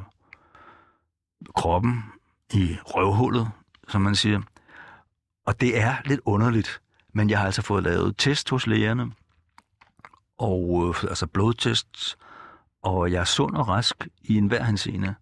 kroppen 1.55 2.05
i 2.53 2.77
røvhullet, 2.85 3.51
som 3.89 4.03
man 4.03 4.15
siger. 4.15 4.41
Og 5.47 5.61
det 5.61 5.81
er 5.81 5.97
lidt 6.05 6.21
underligt, 6.25 6.81
men 7.13 7.31
jeg 7.31 7.39
har 7.39 7.47
altså 7.47 7.63
fået 7.63 7.83
lavet 7.83 8.15
test 8.19 8.51
hos 8.51 8.67
lægerne, 8.67 9.13
og 10.39 10.85
øh, 10.89 11.05
altså 11.11 11.27
blodtests, 11.27 12.19
og 12.83 13.13
jeg 13.13 13.21
er 13.21 13.25
sund 13.25 13.57
og 13.57 13.69
rask 13.69 14.09
i 14.23 14.37
enhver 14.37 14.65
henseende. 14.65 15.15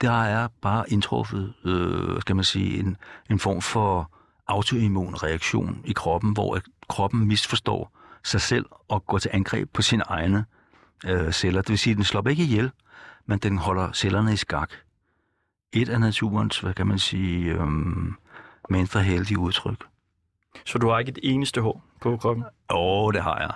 Der 0.00 0.22
er 0.22 0.48
bare 0.62 0.90
indtruffet, 0.90 1.54
øh, 1.64 2.20
skal 2.20 2.36
man 2.36 2.44
sige, 2.44 2.78
en, 2.78 2.96
en 3.30 3.38
form 3.38 3.60
for 3.60 4.10
autoimmun 4.46 5.14
reaktion 5.14 5.80
i 5.84 5.92
kroppen, 5.92 6.32
hvor 6.32 6.58
kroppen 6.88 7.26
misforstår 7.26 7.92
sig 8.24 8.40
selv 8.40 8.66
og 8.88 9.06
går 9.06 9.18
til 9.18 9.30
angreb 9.34 9.70
på 9.72 9.82
sine 9.82 10.02
egne 10.02 10.44
øh, 11.06 11.32
celler. 11.32 11.62
Det 11.62 11.70
vil 11.70 11.78
sige, 11.78 11.92
at 11.92 11.96
den 11.96 12.04
slår 12.04 12.28
ikke 12.28 12.42
ihjel, 12.42 12.70
men 13.26 13.38
den 13.38 13.58
holder 13.58 13.92
cellerne 13.92 14.32
i 14.32 14.36
skak. 14.36 14.70
Et 15.72 15.88
af 15.88 16.00
naturens, 16.00 16.58
hvad 16.58 16.74
kan 16.74 16.86
man 16.86 16.98
sige, 16.98 17.52
øh, 17.52 17.66
mindre 18.70 19.02
heldige 19.02 19.38
udtryk. 19.38 19.84
Så 20.64 20.78
du 20.78 20.88
har 20.88 20.98
ikke 20.98 21.10
et 21.10 21.18
eneste 21.22 21.60
hår 21.60 21.84
på 22.00 22.16
kroppen? 22.16 22.44
Åh, 22.74 23.12
det 23.12 23.22
har 23.22 23.38
jeg. 23.38 23.50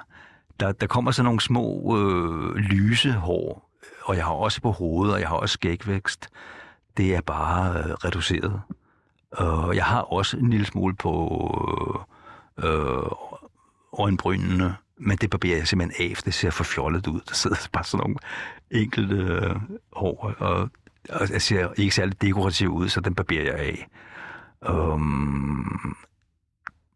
Der, 0.61 0.73
der 0.73 0.87
kommer 0.87 1.11
sådan 1.11 1.25
nogle 1.25 1.41
små 1.41 1.97
øh, 1.99 2.55
lyse 2.55 3.13
hår, 3.13 3.71
og 4.05 4.17
jeg 4.17 4.25
har 4.25 4.33
også 4.33 4.61
på 4.61 4.71
hovedet, 4.71 5.15
og 5.15 5.21
jeg 5.21 5.29
har 5.29 5.37
også 5.37 5.53
skægvækst. 5.53 6.29
Det 6.97 7.15
er 7.15 7.21
bare 7.21 7.79
øh, 7.79 7.91
reduceret. 7.91 8.63
Og 9.31 9.77
jeg 9.77 9.85
har 9.85 10.01
også 10.01 10.37
en 10.37 10.51
lille 10.51 10.67
smule 10.67 10.97
på 10.97 11.13
øh, 11.99 12.17
øh, 12.65 13.11
øjenbrynene, 13.99 14.77
men 14.97 15.19
det 15.19 15.31
barberer 15.31 15.57
jeg 15.57 15.69
simpelthen 15.69 16.11
af, 16.11 16.17
for 16.17 16.23
det 16.23 16.35
ser 16.35 16.51
for 16.51 16.65
fjollet 16.65 17.07
ud. 17.07 17.21
Der 17.29 17.35
sidder 17.35 17.57
bare 17.73 17.85
sådan 17.85 18.03
nogle 18.05 18.17
enkelte 18.71 19.17
øh, 19.17 19.57
hår, 19.93 20.35
og, 20.39 20.71
og 21.09 21.31
jeg 21.31 21.43
ser 21.43 21.69
ikke 21.77 21.95
særlig 21.95 22.23
dekorativ 22.23 22.69
ud, 22.69 22.89
så 22.89 23.01
den 23.01 23.15
barberer 23.15 23.45
jeg 23.45 23.55
af. 23.55 23.89
Um, 24.75 25.97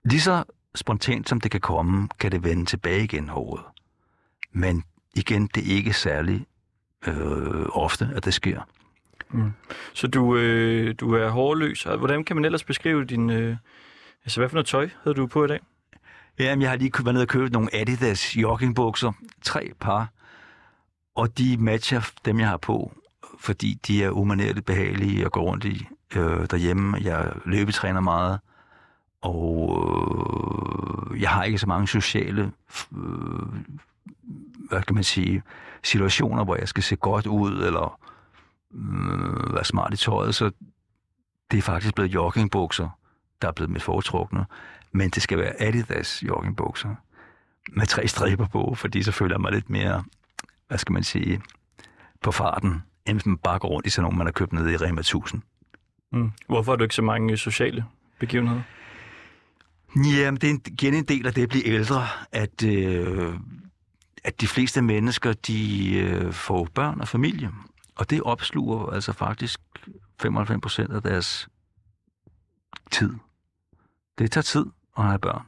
lige 0.04 0.20
så 0.20 0.44
spontant 0.74 1.28
som 1.28 1.40
det 1.40 1.50
kan 1.50 1.60
komme, 1.60 2.08
kan 2.18 2.32
det 2.32 2.44
vende 2.44 2.64
tilbage 2.64 3.04
igen 3.04 3.28
håret. 3.28 3.64
Men 4.52 4.84
igen, 5.14 5.46
det 5.54 5.72
er 5.72 5.76
ikke 5.76 5.92
særlig 5.92 6.46
øh, 7.06 7.66
ofte, 7.72 8.10
at 8.14 8.24
det 8.24 8.34
sker. 8.34 8.60
Mm. 9.30 9.52
Så 9.92 10.06
du, 10.06 10.36
øh, 10.36 10.94
du 11.00 11.14
er 11.14 11.28
hårløs. 11.28 11.82
Hvordan 11.82 12.24
kan 12.24 12.36
man 12.36 12.44
ellers 12.44 12.64
beskrive 12.64 13.04
din... 13.04 13.30
Øh, 13.30 13.56
altså, 14.24 14.40
hvad 14.40 14.48
for 14.48 14.54
noget 14.54 14.66
tøj 14.66 14.88
havde 15.02 15.14
du 15.14 15.26
på 15.26 15.44
i 15.44 15.48
dag? 15.48 15.60
Jamen, 16.38 16.62
jeg 16.62 16.70
har 16.70 16.76
lige 16.76 16.92
været 17.04 17.14
nede 17.14 17.24
og 17.24 17.28
købt 17.28 17.52
nogle 17.52 17.74
Adidas 17.74 18.36
joggingbukser. 18.36 19.12
Tre 19.42 19.72
par. 19.80 20.08
Og 21.14 21.38
de 21.38 21.56
matcher 21.56 22.10
dem, 22.24 22.40
jeg 22.40 22.48
har 22.48 22.56
på, 22.56 22.92
fordi 23.38 23.80
de 23.86 24.04
er 24.04 24.10
umanerligt 24.10 24.66
behagelige 24.66 25.24
at 25.24 25.32
gå 25.32 25.40
rundt 25.40 25.64
i 25.64 25.86
øh, 26.16 26.46
derhjemme. 26.50 26.98
Jeg 27.00 27.32
løbetræner 27.44 28.00
meget, 28.00 28.40
og 29.22 29.84
øh, 31.12 31.20
jeg 31.20 31.30
har 31.30 31.44
ikke 31.44 31.58
så 31.58 31.66
mange 31.66 31.88
sociale 31.88 32.52
øh, 32.96 33.46
hvad 34.68 34.82
kan 34.82 34.94
man 34.94 35.04
sige, 35.04 35.42
situationer, 35.82 36.44
hvor 36.44 36.56
jeg 36.56 36.68
skal 36.68 36.82
se 36.82 36.96
godt 36.96 37.26
ud, 37.26 37.52
eller 37.52 38.00
øh, 38.74 39.54
være 39.54 39.64
smart 39.64 39.94
i 39.94 39.96
tøjet, 39.96 40.34
så 40.34 40.50
det 41.50 41.58
er 41.58 41.62
faktisk 41.62 41.94
blevet 41.94 42.14
joggingbukser, 42.14 42.88
der 43.42 43.48
er 43.48 43.52
blevet 43.52 43.70
mit 43.70 43.82
foretrukne. 43.82 44.44
Men 44.92 45.10
det 45.10 45.22
skal 45.22 45.38
være 45.38 45.62
Adidas 45.62 46.22
joggingbukser 46.22 46.94
med 47.72 47.86
tre 47.86 48.08
striber 48.08 48.46
på, 48.46 48.74
fordi 48.74 49.02
så 49.02 49.12
føler 49.12 49.34
jeg 49.34 49.40
mig 49.40 49.52
lidt 49.52 49.70
mere, 49.70 50.04
hvad 50.68 50.78
skal 50.78 50.92
man 50.92 51.04
sige, 51.04 51.42
på 52.22 52.32
farten, 52.32 52.82
end 53.06 53.16
hvis 53.16 53.26
man 53.26 53.38
bare 53.38 53.58
går 53.58 53.68
rundt 53.68 53.86
i 53.86 53.90
sådan 53.90 54.02
nogle, 54.02 54.18
man 54.18 54.26
har 54.26 54.32
købt 54.32 54.52
nede 54.52 54.72
i 54.72 54.76
Rema 54.76 55.00
1000. 55.00 55.42
Mm. 56.12 56.32
Hvorfor 56.48 56.72
har 56.72 56.76
du 56.76 56.84
ikke 56.84 56.94
så 56.94 57.02
mange 57.02 57.36
sociale 57.36 57.84
begivenheder? 58.18 58.62
Jamen, 59.96 60.40
det 60.40 60.50
er 60.50 60.58
igen 60.66 60.94
en 60.94 61.04
del 61.04 61.26
af 61.26 61.34
det 61.34 61.42
at 61.42 61.48
blive 61.48 61.66
ældre, 61.66 62.06
at, 62.32 62.64
øh, 62.64 63.34
at 64.24 64.40
de 64.40 64.46
fleste 64.46 64.82
mennesker, 64.82 65.32
de 65.32 65.94
øh, 65.98 66.32
får 66.32 66.68
børn 66.74 67.00
og 67.00 67.08
familie. 67.08 67.50
Og 67.96 68.10
det 68.10 68.22
opsluger 68.22 68.90
altså 68.90 69.12
faktisk 69.12 69.60
95 70.20 70.60
procent 70.62 70.92
af 70.92 71.02
deres 71.02 71.48
tid. 72.94 73.14
Det 74.18 74.32
tager 74.32 74.42
tid 74.42 74.66
at 74.98 75.04
have 75.04 75.18
børn. 75.18 75.46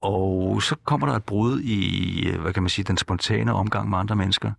Og 0.00 0.62
så 0.62 0.76
kommer 0.84 1.06
der 1.06 1.14
et 1.14 1.24
brud 1.24 1.60
i, 1.60 2.28
øh, 2.28 2.40
hvad 2.40 2.52
kan 2.52 2.62
man 2.62 2.70
sige, 2.70 2.84
den 2.84 2.96
spontane 2.96 3.52
omgang 3.52 3.90
med 3.90 3.98
andre 3.98 4.16
mennesker. 4.16 4.52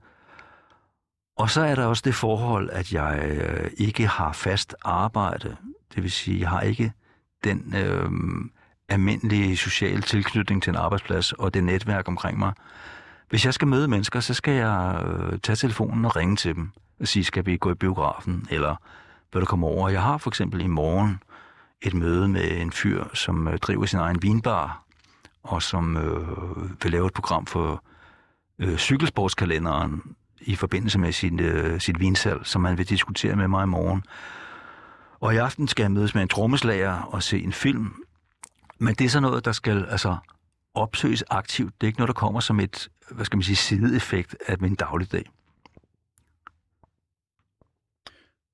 Og 1.37 1.49
så 1.49 1.61
er 1.61 1.75
der 1.75 1.85
også 1.85 2.01
det 2.05 2.15
forhold, 2.15 2.69
at 2.69 2.93
jeg 2.93 3.19
øh, 3.23 3.71
ikke 3.77 4.07
har 4.07 4.33
fast 4.33 4.75
arbejde. 4.81 5.57
Det 5.95 6.03
vil 6.03 6.11
sige, 6.11 6.39
jeg 6.39 6.49
har 6.49 6.61
ikke 6.61 6.93
den 7.43 7.75
øh, 7.75 8.11
almindelige 8.89 9.57
sociale 9.57 10.01
tilknytning 10.01 10.63
til 10.63 10.69
en 10.69 10.75
arbejdsplads 10.75 11.31
og 11.33 11.53
det 11.53 11.63
netværk 11.63 12.07
omkring 12.07 12.39
mig. 12.39 12.53
Hvis 13.29 13.45
jeg 13.45 13.53
skal 13.53 13.67
møde 13.67 13.87
mennesker, 13.87 14.19
så 14.19 14.33
skal 14.33 14.53
jeg 14.53 15.03
øh, 15.05 15.39
tage 15.39 15.55
telefonen 15.55 16.05
og 16.05 16.15
ringe 16.15 16.35
til 16.35 16.55
dem 16.55 16.71
og 16.99 17.07
sige, 17.07 17.23
skal 17.23 17.45
vi 17.45 17.57
gå 17.57 17.71
i 17.71 17.75
biografen, 17.75 18.47
eller 18.49 18.75
vil 19.33 19.41
du 19.41 19.45
komme 19.45 19.67
over? 19.67 19.89
Jeg 19.89 20.01
har 20.01 20.17
for 20.17 20.29
eksempel 20.29 20.61
i 20.61 20.67
morgen 20.67 21.19
et 21.81 21.93
møde 21.93 22.27
med 22.27 22.61
en 22.61 22.71
fyr, 22.71 23.03
som 23.13 23.47
øh, 23.47 23.57
driver 23.57 23.85
sin 23.85 23.99
egen 23.99 24.23
vinbar, 24.23 24.83
og 25.43 25.63
som 25.63 25.97
øh, 25.97 26.83
vil 26.83 26.91
lave 26.91 27.07
et 27.07 27.13
program 27.13 27.45
for 27.45 27.83
øh, 28.59 28.77
cykelsportskalenderen 28.77 30.15
i 30.41 30.55
forbindelse 30.55 30.99
med 30.99 31.11
sin, 31.11 31.39
øh, 31.39 31.81
sit 31.81 31.99
vinsalg, 31.99 32.45
som 32.45 32.65
han 32.65 32.77
vil 32.77 32.89
diskutere 32.89 33.35
med 33.35 33.47
mig 33.47 33.63
i 33.63 33.67
morgen. 33.67 34.03
Og 35.19 35.33
i 35.33 35.37
aften 35.37 35.67
skal 35.67 35.83
jeg 35.83 35.91
mødes 35.91 36.13
med 36.15 36.21
en 36.21 36.27
trommeslager 36.27 37.01
og 37.01 37.23
se 37.23 37.39
en 37.39 37.53
film. 37.53 38.03
Men 38.79 38.95
det 38.95 39.05
er 39.05 39.09
sådan 39.09 39.23
noget, 39.23 39.45
der 39.45 39.51
skal 39.51 39.85
altså 39.85 40.17
opsøges 40.73 41.23
aktivt. 41.29 41.73
Det 41.81 41.87
er 41.87 41.89
ikke 41.89 41.99
noget, 41.99 42.07
der 42.07 42.13
kommer 42.13 42.39
som 42.39 42.59
et, 42.59 42.89
hvad 43.11 43.25
skal 43.25 43.37
man 43.37 43.43
sige, 43.43 43.55
sideeffekt 43.55 44.35
af 44.47 44.59
min 44.59 44.75
dagligdag. 44.75 45.25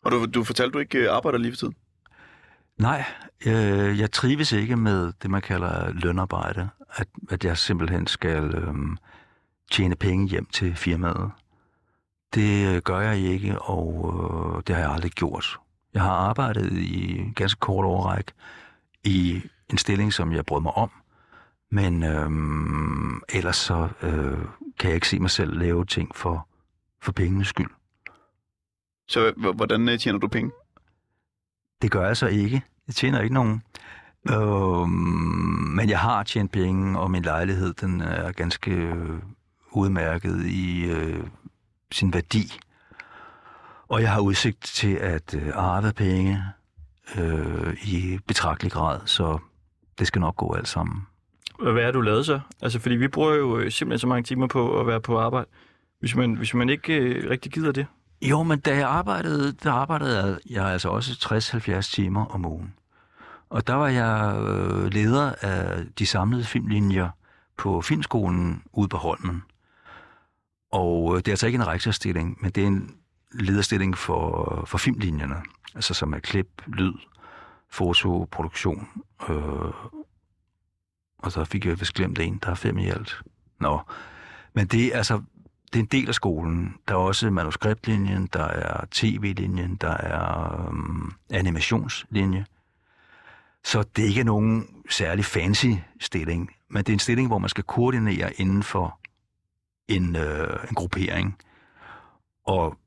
Og 0.04 0.12
du, 0.12 0.26
du 0.26 0.44
fortalte, 0.44 0.74
du 0.74 0.80
ikke 0.80 0.98
øh, 0.98 1.16
arbejder 1.16 1.38
lige 1.38 1.52
for 1.52 1.58
tiden? 1.58 1.76
Nej, 2.78 3.04
øh, 3.46 4.00
jeg 4.00 4.12
trives 4.12 4.52
ikke 4.52 4.76
med 4.76 5.14
det, 5.22 5.30
man 5.30 5.42
kalder 5.42 5.92
lønarbejde. 5.92 6.70
At, 6.96 7.08
at 7.30 7.46
jeg 7.46 7.58
simpelthen 7.58 8.08
skal 8.08 8.56
øh, 8.56 8.76
tjene 9.72 9.96
penge 9.96 10.28
hjem 10.28 10.46
til 10.46 10.76
firmaet. 10.76 11.32
Det 12.34 12.76
øh, 12.76 12.82
gør 12.82 13.00
jeg 13.00 13.18
ikke, 13.18 13.62
og 13.62 14.14
øh, 14.14 14.64
det 14.68 14.76
har 14.76 14.84
jeg 14.84 14.92
aldrig 14.92 15.12
gjort. 15.12 15.60
Jeg 15.94 16.02
har 16.02 16.12
arbejdet 16.12 16.72
i 16.72 17.18
en 17.20 17.34
ganske 17.34 17.60
kort 17.60 17.86
overræk 17.86 18.34
i 19.04 19.42
en 19.70 19.78
stilling, 19.78 20.14
som 20.14 20.32
jeg 20.32 20.46
brød 20.46 20.62
mig 20.62 20.72
om. 20.72 20.92
Men 21.72 22.04
øh, 22.04 22.30
ellers 23.38 23.56
så 23.56 23.90
øh, 24.02 24.38
kan 24.80 24.90
jeg 24.90 24.96
ikke 24.96 25.08
se 25.08 25.20
mig 25.20 25.30
selv 25.30 25.58
lave 25.58 25.86
ting 25.86 26.16
for, 26.16 26.48
for 27.02 27.12
pengenes 27.12 27.48
skyld. 27.48 27.70
Så 29.08 29.34
hvordan 29.56 29.90
øh, 29.90 30.00
tjener 30.00 30.20
du 30.20 30.28
penge? 30.28 30.52
Det 31.82 31.92
gør 31.92 32.08
jeg 32.08 32.18
så 32.18 32.28
ikke. 32.28 32.62
Jeg 32.88 32.96
tjener 32.96 33.22
ikke 33.22 33.34
nogen. 33.34 33.64
Øh, 34.30 34.88
men 35.78 35.90
jeg 35.90 36.00
har 36.00 36.24
tjent 36.24 36.52
penge, 36.52 37.00
og 37.00 37.12
min 37.12 37.24
lejlighed 37.24 37.74
den 37.74 38.02
er 38.02 38.32
ganske 38.32 38.72
øh, 38.72 39.20
udmærket 39.72 40.46
i 40.46 40.86
øh, 40.86 41.28
sin 41.92 42.14
værdi. 42.14 42.60
Og 43.88 44.02
jeg 44.02 44.12
har 44.12 44.20
udsigt 44.20 44.62
til 44.62 44.94
at 44.96 45.36
øh, 45.36 45.52
arve 45.54 45.94
penge 45.94 46.44
øh, 47.18 47.74
i 47.84 48.20
betragtelig 48.28 48.72
grad, 48.72 49.00
så 49.06 49.40
det 50.00 50.08
skal 50.08 50.20
nok 50.20 50.36
gå 50.36 50.54
alt 50.54 50.68
sammen. 50.68 51.08
Hvad 51.60 51.84
er 51.84 51.92
du 51.92 52.02
lavet 52.02 52.26
så? 52.26 52.40
Altså, 52.62 52.80
fordi 52.80 52.96
vi 52.96 53.08
bruger 53.08 53.34
jo 53.34 53.58
øh, 53.58 53.72
simpelthen 53.72 54.00
så 54.00 54.08
mange 54.08 54.24
timer 54.24 54.48
på 54.48 54.80
at 54.80 54.88
være 54.88 55.02
på 55.02 55.20
arbejde. 55.20 55.48
Hvis 56.00 56.16
man, 56.16 56.34
hvis 56.34 56.54
man 56.54 56.70
ikke 56.70 56.94
øh, 56.94 57.30
rigtig 57.30 57.52
gider 57.52 57.72
det. 57.72 57.86
Jo, 58.22 58.44
men 58.44 58.60
da 58.60 58.76
jeg 58.76 58.90
arbejdede, 58.90 59.52
der 59.52 59.72
arbejdede 59.72 60.40
jeg 60.50 60.66
altså 60.66 60.90
også 60.90 61.12
60-70 61.82 61.82
timer 61.82 62.26
om 62.26 62.46
ugen. 62.46 62.74
Og 63.50 63.68
der 63.68 63.74
var 63.74 63.88
jeg 63.88 64.42
øh, 64.42 64.86
leder 64.86 65.34
af 65.42 65.86
de 66.00 66.06
samlede 66.06 66.44
filmlinjer 66.44 67.10
på 67.58 67.82
Filmskolen 67.82 68.64
ude 68.74 68.88
på 68.88 68.98
Holmen. 68.98 69.44
Og 70.72 71.16
øh, 71.16 71.18
det 71.18 71.28
er 71.28 71.32
altså 71.32 71.46
ikke 71.46 71.56
en 71.56 71.68
rektorstilling, 71.68 72.38
men 72.42 72.52
det 72.52 72.64
er 72.64 72.68
en 72.68 72.96
lederstilling 73.32 73.98
for, 73.98 74.64
for 74.68 74.78
filmlinjerne. 74.78 75.36
Altså 75.76 75.94
som 75.94 76.14
er 76.14 76.20
klip, 76.20 76.62
lyd, 76.68 76.94
foto, 77.70 78.28
produktion. 78.32 78.88
Øh, 79.30 79.74
og 81.18 81.32
så 81.32 81.46
fik 81.46 81.66
jeg 81.66 81.80
vist 81.80 81.94
glemt 81.94 82.20
en, 82.20 82.40
der 82.44 82.50
er 82.50 82.56
fem 82.56 82.78
i 82.78 82.88
alt. 82.88 83.22
Nå, 83.60 83.82
men 84.54 84.68
det 84.68 84.86
er 84.86 84.98
altså 84.98 85.22
det 85.74 85.80
er 85.80 85.84
en 85.84 85.86
del 85.86 86.08
af 86.08 86.16
skolen. 86.16 86.76
Der 86.88 86.94
er 86.94 87.00
også 87.00 87.30
manuskriptlinjen, 87.30 88.30
der 88.34 88.44
er 88.44 88.86
tv-linjen, 88.92 89.76
der 89.76 89.92
er 89.92 90.66
øhm, 90.68 91.12
animationslinje. 91.30 92.46
Så 93.64 93.84
det 93.96 94.04
er 94.04 94.08
ikke 94.08 94.24
nogen 94.24 94.68
særlig 94.90 95.26
fancy 95.26 95.68
stilling, 96.00 96.52
men 96.70 96.84
det 96.84 96.90
er 96.90 96.94
en 96.94 97.00
stilling, 97.00 97.28
hvor 97.28 97.38
man 97.38 97.50
skal 97.50 97.64
koordinere 97.64 98.34
inden 98.34 98.64
for 98.64 99.00
en, 99.88 100.16
øh, 100.16 100.60
en 100.70 100.76
gruppering 100.76 101.38
og 102.46 102.78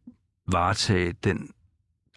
varetage 0.47 1.13
den 1.13 1.51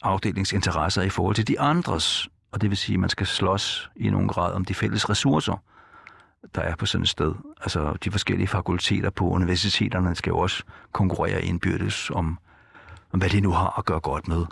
afdelings 0.01 0.53
interesser 0.53 1.01
i 1.01 1.09
forhold 1.09 1.35
til 1.35 1.47
de 1.47 1.59
andres. 1.59 2.29
Og 2.51 2.61
det 2.61 2.69
vil 2.69 2.77
sige, 2.77 2.93
at 2.93 2.99
man 2.99 3.09
skal 3.09 3.27
slås 3.27 3.89
i 3.95 4.09
nogen 4.09 4.27
grad 4.27 4.53
om 4.53 4.65
de 4.65 4.73
fælles 4.73 5.09
ressourcer 5.09 5.63
der 6.55 6.61
er 6.61 6.75
på 6.75 6.85
sådan 6.85 7.03
et 7.03 7.09
sted. 7.09 7.33
Altså, 7.61 7.93
de 8.03 8.11
forskellige 8.11 8.47
fakulteter 8.47 9.09
på 9.09 9.29
universiteterne 9.29 10.15
skal 10.15 10.31
jo 10.31 10.37
også 10.37 10.63
konkurrere 10.91 11.45
indbyrdes 11.45 12.09
om, 12.09 12.37
om 13.11 13.19
hvad 13.19 13.29
de 13.29 13.41
nu 13.41 13.51
har 13.51 13.79
at 13.79 13.85
gøre 13.85 13.99
godt 13.99 14.27
med. 14.27 14.45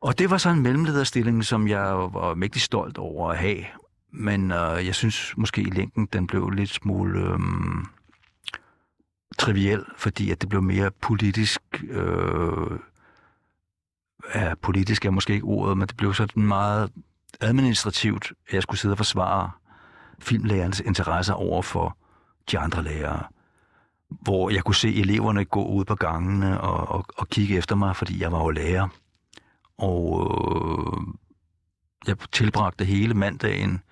Og 0.00 0.18
det 0.18 0.30
var 0.30 0.38
så 0.38 0.50
en 0.50 0.62
mellemlederstilling, 0.62 1.44
som 1.44 1.68
jeg 1.68 1.94
var 1.94 2.34
mægtig 2.34 2.62
stolt 2.62 2.98
over 2.98 3.30
at 3.30 3.38
have. 3.38 3.64
Men 4.10 4.50
øh, 4.50 4.86
jeg 4.86 4.94
synes 4.94 5.34
måske 5.36 5.60
i 5.60 5.70
længden, 5.70 6.08
den 6.12 6.26
blev 6.26 6.50
lidt 6.50 6.70
smule 6.70 7.20
øh, 7.20 7.38
triviel, 9.38 9.84
fordi 9.96 10.30
at 10.30 10.40
det 10.40 10.48
blev 10.48 10.62
mere 10.62 10.90
politisk. 10.90 11.60
Øh, 11.90 12.78
ja, 14.34 14.54
politisk 14.54 15.04
er 15.04 15.10
måske 15.10 15.32
ikke 15.32 15.44
ordet, 15.44 15.78
men 15.78 15.88
det 15.88 15.96
blev 15.96 16.14
sådan 16.14 16.42
meget 16.42 16.90
administrativt, 17.40 18.32
at 18.48 18.54
jeg 18.54 18.62
skulle 18.62 18.80
sidde 18.80 18.92
og 18.92 18.98
forsvare 18.98 19.50
filmlærernes 20.18 20.80
interesser 20.80 21.34
over 21.34 21.62
for 21.62 21.96
de 22.50 22.58
andre 22.58 22.82
lærere. 22.82 23.24
Hvor 24.08 24.50
jeg 24.50 24.64
kunne 24.64 24.74
se 24.74 24.94
eleverne 24.94 25.44
gå 25.44 25.64
ud 25.64 25.84
på 25.84 25.94
gangene 25.94 26.60
og, 26.60 26.88
og, 26.88 27.04
og 27.16 27.28
kigge 27.28 27.56
efter 27.56 27.76
mig, 27.76 27.96
fordi 27.96 28.22
jeg 28.22 28.32
var 28.32 28.42
jo 28.42 28.50
lærer. 28.50 28.88
Og 29.78 30.26
øh, 30.26 31.14
jeg 32.06 32.16
tilbragte 32.32 32.84
hele 32.84 33.14
mandagen 33.14 33.82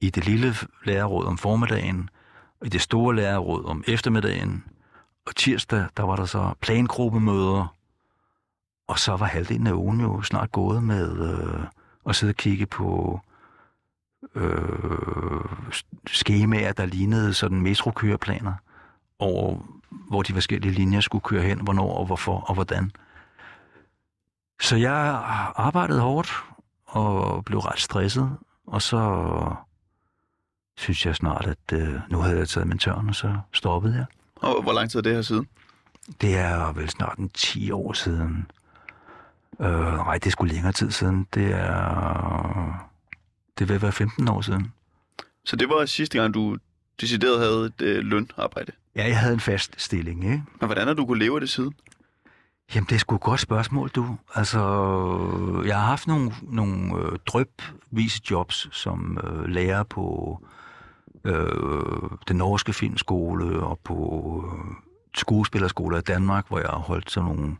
i 0.00 0.10
det 0.10 0.26
lille 0.26 0.54
lærerråd 0.84 1.26
om 1.26 1.38
formiddagen, 1.38 2.10
og 2.60 2.66
i 2.66 2.70
det 2.70 2.80
store 2.80 3.16
lærerråd 3.16 3.64
om 3.64 3.84
eftermiddagen. 3.86 4.64
Og 5.26 5.36
tirsdag, 5.36 5.86
der 5.96 6.02
var 6.02 6.16
der 6.16 6.24
så 6.24 6.54
plangruppemøder, 6.60 7.74
og 8.86 8.98
så 8.98 9.16
var 9.16 9.26
halvdelen 9.26 9.66
af 9.66 9.72
ugen 9.72 10.00
jo 10.00 10.22
snart 10.22 10.52
gået 10.52 10.82
med 10.82 11.18
øh, 11.18 11.64
at 12.08 12.16
sidde 12.16 12.30
og 12.30 12.36
kigge 12.36 12.66
på 12.66 13.20
øh, 14.36 15.44
skemaer, 16.06 16.72
der 16.72 16.86
lignede 16.86 17.34
sådan 17.34 17.60
metrokøreplaner 17.60 18.52
over, 19.18 19.58
hvor 20.08 20.22
de 20.22 20.32
forskellige 20.32 20.72
linjer 20.72 21.00
skulle 21.00 21.22
køre 21.22 21.42
hen, 21.42 21.60
hvornår 21.60 21.92
og 21.98 22.06
hvorfor 22.06 22.40
og 22.40 22.54
hvordan. 22.54 22.90
Så 24.60 24.76
jeg 24.76 25.22
arbejdede 25.56 26.00
hårdt 26.00 26.44
og 26.86 27.44
blev 27.44 27.58
ret 27.58 27.80
stresset, 27.80 28.36
og 28.66 28.82
så 28.82 29.32
synes 30.76 31.06
jeg 31.06 31.14
snart, 31.14 31.46
at 31.46 31.78
øh, 31.78 31.94
nu 32.10 32.18
havde 32.18 32.38
jeg 32.38 32.48
taget 32.48 32.68
min 32.68 32.78
tørn, 32.78 33.08
og 33.08 33.14
så 33.14 33.38
stoppede 33.52 33.94
jeg. 33.94 34.04
Og 34.36 34.62
hvor 34.62 34.72
lang 34.72 34.90
tid 34.90 34.98
er 34.98 35.02
det 35.02 35.14
her 35.14 35.22
siden? 35.22 35.48
Det 36.20 36.36
er 36.36 36.72
vel 36.72 36.88
snart 36.88 37.18
en 37.18 37.28
10 37.28 37.70
år 37.70 37.92
siden. 37.92 38.50
Øh, 39.60 39.96
nej, 39.96 40.14
det 40.14 40.26
er 40.26 40.30
sgu 40.30 40.44
længere 40.44 40.72
tid 40.72 40.90
siden. 40.90 41.26
Det 41.34 41.54
er... 41.54 42.85
Det 43.58 43.68
vil 43.68 43.82
være 43.82 43.92
15 43.92 44.28
år 44.28 44.40
siden. 44.40 44.72
Så 45.44 45.56
det 45.56 45.68
var 45.68 45.86
sidste 45.86 46.18
gang, 46.18 46.34
du 46.34 46.56
decideret 47.00 47.38
havde 47.38 47.66
et 47.66 47.82
øh, 47.82 48.04
lønarbejde. 48.04 48.72
Ja, 48.96 49.06
jeg 49.06 49.18
havde 49.18 49.34
en 49.34 49.40
fast 49.40 49.74
stilling, 49.78 50.24
ikke? 50.24 50.42
Men 50.60 50.66
hvordan 50.66 50.86
har 50.86 50.94
du 50.94 51.06
kunne 51.06 51.18
leve 51.18 51.34
af 51.36 51.40
det 51.40 51.50
siden? 51.50 51.74
Jamen, 52.74 52.86
det 52.88 52.94
er 52.94 52.98
sgu 52.98 53.14
et 53.14 53.20
godt 53.20 53.40
spørgsmål, 53.40 53.88
du. 53.88 54.16
Altså, 54.34 54.60
jeg 55.66 55.76
har 55.76 55.86
haft 55.86 56.06
nogle, 56.06 56.32
nogle 56.42 56.98
øh, 56.98 57.18
drøbvise 57.26 58.22
jobs 58.30 58.68
som 58.72 59.18
øh, 59.24 59.44
lærer 59.48 59.82
på 59.82 60.38
øh, 61.24 62.10
den 62.28 62.36
norske 62.36 62.72
filmskole 62.72 63.60
og 63.60 63.78
på 63.84 63.94
øh, 64.46 64.74
skuespillerskoler 65.14 65.98
i 65.98 66.02
Danmark, 66.02 66.48
hvor 66.48 66.58
jeg 66.58 66.68
har 66.68 66.78
holdt 66.78 67.10
sådan 67.10 67.28
nogle 67.28 67.56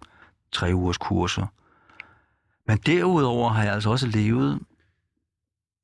tre 0.53 0.75
ugers 0.75 0.99
kurser. 0.99 1.47
Men 2.67 2.79
derudover 2.79 3.51
har 3.51 3.65
jeg 3.65 3.75
altså 3.75 3.91
også 3.91 4.07
levet, 4.07 4.61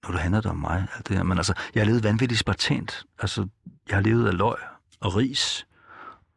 det 0.06 0.20
handler 0.20 0.50
om 0.50 0.56
mig, 0.56 0.88
alt 0.96 1.08
det 1.08 1.16
her, 1.16 1.24
men 1.24 1.38
altså, 1.38 1.54
jeg 1.74 1.80
har 1.80 1.86
levet 1.86 2.04
vanvittigt 2.04 2.40
spartant. 2.40 3.04
Altså, 3.18 3.48
jeg 3.88 3.96
har 3.96 4.02
levet 4.02 4.26
af 4.26 4.36
løg 4.38 4.56
og 5.00 5.16
ris, 5.16 5.66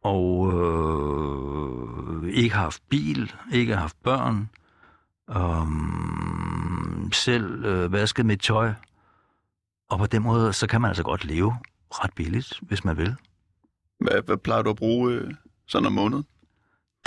og 0.02 0.52
øh, 0.52 2.32
ikke 2.32 2.54
haft 2.54 2.82
bil, 2.88 3.32
ikke 3.52 3.76
haft 3.76 3.96
børn, 4.02 4.50
øh, 5.30 5.66
selv 7.12 7.64
øh, 7.64 7.92
vasket 7.92 8.26
mit 8.26 8.40
tøj, 8.40 8.72
og 9.88 9.98
på 9.98 10.06
den 10.06 10.22
måde, 10.22 10.52
så 10.52 10.66
kan 10.66 10.80
man 10.80 10.88
altså 10.88 11.02
godt 11.02 11.24
leve 11.24 11.56
ret 11.90 12.14
billigt, 12.14 12.58
hvis 12.62 12.84
man 12.84 12.96
vil. 12.96 13.16
Hvad, 14.00 14.22
hvad 14.26 14.36
plejer 14.36 14.62
du 14.62 14.70
at 14.70 14.76
bruge 14.76 15.12
øh, 15.12 15.34
sådan 15.66 15.86
om 15.86 15.92
måneden? 15.92 16.26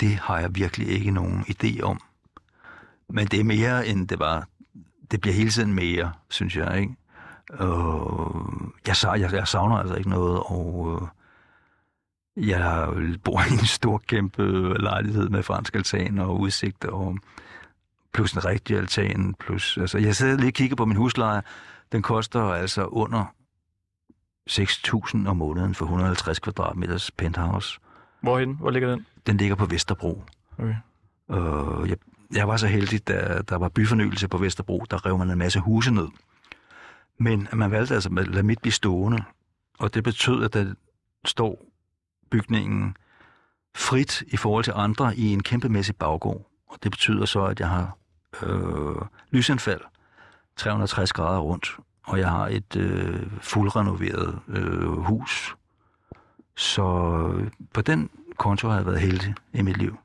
Det 0.00 0.08
har 0.14 0.38
jeg 0.38 0.54
virkelig 0.54 0.88
ikke 0.88 1.10
nogen 1.10 1.44
idé 1.48 1.80
om. 1.82 2.00
Men 3.08 3.26
det 3.26 3.40
er 3.40 3.44
mere, 3.44 3.86
end 3.86 4.08
det 4.08 4.18
var. 4.18 4.48
Det 5.10 5.20
bliver 5.20 5.34
hele 5.34 5.50
tiden 5.50 5.74
mere, 5.74 6.12
synes 6.30 6.56
jeg, 6.56 6.80
ikke? 6.80 6.96
Og 7.50 8.46
jeg, 8.86 8.96
jeg, 9.20 9.32
jeg 9.32 9.48
savner 9.48 9.76
altså 9.76 9.94
ikke 9.94 10.10
noget, 10.10 10.42
og 10.46 11.00
øh, 12.36 12.48
jeg 12.48 12.88
bor 13.24 13.40
i 13.40 13.52
en 13.52 13.66
stor, 13.66 13.98
kæmpe 13.98 14.42
lejlighed 14.78 15.28
med 15.28 15.42
fransk 15.42 15.74
altan 15.74 16.18
og 16.18 16.40
udsigt, 16.40 16.84
og 16.84 17.18
plus 18.12 18.32
en 18.32 18.44
rigtig 18.44 18.76
altan, 18.76 19.34
plus... 19.34 19.78
Altså, 19.78 19.98
jeg 19.98 20.16
sidder 20.16 20.36
lige 20.36 20.48
og 20.48 20.52
kigger 20.52 20.76
på 20.76 20.84
min 20.84 20.96
husleje. 20.96 21.42
Den 21.92 22.02
koster 22.02 22.42
altså 22.42 22.84
under 22.84 23.24
6.000 24.50 25.28
om 25.28 25.36
måneden 25.36 25.74
for 25.74 25.84
150 25.84 26.38
kvadratmeters 26.38 27.10
penthouse. 27.10 27.80
Hvorhen? 28.20 28.56
Hvor 28.60 28.70
ligger 28.70 28.90
den? 28.90 29.06
Den 29.26 29.36
ligger 29.36 29.56
på 29.56 29.66
Vesterbro. 29.66 30.22
Okay. 30.58 30.74
Øh, 31.30 31.88
jeg, 31.88 31.96
jeg 32.34 32.48
var 32.48 32.56
så 32.56 32.66
heldig, 32.66 33.08
da 33.08 33.42
der 33.48 33.56
var 33.56 33.68
byfornyelse 33.68 34.28
på 34.28 34.38
Vesterbro, 34.38 34.84
der 34.90 35.06
rev 35.06 35.18
man 35.18 35.30
en 35.30 35.38
masse 35.38 35.60
huse 35.60 35.90
ned. 35.90 36.08
Men 37.18 37.48
man 37.52 37.70
valgte 37.70 37.94
altså 37.94 38.10
at 38.18 38.28
lade 38.28 38.42
mit 38.42 38.60
blive 38.60 38.72
stående, 38.72 39.24
og 39.78 39.94
det 39.94 40.04
betød, 40.04 40.44
at 40.44 40.54
der 40.54 40.74
står 41.24 41.64
bygningen 42.30 42.96
frit 43.74 44.22
i 44.26 44.36
forhold 44.36 44.64
til 44.64 44.72
andre 44.76 45.16
i 45.16 45.32
en 45.32 45.42
kæmpemæssig 45.42 45.96
baggård. 45.96 46.46
Og 46.68 46.78
det 46.82 46.90
betyder 46.90 47.26
så, 47.26 47.44
at 47.44 47.60
jeg 47.60 47.68
har 47.68 47.96
øh, 48.42 49.02
lysindfald 49.30 49.80
360 50.56 51.12
grader 51.12 51.40
rundt, 51.40 51.76
og 52.02 52.18
jeg 52.18 52.30
har 52.30 52.48
et 52.48 52.76
øh, 52.76 53.26
fuldrenoveret 53.40 54.38
øh, 54.48 54.88
hus. 54.88 55.56
Så 56.56 56.82
på 57.74 57.80
den 57.80 58.10
konto 58.36 58.68
har 58.68 58.76
jeg 58.76 58.86
været 58.86 59.00
heldig 59.00 59.34
i 59.52 59.62
mit 59.62 59.76
liv. 59.76 59.98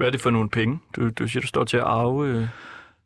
Hvad 0.00 0.06
er 0.06 0.10
det 0.10 0.20
for 0.20 0.30
nogle 0.30 0.48
penge? 0.48 0.80
Du, 0.96 1.10
du 1.10 1.28
siger, 1.28 1.40
du 1.40 1.46
står 1.46 1.64
til 1.64 1.76
at 1.76 1.82
arve... 1.82 2.28
Øh... 2.28 2.48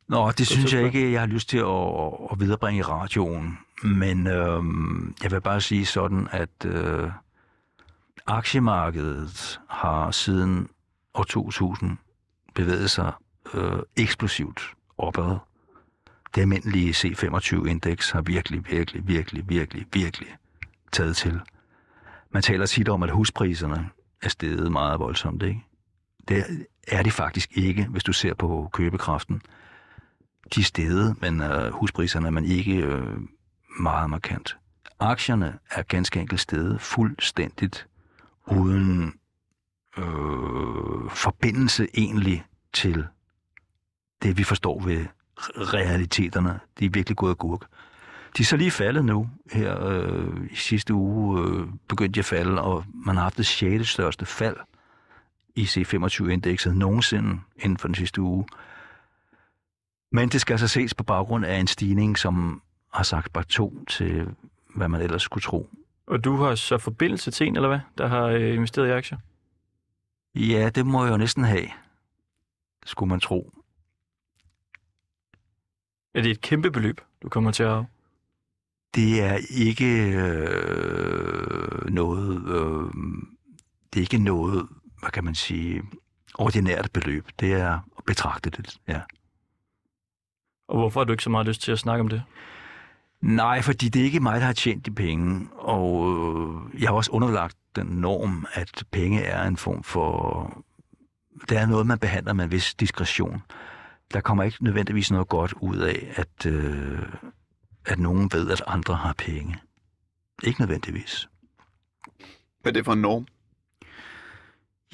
Nå, 0.09 0.31
det 0.31 0.47
synes 0.47 0.75
jeg 0.75 0.85
ikke, 0.85 1.13
jeg 1.13 1.21
har 1.21 1.27
lyst 1.27 1.49
til 1.49 1.59
at, 1.59 2.13
at 2.33 2.41
viderebringe 2.41 2.79
i 2.79 2.83
radioen. 2.83 3.59
Men 3.83 4.27
øh, 4.27 4.63
jeg 5.23 5.31
vil 5.31 5.41
bare 5.41 5.61
sige 5.61 5.87
sådan, 5.87 6.29
at 6.31 6.65
øh, 6.67 7.11
aktiemarkedet 8.27 9.61
har 9.69 10.11
siden 10.11 10.69
år 11.15 11.23
2000 11.23 11.97
bevæget 12.55 12.91
sig 12.91 13.13
øh, 13.55 13.79
eksplosivt 13.97 14.73
opad. 14.99 15.37
Det 16.35 16.41
almindelige 16.41 16.91
C25-indeks 16.91 18.11
har 18.11 18.21
virkelig, 18.21 18.71
virkelig, 18.71 19.09
virkelig, 19.09 19.49
virkelig, 19.49 19.87
virkelig 19.93 20.29
taget 20.93 21.17
til. 21.17 21.41
Man 22.31 22.43
taler 22.43 22.67
tit 22.67 22.89
om, 22.89 23.03
at 23.03 23.11
huspriserne 23.11 23.91
er 24.23 24.29
steget 24.29 24.73
meget 24.73 25.01
voldsomt, 25.01 25.43
ikke? 25.43 25.65
Det 26.29 26.67
er 26.89 27.03
de 27.03 27.11
faktisk 27.11 27.51
ikke, 27.53 27.87
hvis 27.91 28.05
du 28.05 28.13
ser 28.13 28.35
på 28.35 28.69
købekraften. 28.73 29.43
De 30.55 30.61
er 30.61 30.65
steget, 30.65 31.21
men 31.21 31.41
øh, 31.41 31.73
huspriserne 31.73 32.27
er 32.27 32.31
man 32.31 32.45
ikke 32.45 32.77
øh, 32.77 33.19
meget 33.81 34.11
markant. 34.11 34.57
Aktierne 35.01 35.59
er 35.71 35.83
ganske 35.83 36.21
enkelt 36.21 36.41
steget 36.41 36.81
fuldstændigt 36.81 37.87
uden 38.47 39.15
øh, 39.99 41.11
forbindelse 41.11 41.89
egentlig 41.95 42.45
til 42.73 43.07
det, 44.23 44.39
vi 44.39 44.45
forstår 44.45 44.81
ved 44.81 45.07
realiteterne. 45.57 46.61
De 46.79 46.85
er 46.85 46.91
virkelig 46.91 47.17
gået 47.17 47.39
gurk. 47.39 47.61
De 48.37 48.43
er 48.43 48.47
så 48.47 48.57
lige 48.57 48.71
faldet 48.71 49.05
nu. 49.05 49.31
Her 49.53 49.87
øh, 49.87 50.51
i 50.51 50.55
sidste 50.55 50.95
uge 50.95 51.41
øh, 51.41 51.67
begyndte 51.89 52.15
de 52.15 52.21
at 52.21 52.25
falde, 52.25 52.63
og 52.63 52.85
man 52.95 53.17
har 53.17 53.23
haft 53.23 53.37
det 53.37 53.47
6. 53.47 53.89
største 53.89 54.27
fald 54.27 54.57
i 55.55 55.65
C25-indekset 55.65 56.77
nogensinde 56.77 57.41
inden 57.57 57.79
for 57.79 57.89
den 57.89 57.95
sidste 57.95 58.21
uge. 58.21 58.47
Men 60.13 60.29
det 60.29 60.41
skal 60.41 60.55
altså 60.55 60.69
ses 60.69 60.95
på 60.95 61.05
baggrund 61.05 61.45
af 61.45 61.57
en 61.57 61.67
stigning, 61.67 62.19
som 62.19 62.63
har 62.93 63.03
sagt 63.03 63.33
bare 63.33 63.45
to 63.45 63.85
til, 63.85 64.35
hvad 64.75 64.89
man 64.89 65.01
ellers 65.01 65.23
skulle 65.23 65.43
tro. 65.43 65.69
Og 66.07 66.25
du 66.25 66.37
har 66.37 66.55
så 66.55 66.79
forbindelse 66.79 67.31
til 67.31 67.47
en, 67.47 67.57
eller 67.57 67.69
hvad, 67.69 67.81
der 67.99 68.07
har 68.07 68.25
øh, 68.25 68.55
investeret 68.55 68.89
i 68.89 68.91
aktier? 68.91 69.19
Ja, 70.35 70.71
det 70.75 70.87
må 70.87 71.05
jeg 71.05 71.13
jo 71.13 71.17
næsten 71.17 71.45
have, 71.45 71.67
skulle 72.87 73.09
man 73.09 73.21
tro. 73.21 73.53
Er 76.15 76.23
det 76.23 76.31
et 76.31 76.41
kæmpe 76.41 76.71
beløb, 76.71 77.01
du 77.23 77.29
kommer 77.29 77.51
til 77.51 77.63
at? 77.63 77.85
Det 78.95 79.23
er 79.23 79.39
ikke 79.51 80.13
øh, 80.17 81.91
noget... 81.91 82.37
Øh, 82.49 82.93
det 83.93 84.01
er 84.01 84.05
ikke 84.05 84.19
noget, 84.19 84.69
hvad 85.05 85.13
kan 85.13 85.25
man 85.25 85.35
sige, 85.35 85.83
ordinært 86.35 86.91
beløb. 86.93 87.29
Det 87.41 87.53
er 87.53 87.79
betragtet, 88.07 88.79
ja. 88.89 89.01
Og 90.69 90.79
hvorfor 90.79 91.01
har 91.01 91.05
du 91.05 91.13
ikke 91.13 91.23
så 91.23 91.31
meget 91.31 91.47
lyst 91.47 91.63
til 91.63 91.73
at 91.73 91.79
snakke 91.79 92.01
om 92.01 92.09
det? 92.09 92.23
Nej, 93.21 93.63
fordi 93.63 93.89
det 93.89 94.01
er 94.01 94.05
ikke 94.05 94.21
mig, 94.21 94.41
der 94.41 94.47
har 94.47 94.53
tjent 94.53 94.87
de 94.87 94.91
penge, 94.91 95.49
og 95.53 96.11
øh, 96.11 96.83
jeg 96.83 96.89
har 96.89 96.97
også 96.97 97.11
underlagt 97.11 97.57
den 97.77 97.87
norm, 97.87 98.47
at 98.53 98.85
penge 98.91 99.23
er 99.23 99.47
en 99.47 99.57
form 99.57 99.83
for... 99.83 100.65
Det 101.49 101.59
er 101.59 101.67
noget, 101.67 101.87
man 101.87 101.99
behandler 101.99 102.33
med 102.33 102.45
en 102.45 102.51
vis 102.51 102.75
diskretion. 102.75 103.43
Der 104.13 104.21
kommer 104.21 104.45
ikke 104.45 104.65
nødvendigvis 104.65 105.11
noget 105.11 105.29
godt 105.29 105.55
ud 105.61 105.77
af, 105.77 106.13
at, 106.17 106.47
øh, 106.47 107.03
at 107.87 107.99
nogen 107.99 108.33
ved, 108.33 108.51
at 108.51 108.63
andre 108.67 108.95
har 108.95 109.13
penge. 109.13 109.57
Ikke 110.43 110.61
nødvendigvis. 110.61 111.29
Hvad 112.63 112.73
er 112.73 112.75
det 112.75 112.85
for 112.85 112.93
en 112.93 113.01
norm? 113.01 113.27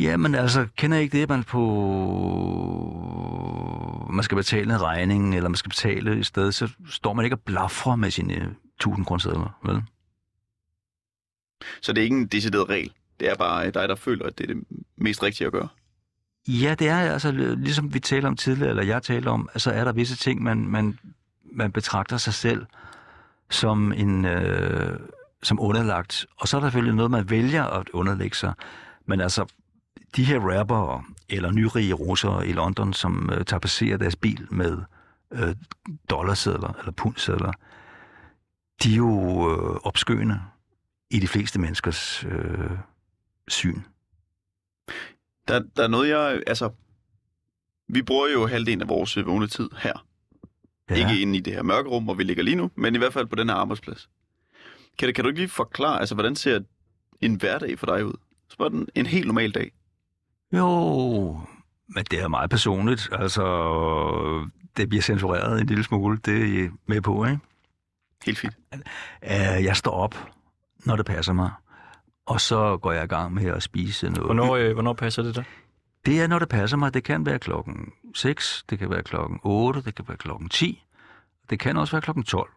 Jamen 0.01 0.35
altså, 0.35 0.67
kender 0.77 0.99
I 0.99 1.01
ikke 1.01 1.17
det, 1.17 1.23
at 1.23 1.29
man 1.29 1.45
på... 1.45 1.61
Man 4.11 4.23
skal 4.23 4.37
betale 4.37 4.75
en 4.75 4.83
regning, 4.83 5.37
eller 5.37 5.49
man 5.49 5.57
skal 5.57 5.71
betale 5.71 6.19
et 6.19 6.27
sted, 6.27 6.53
så 6.53 6.69
står 6.89 7.13
man 7.13 7.25
ikke 7.25 7.37
og 7.37 7.41
blaffer 7.41 7.97
med 7.97 8.11
sine 8.11 8.55
1000 8.77 9.07
kroner 9.07 9.59
vel? 9.65 9.83
Så 11.81 11.93
det 11.93 12.01
er 12.01 12.03
ikke 12.05 12.17
en 12.17 12.27
decideret 12.27 12.69
regel. 12.69 12.93
Det 13.21 13.31
er 13.31 13.35
bare 13.35 13.71
dig, 13.71 13.89
der 13.89 13.95
føler, 13.95 14.27
at 14.27 14.39
det 14.39 14.51
er 14.51 14.55
det 14.55 14.65
mest 14.97 15.23
rigtige 15.23 15.47
at 15.47 15.53
gøre. 15.53 15.69
Ja, 16.49 16.75
det 16.79 16.89
er 16.89 16.97
altså, 16.97 17.31
ligesom 17.57 17.95
vi 17.95 18.01
talte 18.01 18.27
om 18.27 18.37
tidligere, 18.37 18.71
eller 18.71 18.83
jeg 18.83 19.03
talte 19.03 19.29
om, 19.29 19.49
så 19.57 19.71
er 19.71 19.85
der 19.85 19.93
visse 19.93 20.17
ting, 20.17 20.43
man, 20.43 20.67
man, 20.67 20.99
man 21.53 21.73
betragter 21.73 22.17
sig 22.17 22.35
selv 22.35 22.67
som 23.51 23.93
en 23.93 24.25
øh, 24.25 24.99
som 25.43 25.61
underlagt. 25.61 26.27
Og 26.37 26.49
så 26.49 26.57
er 26.57 26.61
der 26.61 26.69
selvfølgelig 26.69 26.95
noget, 26.95 27.11
man 27.11 27.31
vælger 27.31 27.65
at 27.65 27.89
underlægge 27.89 28.37
sig. 28.37 28.53
Men 29.07 29.21
altså, 29.21 29.47
de 30.17 30.25
her 30.25 30.41
rappere 30.41 31.05
eller 31.29 31.51
nyrige 31.51 31.93
russere 31.93 32.49
i 32.49 32.53
London, 32.53 32.93
som 32.93 33.31
øh, 33.33 33.45
tapasserer 33.45 33.97
deres 33.97 34.17
bil 34.17 34.47
med 34.51 34.79
øh, 35.33 35.55
dollarsedler 36.11 36.73
eller 36.79 36.93
pundsedler, 36.93 37.53
de 38.83 38.93
er 38.93 38.97
jo 38.97 39.51
øh, 39.51 39.77
opskøende 39.85 40.41
i 41.11 41.19
de 41.19 41.29
fleste 41.29 41.61
menneskers 41.61 42.25
øh, 42.25 42.71
syn. 43.49 43.81
Der, 45.49 45.63
der 45.77 45.83
er 45.83 45.89
noget, 45.89 46.09
jeg... 46.09 46.43
Altså, 46.47 46.71
vi 47.89 48.03
bruger 48.03 48.29
jo 48.29 48.47
halvdelen 48.47 48.83
af 48.83 48.89
vores 48.89 49.17
øh, 49.17 49.27
vågne 49.27 49.47
tid 49.47 49.71
her. 49.79 50.07
Ja. 50.91 50.95
Ikke 50.95 51.23
inde 51.23 51.39
i 51.39 51.41
det 51.41 51.53
her 51.53 51.63
mørkerum, 51.63 52.05
hvor 52.05 52.15
vi 52.15 52.23
ligger 52.23 52.43
lige 52.43 52.57
nu, 52.57 52.71
men 52.75 52.95
i 52.95 52.99
hvert 52.99 53.13
fald 53.13 53.27
på 53.27 53.37
den 53.37 53.49
her 53.49 53.57
arbejdsplads. 53.57 54.09
Kan, 54.99 55.15
kan 55.15 55.25
du 55.25 55.29
ikke 55.29 55.41
lige 55.41 55.49
forklare, 55.49 56.01
altså, 56.01 56.15
hvordan 56.15 56.37
ser 56.37 56.61
en 57.21 57.35
hverdag 57.35 57.79
for 57.79 57.87
dig 57.87 58.07
ud? 58.07 58.13
Så 58.49 58.69
den 58.69 58.89
en 58.95 59.07
helt 59.07 59.27
normal 59.27 59.51
dag. 59.51 59.73
Jo, 60.53 61.41
men 61.89 62.05
det 62.11 62.23
er 62.23 62.29
meget 62.29 62.51
personligt. 62.51 63.09
Altså, 63.13 63.43
det 64.77 64.89
bliver 64.89 65.03
censureret 65.03 65.61
en 65.61 65.67
lille 65.67 65.85
smule, 65.85 66.19
det 66.25 66.65
er 66.65 66.69
med 66.87 67.01
på, 67.01 67.25
ikke? 67.25 67.39
Helt 68.25 68.39
fint. 68.39 68.55
Jeg 69.63 69.77
står 69.77 69.93
op, 69.93 70.29
når 70.85 70.97
det 70.97 71.07
passer 71.07 71.33
mig, 71.33 71.51
og 72.27 72.41
så 72.41 72.77
går 72.77 72.93
jeg 72.93 73.05
i 73.05 73.07
gang 73.07 73.35
med 73.35 73.47
at 73.47 73.63
spise 73.63 74.07
noget. 74.11 74.25
Hvornår, 74.25 74.57
øh, 74.57 74.73
hvornår 74.73 74.93
passer 74.93 75.23
det 75.23 75.37
der? 75.37 75.43
Det 76.07 76.21
er, 76.21 76.27
når 76.27 76.39
det 76.39 76.49
passer 76.49 76.77
mig. 76.77 76.95
Det 76.95 77.05
kan 77.05 77.27
være 77.27 77.39
klokken 77.39 77.93
6, 78.15 78.65
det 78.71 78.79
kan 78.79 78.91
være 78.91 79.03
klokken 79.03 79.41
8, 79.43 79.83
det 79.83 79.95
kan 79.95 80.05
være 80.09 80.17
klokken 80.17 80.49
10, 80.49 80.85
det 81.51 81.59
kan 81.59 81.77
også 81.77 81.93
være 81.93 82.03
klokken 82.03 82.25
12. 82.25 82.51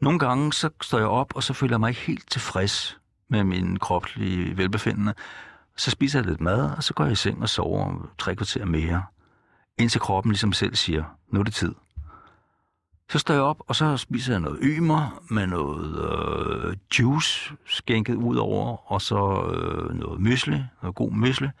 Nogle 0.00 0.18
gange 0.18 0.52
så 0.52 0.70
står 0.82 0.98
jeg 0.98 1.08
op, 1.08 1.36
og 1.36 1.42
så 1.42 1.54
føler 1.54 1.72
jeg 1.72 1.80
mig 1.80 1.88
ikke 1.88 2.00
helt 2.00 2.30
tilfreds 2.30 2.98
med 3.30 3.44
min 3.44 3.78
kropslige 3.78 4.56
velbefindende. 4.56 5.14
Så 5.78 5.90
spiser 5.90 6.18
jeg 6.18 6.26
lidt 6.26 6.40
mad, 6.40 6.70
og 6.76 6.82
så 6.82 6.94
går 6.94 7.04
jeg 7.04 7.12
i 7.12 7.16
seng 7.16 7.42
og 7.42 7.48
sover 7.48 8.10
tre 8.18 8.36
kvarter 8.36 8.64
mere. 8.64 9.02
Indtil 9.78 10.00
kroppen 10.00 10.32
ligesom 10.32 10.52
selv 10.52 10.74
siger, 10.74 11.04
nu 11.30 11.40
er 11.40 11.44
det 11.44 11.54
tid. 11.54 11.74
Så 13.10 13.18
står 13.18 13.34
jeg 13.34 13.42
op, 13.42 13.56
og 13.66 13.76
så 13.76 13.96
spiser 13.96 14.32
jeg 14.32 14.40
noget 14.40 14.58
ymer 14.62 15.22
med 15.30 15.46
noget 15.46 15.98
øh, 16.64 16.76
juice 16.98 17.52
skænket 17.66 18.14
ud 18.14 18.36
over, 18.36 18.92
og 18.92 19.02
så 19.02 19.50
øh, 19.52 19.94
noget 19.94 20.20
mysle, 20.20 20.68
noget 20.82 20.94
god 20.94 21.12
mysle. 21.12 21.52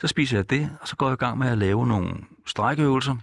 Så 0.00 0.06
spiser 0.06 0.38
jeg 0.38 0.50
det, 0.50 0.70
og 0.80 0.88
så 0.88 0.96
går 0.96 1.06
jeg 1.06 1.14
i 1.14 1.24
gang 1.24 1.38
med 1.38 1.48
at 1.48 1.58
lave 1.58 1.86
nogle 1.86 2.14
strækøvelser, 2.46 3.16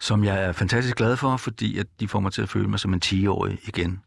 som 0.00 0.24
jeg 0.24 0.44
er 0.44 0.52
fantastisk 0.52 0.96
glad 0.96 1.16
for, 1.16 1.36
fordi 1.36 1.78
at 1.78 1.86
de 2.00 2.08
får 2.08 2.20
mig 2.20 2.32
til 2.32 2.42
at 2.42 2.48
føle 2.48 2.68
mig 2.68 2.80
som 2.80 2.94
en 2.94 3.00
10-årig 3.04 3.58
igen. 3.68 4.02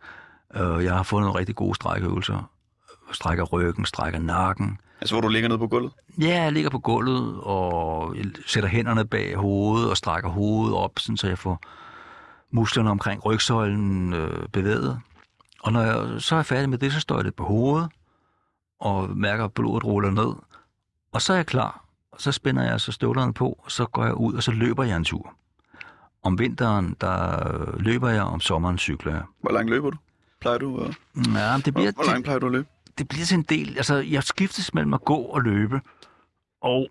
Øh, 0.56 0.84
jeg 0.84 0.94
har 0.94 1.04
fundet 1.04 1.26
nogle 1.26 1.40
rigtig 1.40 1.56
gode 1.56 1.76
strækøvelser. 1.76 2.50
Strækker 3.14 3.44
ryggen, 3.44 3.86
strækker 3.86 4.20
nakken. 4.20 4.80
Altså, 5.02 5.16
hvor 5.16 5.22
du 5.22 5.28
ligger 5.28 5.50
nede 5.50 5.60
på 5.60 5.68
gulvet? 5.68 5.92
Ja, 6.22 6.44
jeg 6.44 6.52
ligger 6.52 6.70
på 6.70 6.80
gulvet 6.80 7.40
og 7.42 8.16
sætter 8.48 8.70
hænderne 8.70 9.06
bag 9.06 9.36
hovedet 9.36 9.90
og 9.90 9.98
strækker 9.98 10.30
hovedet 10.30 10.76
op, 10.76 11.00
sådan, 11.00 11.18
så 11.18 11.28
jeg 11.28 11.38
får 11.38 11.62
musklerne 12.52 12.90
omkring 12.90 13.26
rygsøjlen 13.26 14.14
øh, 14.14 14.48
bevæget. 14.48 15.00
Og 15.64 15.74
når 15.74 15.82
jeg 15.82 16.22
så 16.22 16.36
er 16.36 16.44
færdig 16.44 16.70
med 16.70 16.78
det, 16.78 16.94
så 16.94 17.00
står 17.00 17.16
jeg 17.16 17.24
lidt 17.24 17.36
på 17.36 17.44
hovedet 17.44 17.90
og 18.80 19.10
mærker, 19.18 19.46
at 19.46 19.54
blodet 19.54 19.84
ruller 19.84 20.12
ned. 20.12 20.36
Og 21.12 21.22
så 21.22 21.34
er 21.34 21.38
jeg 21.38 21.46
klar. 21.46 21.86
Og 22.12 22.22
så 22.22 22.32
spænder 22.32 22.64
jeg 22.64 22.82
så 22.82 22.92
støvlerne 22.92 23.34
på, 23.34 23.60
og 23.64 23.72
så 23.72 23.86
går 23.86 24.06
jeg 24.06 24.14
ud, 24.14 24.34
og 24.34 24.44
så 24.44 24.52
løber 24.52 24.84
jeg 24.84 24.98
en 24.98 25.04
tur. 25.04 25.34
Om 26.24 26.40
vinteren, 26.40 26.96
der 27.02 27.80
løber 27.80 28.10
jeg, 28.10 28.22
om 28.22 28.40
sommeren 28.40 28.78
cykler 28.78 29.14
jeg. 29.14 29.24
Hvor 29.42 29.52
langt 29.52 29.70
løber 29.70 29.90
du? 29.90 29.98
Plejer 30.42 30.58
du 30.58 30.78
at... 30.78 30.96
Ja, 31.36 31.58
det 31.66 31.74
bliver, 31.74 31.92
hvor, 31.92 32.04
hvor 32.04 32.12
langt 32.12 32.24
plejer 32.24 32.40
du 32.40 32.46
at 32.46 32.52
løbe? 32.52 32.68
Det, 32.98 33.08
bliver 33.08 33.26
til 33.26 33.36
en 33.36 33.44
del. 33.44 33.78
Altså, 33.78 33.96
jeg 33.96 34.24
skiftes 34.24 34.74
mellem 34.74 34.94
at 34.94 35.06
gå 35.06 35.16
og 35.16 35.42
løbe. 35.42 35.82
Og 36.62 36.90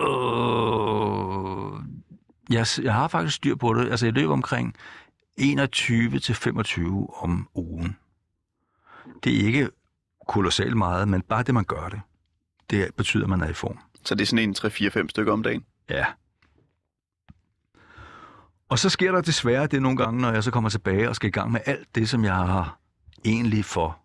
øh, 0.00 1.80
jeg, 2.50 2.66
jeg 2.82 2.94
har 2.94 3.08
faktisk 3.08 3.36
styr 3.36 3.54
på 3.54 3.74
det. 3.74 3.90
Altså, 3.90 4.06
jeg 4.06 4.12
løber 4.12 4.32
omkring 4.32 4.76
21 5.36 6.18
til 6.18 6.34
25 6.34 7.08
om 7.22 7.48
ugen. 7.54 7.96
Det 9.24 9.40
er 9.40 9.46
ikke 9.46 9.70
kolossalt 10.28 10.76
meget, 10.76 11.08
men 11.08 11.22
bare 11.22 11.42
det, 11.42 11.54
man 11.54 11.64
gør 11.64 11.88
det, 11.88 12.00
det 12.70 12.94
betyder, 12.96 13.24
at 13.24 13.30
man 13.30 13.40
er 13.40 13.48
i 13.48 13.52
form. 13.52 13.78
Så 14.04 14.14
det 14.14 14.22
er 14.22 14.26
sådan 14.26 14.48
en 14.48 14.54
3-4-5 15.04 15.08
stykker 15.08 15.32
om 15.32 15.42
dagen? 15.42 15.64
Ja. 15.90 16.04
Og 18.68 18.78
så 18.78 18.88
sker 18.90 19.12
der 19.12 19.20
desværre 19.20 19.66
det 19.66 19.82
nogle 19.82 19.96
gange, 19.96 20.20
når 20.20 20.32
jeg 20.32 20.44
så 20.44 20.50
kommer 20.50 20.70
tilbage 20.70 21.08
og 21.08 21.16
skal 21.16 21.28
i 21.28 21.30
gang 21.30 21.52
med 21.52 21.60
alt 21.66 21.94
det, 21.94 22.08
som 22.08 22.24
jeg 22.24 22.34
har 22.34 22.78
egentlig 23.24 23.64
for 23.64 23.98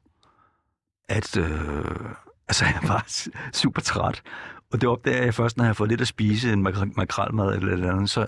at... 1.10 1.38
Øh, 1.38 2.10
altså, 2.47 2.66
jeg 2.82 2.82
var 2.84 3.05
super 3.53 3.82
træt. 3.82 4.22
Og 4.72 4.82
det 4.82 4.89
opdager 4.89 5.24
jeg 5.24 5.34
først, 5.34 5.57
når 5.57 5.64
jeg 5.64 5.70
har 5.70 5.74
fået 5.74 5.89
lidt 5.89 6.01
at 6.01 6.07
spise, 6.07 6.53
en 6.53 6.64
makralmad 6.97 7.55
eller 7.55 7.76
noget 7.76 7.91
andet, 7.93 8.10
så 8.10 8.26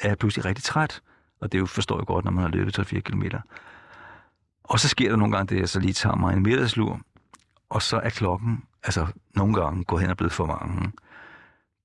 er 0.00 0.08
jeg 0.08 0.18
pludselig 0.18 0.44
rigtig 0.44 0.64
træt. 0.64 1.00
Og 1.40 1.52
det 1.52 1.68
forstår 1.68 1.98
jeg 1.98 2.06
godt, 2.06 2.24
når 2.24 2.32
man 2.32 2.42
har 2.42 2.50
løbet 2.50 2.78
3-4 2.78 3.00
km. 3.00 3.22
Og 4.64 4.80
så 4.80 4.88
sker 4.88 5.08
der 5.08 5.16
nogle 5.16 5.36
gange 5.36 5.48
det, 5.48 5.54
at 5.54 5.60
jeg 5.60 5.68
så 5.68 5.80
lige 5.80 5.92
tager 5.92 6.16
mig 6.16 6.32
en 6.32 6.42
middagslur, 6.42 7.00
og 7.70 7.82
så 7.82 7.96
er 7.96 8.10
klokken, 8.10 8.64
altså 8.82 9.06
nogle 9.34 9.54
gange, 9.54 9.84
gået 9.84 10.00
hen 10.00 10.10
og 10.10 10.16
blevet 10.16 10.32
for 10.32 10.46
mange. 10.46 10.92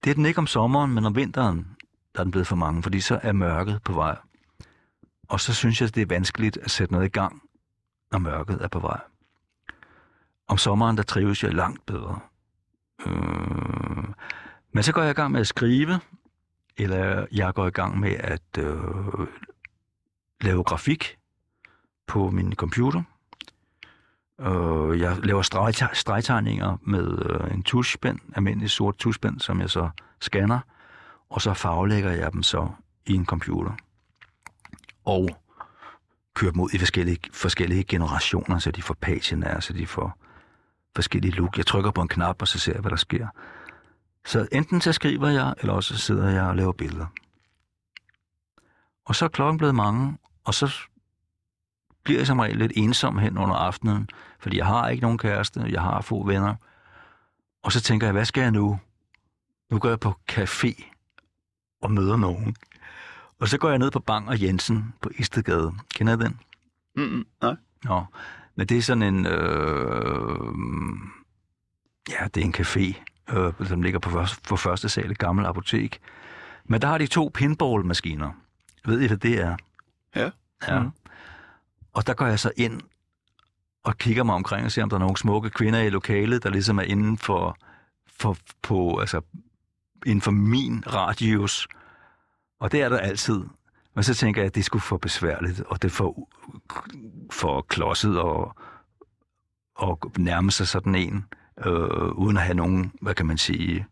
Det 0.03 0.09
er 0.09 0.13
den 0.13 0.25
ikke 0.25 0.39
om 0.39 0.47
sommeren, 0.47 0.93
men 0.93 1.05
om 1.05 1.15
vinteren, 1.15 1.67
der 2.15 2.19
er 2.19 2.23
den 2.23 2.31
blevet 2.31 2.47
for 2.47 2.55
mange, 2.55 2.83
fordi 2.83 2.99
så 2.99 3.19
er 3.23 3.31
mørket 3.31 3.81
på 3.83 3.93
vej. 3.93 4.17
Og 5.29 5.39
så 5.39 5.53
synes 5.53 5.81
jeg, 5.81 5.95
det 5.95 6.01
er 6.01 6.05
vanskeligt 6.05 6.57
at 6.57 6.71
sætte 6.71 6.93
noget 6.93 7.05
i 7.05 7.09
gang, 7.09 7.41
når 8.11 8.19
mørket 8.19 8.61
er 8.61 8.67
på 8.67 8.79
vej. 8.79 8.99
Om 10.49 10.57
sommeren, 10.57 10.97
der 10.97 11.03
trives 11.03 11.43
jeg 11.43 11.53
langt 11.53 11.85
bedre. 11.85 12.19
Øh, 13.05 14.03
men 14.71 14.83
så 14.83 14.93
går 14.93 15.01
jeg 15.01 15.11
i 15.11 15.13
gang 15.13 15.31
med 15.31 15.39
at 15.39 15.47
skrive, 15.47 15.99
eller 16.77 17.25
jeg 17.31 17.53
går 17.53 17.67
i 17.67 17.71
gang 17.71 17.99
med 17.99 18.11
at 18.11 18.57
øh, 18.57 19.27
lave 20.41 20.63
grafik 20.63 21.17
på 22.07 22.29
min 22.29 22.55
computer. 22.55 23.03
Øh, 24.39 24.99
jeg 24.99 25.17
laver 25.23 25.41
stregtegninger 25.93 26.77
med 26.81 27.25
øh, 27.25 27.53
en 27.53 27.63
tuschspænd, 27.63 28.19
almindelig 28.35 28.69
sort 28.69 28.97
tuschpind, 28.97 29.39
som 29.39 29.61
jeg 29.61 29.69
så 29.69 29.89
scanner, 30.21 30.59
og 31.29 31.41
så 31.41 31.53
farvelægger 31.53 32.11
jeg 32.11 32.33
dem 32.33 32.43
så 32.43 32.69
i 33.05 33.13
en 33.13 33.25
computer. 33.25 33.71
Og 35.05 35.29
kører 36.33 36.51
dem 36.51 36.61
ud 36.61 36.69
i 36.73 36.77
forskellige, 36.77 37.19
forskellige 37.33 37.83
generationer, 37.83 38.59
så 38.59 38.71
de 38.71 38.81
får 38.81 38.97
patina, 39.01 39.61
så 39.61 39.73
de 39.73 39.87
får 39.87 40.17
forskellige 40.95 41.35
look. 41.35 41.57
Jeg 41.57 41.65
trykker 41.65 41.91
på 41.91 42.01
en 42.01 42.07
knap, 42.07 42.41
og 42.41 42.47
så 42.47 42.59
ser 42.59 42.73
jeg, 42.73 42.81
hvad 42.81 42.91
der 42.91 42.97
sker. 42.97 43.27
Så 44.25 44.47
enten 44.51 44.81
så 44.81 44.93
skriver 44.93 45.27
jeg, 45.27 45.53
eller 45.59 45.73
også 45.73 45.97
så 45.97 46.01
sidder 46.01 46.29
jeg 46.29 46.43
og 46.43 46.55
laver 46.55 46.71
billeder. 46.71 47.05
Og 49.05 49.15
så 49.15 49.25
er 49.25 49.29
klokken 49.29 49.57
blevet 49.57 49.75
mange, 49.75 50.17
og 50.45 50.53
så 50.53 50.75
bliver 52.03 52.19
jeg 52.19 52.27
som 52.27 52.39
regel 52.39 52.57
lidt 52.57 52.71
ensom 52.75 53.17
hen 53.17 53.37
under 53.37 53.55
aftenen, 53.55 54.09
fordi 54.39 54.57
jeg 54.57 54.65
har 54.65 54.89
ikke 54.89 55.01
nogen 55.01 55.17
kæreste, 55.17 55.65
jeg 55.69 55.81
har 55.81 56.01
få 56.01 56.25
venner. 56.25 56.55
Og 57.63 57.71
så 57.71 57.81
tænker 57.81 58.07
jeg, 58.07 58.11
hvad 58.11 58.25
skal 58.25 58.41
jeg 58.41 58.51
nu? 58.51 58.79
Nu 59.71 59.79
går 59.79 59.89
jeg 59.89 59.99
på 59.99 60.13
café 60.31 60.83
og 61.81 61.91
møder 61.91 62.17
nogen. 62.17 62.55
Og 63.39 63.47
så 63.47 63.57
går 63.57 63.69
jeg 63.69 63.79
ned 63.79 63.91
på 63.91 63.99
Bang 63.99 64.29
og 64.29 64.41
Jensen 64.41 64.93
på 65.01 65.09
Istedgade. 65.17 65.73
Kender 65.95 66.13
I 66.13 66.17
den? 66.17 66.39
Mm, 66.95 67.25
nej. 67.41 67.55
Nå, 67.83 68.05
men 68.59 68.67
det 68.67 68.77
er 68.77 68.81
sådan 68.81 69.03
en... 69.03 69.25
Øh, 69.25 70.55
ja, 72.09 72.27
det 72.33 72.41
er 72.41 72.45
en 72.45 72.55
café, 72.57 73.03
øh, 73.33 73.67
som 73.67 73.81
ligger 73.81 73.99
på, 73.99 74.09
første, 74.09 74.41
på 74.49 74.55
første 74.55 74.89
sal 74.89 75.07
i 75.07 75.11
et 75.11 75.17
gammelt 75.17 75.47
apotek. 75.47 75.99
Men 76.65 76.81
der 76.81 76.87
har 76.87 76.97
de 76.97 77.07
to 77.07 77.31
pinball-maskiner. 77.33 78.31
Ved 78.85 79.01
I, 79.01 79.07
hvad 79.07 79.17
det 79.17 79.41
er? 79.41 79.55
Ja. 80.15 80.29
Ja. 80.67 80.79
Mm. 80.79 80.91
og 81.93 82.07
der 82.07 82.13
går 82.13 82.25
jeg 82.25 82.39
så 82.39 82.51
ind 82.57 82.81
og 83.83 83.97
kigger 83.97 84.23
mig 84.23 84.35
omkring 84.35 84.65
og 84.65 84.71
ser, 84.71 84.83
om 84.83 84.89
der 84.89 84.97
er 84.97 84.99
nogle 84.99 85.17
smukke 85.17 85.49
kvinder 85.49 85.79
i 85.79 85.89
lokalet, 85.89 86.43
der 86.43 86.49
ligesom 86.49 86.79
er 86.79 86.83
inden 86.83 87.17
for, 87.17 87.57
for, 88.19 88.37
på, 88.61 88.99
altså, 88.99 89.21
inden 90.05 90.21
for 90.21 90.31
min 90.31 90.83
radius. 90.87 91.67
Og 92.59 92.71
det 92.71 92.81
er 92.81 92.89
der 92.89 92.97
altid. 92.97 93.43
Men 93.99 94.03
så 94.03 94.13
tænker 94.13 94.41
jeg, 94.41 94.47
at 94.47 94.55
det 94.55 94.65
skulle 94.65 94.81
for 94.81 94.97
besværligt, 94.97 95.61
og 95.61 95.81
det 95.81 95.91
for, 95.91 96.29
for 97.31 97.61
klodset 97.61 98.19
og, 98.19 98.55
og 99.75 100.11
nærme 100.17 100.51
sig 100.51 100.67
sådan 100.67 100.95
en, 100.95 101.25
øh, 101.65 102.11
uden 102.11 102.37
at 102.37 102.43
have 102.43 102.55
nogen, 102.55 102.91
hvad 103.01 103.13
kan 103.15 103.25
man 103.25 103.37
sige, 103.37 103.85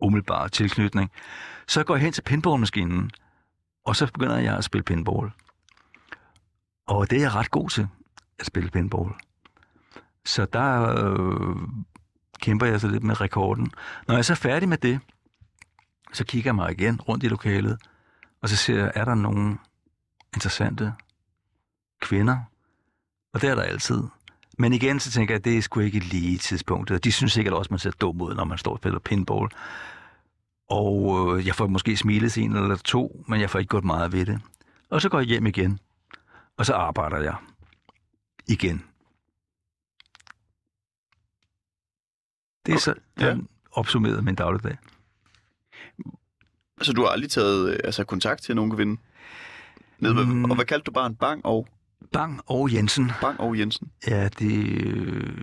umiddelbar 0.00 0.48
tilknytning. 0.48 1.10
Så 1.68 1.84
går 1.84 1.94
jeg 1.94 2.02
hen 2.02 2.12
til 2.12 2.22
pinballmaskinen, 2.22 3.10
og 3.84 3.96
så 3.96 4.06
begynder 4.06 4.38
jeg 4.38 4.56
at 4.56 4.64
spille 4.64 4.82
pinball. 4.82 5.30
Og 6.86 7.10
det 7.10 7.18
er 7.18 7.22
jeg 7.22 7.34
ret 7.34 7.50
god 7.50 7.70
til, 7.70 7.88
at 8.38 8.46
spille 8.46 8.70
pinball. 8.70 9.10
Så 10.24 10.44
der 10.44 10.94
øh, 11.04 11.56
kæmper 12.40 12.66
jeg 12.66 12.80
så 12.80 12.88
lidt 12.88 13.02
med 13.02 13.20
rekorden. 13.20 13.72
Når 14.08 14.14
jeg 14.14 14.18
er 14.18 14.22
så 14.22 14.34
færdig 14.34 14.68
med 14.68 14.78
det, 14.78 15.00
så 16.12 16.24
kigger 16.24 16.48
jeg 16.48 16.54
mig 16.54 16.72
igen 16.72 17.00
rundt 17.00 17.24
i 17.24 17.28
lokalet, 17.28 17.78
og 18.42 18.48
så 18.48 18.56
ser 18.56 18.78
jeg, 18.78 18.92
er 18.94 19.04
der 19.04 19.14
nogle 19.14 19.58
interessante 20.34 20.94
kvinder? 22.00 22.38
Og 23.32 23.40
det 23.40 23.50
er 23.50 23.54
der 23.54 23.62
altid. 23.62 24.02
Men 24.58 24.72
igen, 24.72 25.00
så 25.00 25.10
tænker 25.10 25.34
jeg, 25.34 25.38
at 25.38 25.44
det 25.44 25.58
er 25.58 25.62
sgu 25.62 25.80
ikke 25.80 25.98
lige 25.98 26.38
tidspunktet. 26.38 27.04
De 27.04 27.12
synes 27.12 27.32
sikkert 27.32 27.54
også, 27.54 27.68
at 27.68 27.70
man 27.70 27.78
ser 27.78 27.90
dum 27.90 28.20
ud, 28.20 28.34
når 28.34 28.44
man 28.44 28.58
står 28.58 28.72
og 28.72 28.78
spiller 28.78 28.98
pinball. 28.98 29.48
Og 30.68 31.16
øh, 31.38 31.46
jeg 31.46 31.54
får 31.54 31.66
måske 31.66 31.96
smilet 31.96 32.38
en 32.38 32.56
eller 32.56 32.76
to, 32.76 33.24
men 33.28 33.40
jeg 33.40 33.50
får 33.50 33.58
ikke 33.58 33.70
gjort 33.70 33.84
meget 33.84 34.12
ved 34.12 34.26
det. 34.26 34.40
Og 34.90 35.02
så 35.02 35.08
går 35.08 35.18
jeg 35.18 35.28
hjem 35.28 35.46
igen, 35.46 35.78
og 36.56 36.66
så 36.66 36.74
arbejder 36.74 37.18
jeg 37.18 37.34
igen. 38.48 38.84
Det 42.66 42.72
er 42.72 42.76
Okay, 42.76 42.78
så 42.78 42.94
ja. 43.20 43.26
ja. 43.26 43.36
opsummeret 43.72 44.24
min 44.24 44.34
dagligdag. 44.34 44.76
Så 46.82 46.92
du 46.92 47.02
har 47.02 47.08
aldrig 47.08 47.30
taget 47.30 47.70
øh, 47.70 47.78
altså, 47.84 48.04
kontakt 48.04 48.42
til 48.42 48.56
nogen 48.56 48.76
kvinde? 48.76 49.00
Nede, 49.98 50.14
mm. 50.14 50.44
Og 50.44 50.54
hvad 50.54 50.64
kaldte 50.64 50.84
du 50.84 50.90
barn? 50.90 51.14
Bang 51.14 51.46
og, 51.46 51.66
Bang 52.12 52.40
og 52.46 52.74
Jensen. 52.74 53.12
Bang 53.20 53.40
og 53.40 53.58
Jensen? 53.58 53.90
Ja, 54.06 54.28
det, 54.28 54.84
øh, 54.86 55.36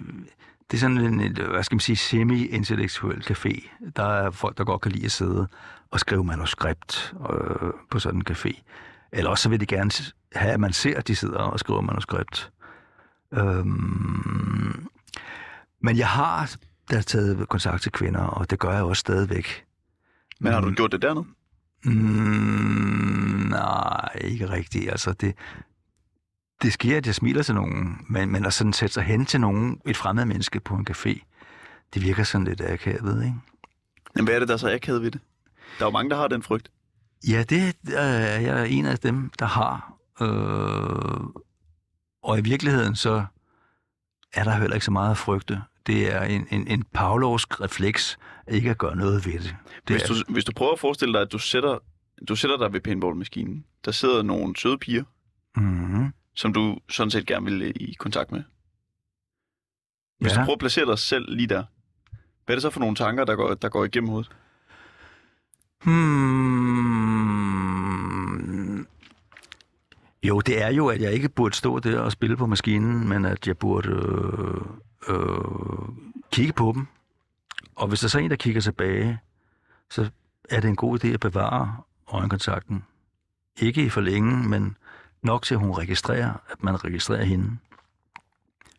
det 0.72 0.78
er 0.78 0.78
sådan 0.78 0.98
en, 0.98 1.38
hvad 1.52 1.64
skal 1.64 1.76
man 1.76 1.80
sige, 1.80 1.96
semi-intellektuel 1.96 3.24
café. 3.32 3.70
Der 3.96 4.04
er 4.04 4.32
folk, 4.32 4.58
der 4.58 4.64
godt 4.64 4.82
kan 4.82 4.92
lide 4.92 5.06
at 5.06 5.12
sidde 5.12 5.48
og 5.92 6.00
skrive 6.00 6.24
manuskript 6.24 7.14
øh, 7.30 7.70
på 7.90 8.00
sådan 8.00 8.20
en 8.20 8.26
café. 8.32 8.62
Eller 9.12 9.30
også 9.30 9.44
så 9.44 9.50
vil 9.50 9.60
de 9.60 9.66
gerne 9.66 9.92
have, 10.34 10.54
at 10.54 10.60
man 10.60 10.74
ser, 10.74 10.98
at 10.98 11.08
de 11.08 11.16
sidder 11.16 11.38
og 11.38 11.60
skriver 11.60 11.82
manuskript. 11.82 12.52
Øhm, 13.34 14.88
men 15.82 15.98
jeg 15.98 16.08
har 16.08 16.56
da 16.92 17.02
taget 17.02 17.50
kontakt 17.50 17.82
til 17.82 17.92
kvinder, 17.92 18.22
og 18.22 18.50
det 18.50 18.60
gør 18.60 18.72
jeg 18.72 18.84
også 18.84 19.00
stadigvæk. 19.00 19.67
Men 20.40 20.54
har 20.54 20.62
du 20.62 20.72
gjort 20.72 20.92
det 20.92 21.02
dernede? 21.02 21.26
Mm, 21.84 23.48
nej, 23.50 24.10
ikke 24.22 24.50
rigtigt. 24.50 24.90
Altså, 24.92 25.14
det, 25.14 25.36
det 26.62 26.74
sker, 26.74 26.98
at 26.98 27.08
jeg 27.08 27.16
smiler 27.16 27.44
til 27.44 27.56
nogen, 27.56 28.06
men, 28.10 28.32
men 28.32 28.46
at 28.46 28.54
sådan 28.54 28.74
sætte 28.74 28.94
sig 28.94 29.04
hen 29.04 29.26
til 29.26 29.42
nogen, 29.42 29.82
et 29.86 29.98
fremmed 29.98 30.26
menneske 30.26 30.60
på 30.60 30.76
en 30.76 30.88
café, 30.90 31.20
det 31.94 32.02
virker 32.02 32.24
sådan 32.24 32.48
lidt 32.48 32.62
akavet, 32.62 33.24
ikke? 33.24 33.36
Men 34.16 34.26
hvad 34.26 34.36
er 34.36 34.40
det, 34.40 34.48
der 34.48 34.54
er 34.54 34.58
så 34.58 34.74
akavet 34.74 35.02
ved 35.02 35.12
det? 35.12 35.22
Der 35.80 35.86
er 35.86 35.88
jo 35.88 35.92
mange, 35.92 36.10
der 36.10 36.16
har 36.16 36.28
den 36.28 36.44
frygt. 36.44 36.72
Ja, 37.28 37.44
det 37.50 37.76
er 37.94 38.40
jeg 38.40 38.60
er 38.60 38.64
en 38.64 38.86
af 38.86 39.00
dem, 39.00 39.32
der 39.40 39.46
har. 39.46 39.94
Øh, 40.22 41.44
og 42.24 42.40
i 42.40 42.42
virkeligheden 42.42 42.96
så 42.96 43.26
er 44.34 44.44
der 44.44 44.52
heller 44.52 44.74
ikke 44.74 44.86
så 44.86 44.92
meget 44.92 45.12
at 45.12 45.18
frygte. 45.18 45.62
Det 45.88 46.14
er 46.16 46.22
en, 46.22 46.48
en, 46.52 46.68
en 46.68 46.84
pavlovsk 46.94 47.62
refleks 47.62 48.18
ikke 48.48 48.70
at 48.70 48.78
gøre 48.78 48.96
noget 48.96 49.26
ved 49.26 49.34
det. 49.34 49.56
det 49.88 49.96
Hvis 49.96 50.04
er, 50.04 50.08
du, 50.08 50.34
hvis 50.34 50.46
du 50.46 50.52
prøver 50.56 50.74
at 50.74 50.80
forestille 50.80 51.14
dig, 51.14 51.22
at 51.22 51.32
du 51.32 51.38
sætter, 51.40 51.78
du 52.30 52.36
sætter 52.36 52.58
dig 52.58 52.74
ved 52.74 52.82
pinballmaskinen, 52.82 53.66
der 53.86 53.92
sidder 53.92 54.22
nogle 54.24 54.56
søde 54.58 54.78
piger, 54.78 55.04
mm-hmm. 55.58 56.14
som 56.36 56.54
du 56.54 56.78
sådan 56.90 57.12
set 57.12 57.26
gerne 57.26 57.46
vil 57.46 57.62
øh, 57.62 57.74
i 57.76 57.94
kontakt 58.00 58.32
med. 58.32 58.44
Hvis 60.20 60.32
Ja. 60.32 60.36
du 60.42 60.46
prøver 60.46 60.56
at 60.56 60.60
placere 60.60 60.86
dig 60.86 61.00
selv 61.00 61.36
lige 61.36 61.48
der, 61.48 61.64
hvad 62.46 62.54
er 62.54 62.58
det 62.58 62.62
så 62.62 62.70
for 62.70 62.80
nogle 62.80 62.96
tanker, 62.96 63.26
der 63.26 63.36
går, 63.36 63.54
der 63.54 63.70
går 63.70 63.86
igennem 63.86 64.10
hovedet? 64.10 64.32
Hmm. 68.28 68.88
Jo, 70.24 70.40
det 70.40 70.64
er 70.64 70.70
jo, 70.72 70.88
at 70.88 71.02
jeg 71.02 71.14
ikke 71.14 71.30
burde 71.30 71.56
stå 71.56 71.80
der 71.80 72.00
og 72.00 72.12
spille 72.12 72.38
på 72.38 72.46
maskinen, 72.46 73.08
men 73.10 73.26
at 73.26 73.48
jeg 73.48 73.58
burde 73.58 73.90
øh, 73.90 74.62
øh, 75.08 75.90
kigge 76.32 76.54
på 76.54 76.72
dem. 76.76 76.88
Og 77.76 77.88
hvis 77.88 78.00
der 78.00 78.08
så 78.08 78.18
er 78.18 78.22
en, 78.22 78.30
der 78.30 78.36
kigger 78.36 78.62
tilbage, 78.62 79.20
så 79.90 80.10
er 80.50 80.60
det 80.60 80.68
en 80.68 80.76
god 80.76 81.04
idé 81.04 81.08
at 81.08 81.20
bevare 81.20 81.78
øjenkontakten. 82.08 82.84
Ikke 83.60 83.86
i 83.86 83.90
for 83.90 84.02
længe, 84.02 84.50
men 84.50 84.78
nok 85.22 85.44
til, 85.44 85.54
at 85.54 85.60
hun 85.60 85.72
registrerer, 85.72 86.34
at 86.50 86.64
man 86.64 86.84
registrerer 86.84 87.24
hende. 87.24 87.58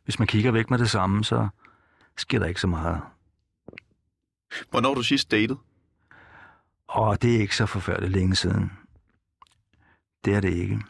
Hvis 0.04 0.18
man 0.18 0.28
kigger 0.28 0.50
væk 0.50 0.70
med 0.70 0.78
det 0.78 0.90
samme, 0.90 1.24
så 1.24 1.48
sker 2.16 2.38
der 2.38 2.46
ikke 2.46 2.60
så 2.60 2.66
meget. 2.66 3.00
Hvornår 4.70 4.94
du 4.94 5.02
sidst 5.02 5.30
datet? 5.30 5.58
Og 6.88 7.22
det 7.22 7.36
er 7.36 7.40
ikke 7.40 7.56
så 7.56 7.66
forfærdeligt 7.66 8.12
længe 8.12 8.36
siden. 8.36 8.72
Det 10.24 10.34
er 10.34 10.40
det 10.40 10.52
ikke. 10.52 10.80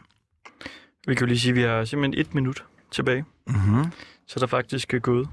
Vi 1.07 1.15
kan 1.15 1.19
jo 1.19 1.25
lige 1.25 1.39
sige, 1.39 1.49
at 1.49 1.55
vi 1.55 1.61
har 1.61 1.85
simpelthen 1.85 2.25
et 2.25 2.33
minut 2.33 2.65
tilbage. 2.91 3.25
Mm-hmm. 3.47 3.91
Så 4.29 4.33
er 4.37 4.39
der 4.39 4.47
faktisk 4.47 4.93
øh, 4.93 5.01
gået 5.01 5.29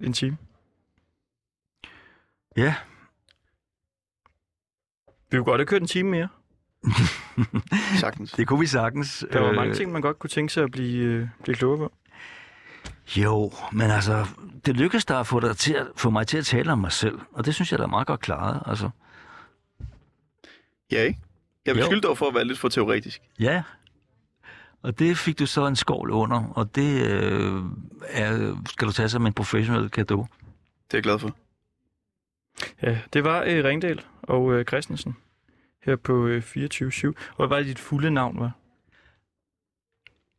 en 0.00 0.12
time. 0.12 0.36
Ja, 2.56 2.74
Vi 5.30 5.36
kunne 5.36 5.44
godt 5.44 5.60
have 5.60 5.66
kørt 5.66 5.82
en 5.82 5.88
time 5.88 6.10
mere. 6.10 6.28
Sagtens. 8.00 8.32
det 8.32 8.46
kunne 8.48 8.60
vi 8.60 8.66
sagtens. 8.66 9.24
Der 9.32 9.40
var 9.40 9.48
Øh, 9.48 9.54
mange 9.54 9.74
ting, 9.74 9.92
man 9.92 10.02
godt 10.02 10.18
kunne 10.18 10.30
tænke 10.30 10.52
sig 10.52 10.64
at 10.64 10.70
blive, 10.70 11.04
øh, 11.04 11.28
blive 11.42 11.56
klogere 11.56 11.78
på. 11.78 11.92
Jo, 13.16 13.52
men 13.72 13.90
altså, 13.90 14.26
det 14.66 14.76
lykkedes 14.76 15.04
der 15.04 15.16
at 15.16 15.26
få, 15.26 15.40
dig 15.40 15.56
til 15.56 15.74
at 15.74 15.86
få 15.96 16.10
mig 16.10 16.26
til 16.26 16.38
at 16.38 16.46
tale 16.46 16.72
om 16.72 16.78
mig 16.78 16.92
selv, 16.92 17.18
og 17.32 17.44
det 17.46 17.54
synes 17.54 17.70
jeg, 17.72 17.78
der 17.78 17.84
er 17.84 17.88
meget 17.88 18.06
godt 18.06 18.20
klaret. 18.20 18.62
Altså, 18.66 18.90
Ja, 20.92 21.02
ikke? 21.02 21.20
Jeg 21.66 21.76
Jo. 21.76 21.80
beskylder 21.80 22.08
dig 22.08 22.18
for 22.18 22.28
at 22.28 22.34
være 22.34 22.44
lidt 22.44 22.58
for 22.58 22.68
teoretisk. 22.68 23.20
ja, 23.40 23.62
og 24.82 24.98
det 24.98 25.18
fik 25.18 25.38
du 25.38 25.46
så 25.46 25.66
en 25.66 25.76
skål 25.76 26.10
under, 26.10 26.44
og 26.56 26.74
det 26.74 27.02
øh, 27.10 27.62
er, 28.08 28.56
skal 28.68 28.88
du 28.88 28.92
tage 28.92 29.08
som 29.08 29.26
en 29.26 29.32
professionel 29.32 29.90
gave. 29.90 30.04
Det 30.06 30.16
er 30.16 30.26
jeg 30.92 31.02
glad 31.02 31.18
for. 31.18 31.36
Ja, 32.82 32.98
det 33.12 33.24
var 33.24 33.44
øh, 33.46 33.64
Ringdal 33.64 34.04
og 34.22 34.52
øh, 34.52 34.64
Christensen 34.64 35.16
her 35.82 35.96
på 35.96 36.26
øh, 36.26 36.42
24-7. 36.56 37.06
Og 37.06 37.14
hvad 37.36 37.48
var 37.48 37.56
det, 37.56 37.66
dit 37.66 37.78
fulde 37.78 38.10
navn 38.10 38.40
var? 38.40 38.52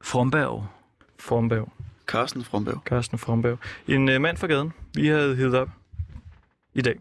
Fromberg. 0.03 0.67
Formberg. 1.19 1.73
Carsten 2.07 2.43
Fromberg. 2.43 2.81
Carsten 2.85 3.17
Fromberg. 3.17 3.57
En 3.87 4.09
øh, 4.09 4.21
mand 4.21 4.37
fra 4.37 4.47
gaden. 4.47 4.73
Vi 4.95 5.07
havde 5.07 5.35
heddet 5.35 5.55
op 5.55 5.69
i 6.73 6.81
dag. 6.81 6.99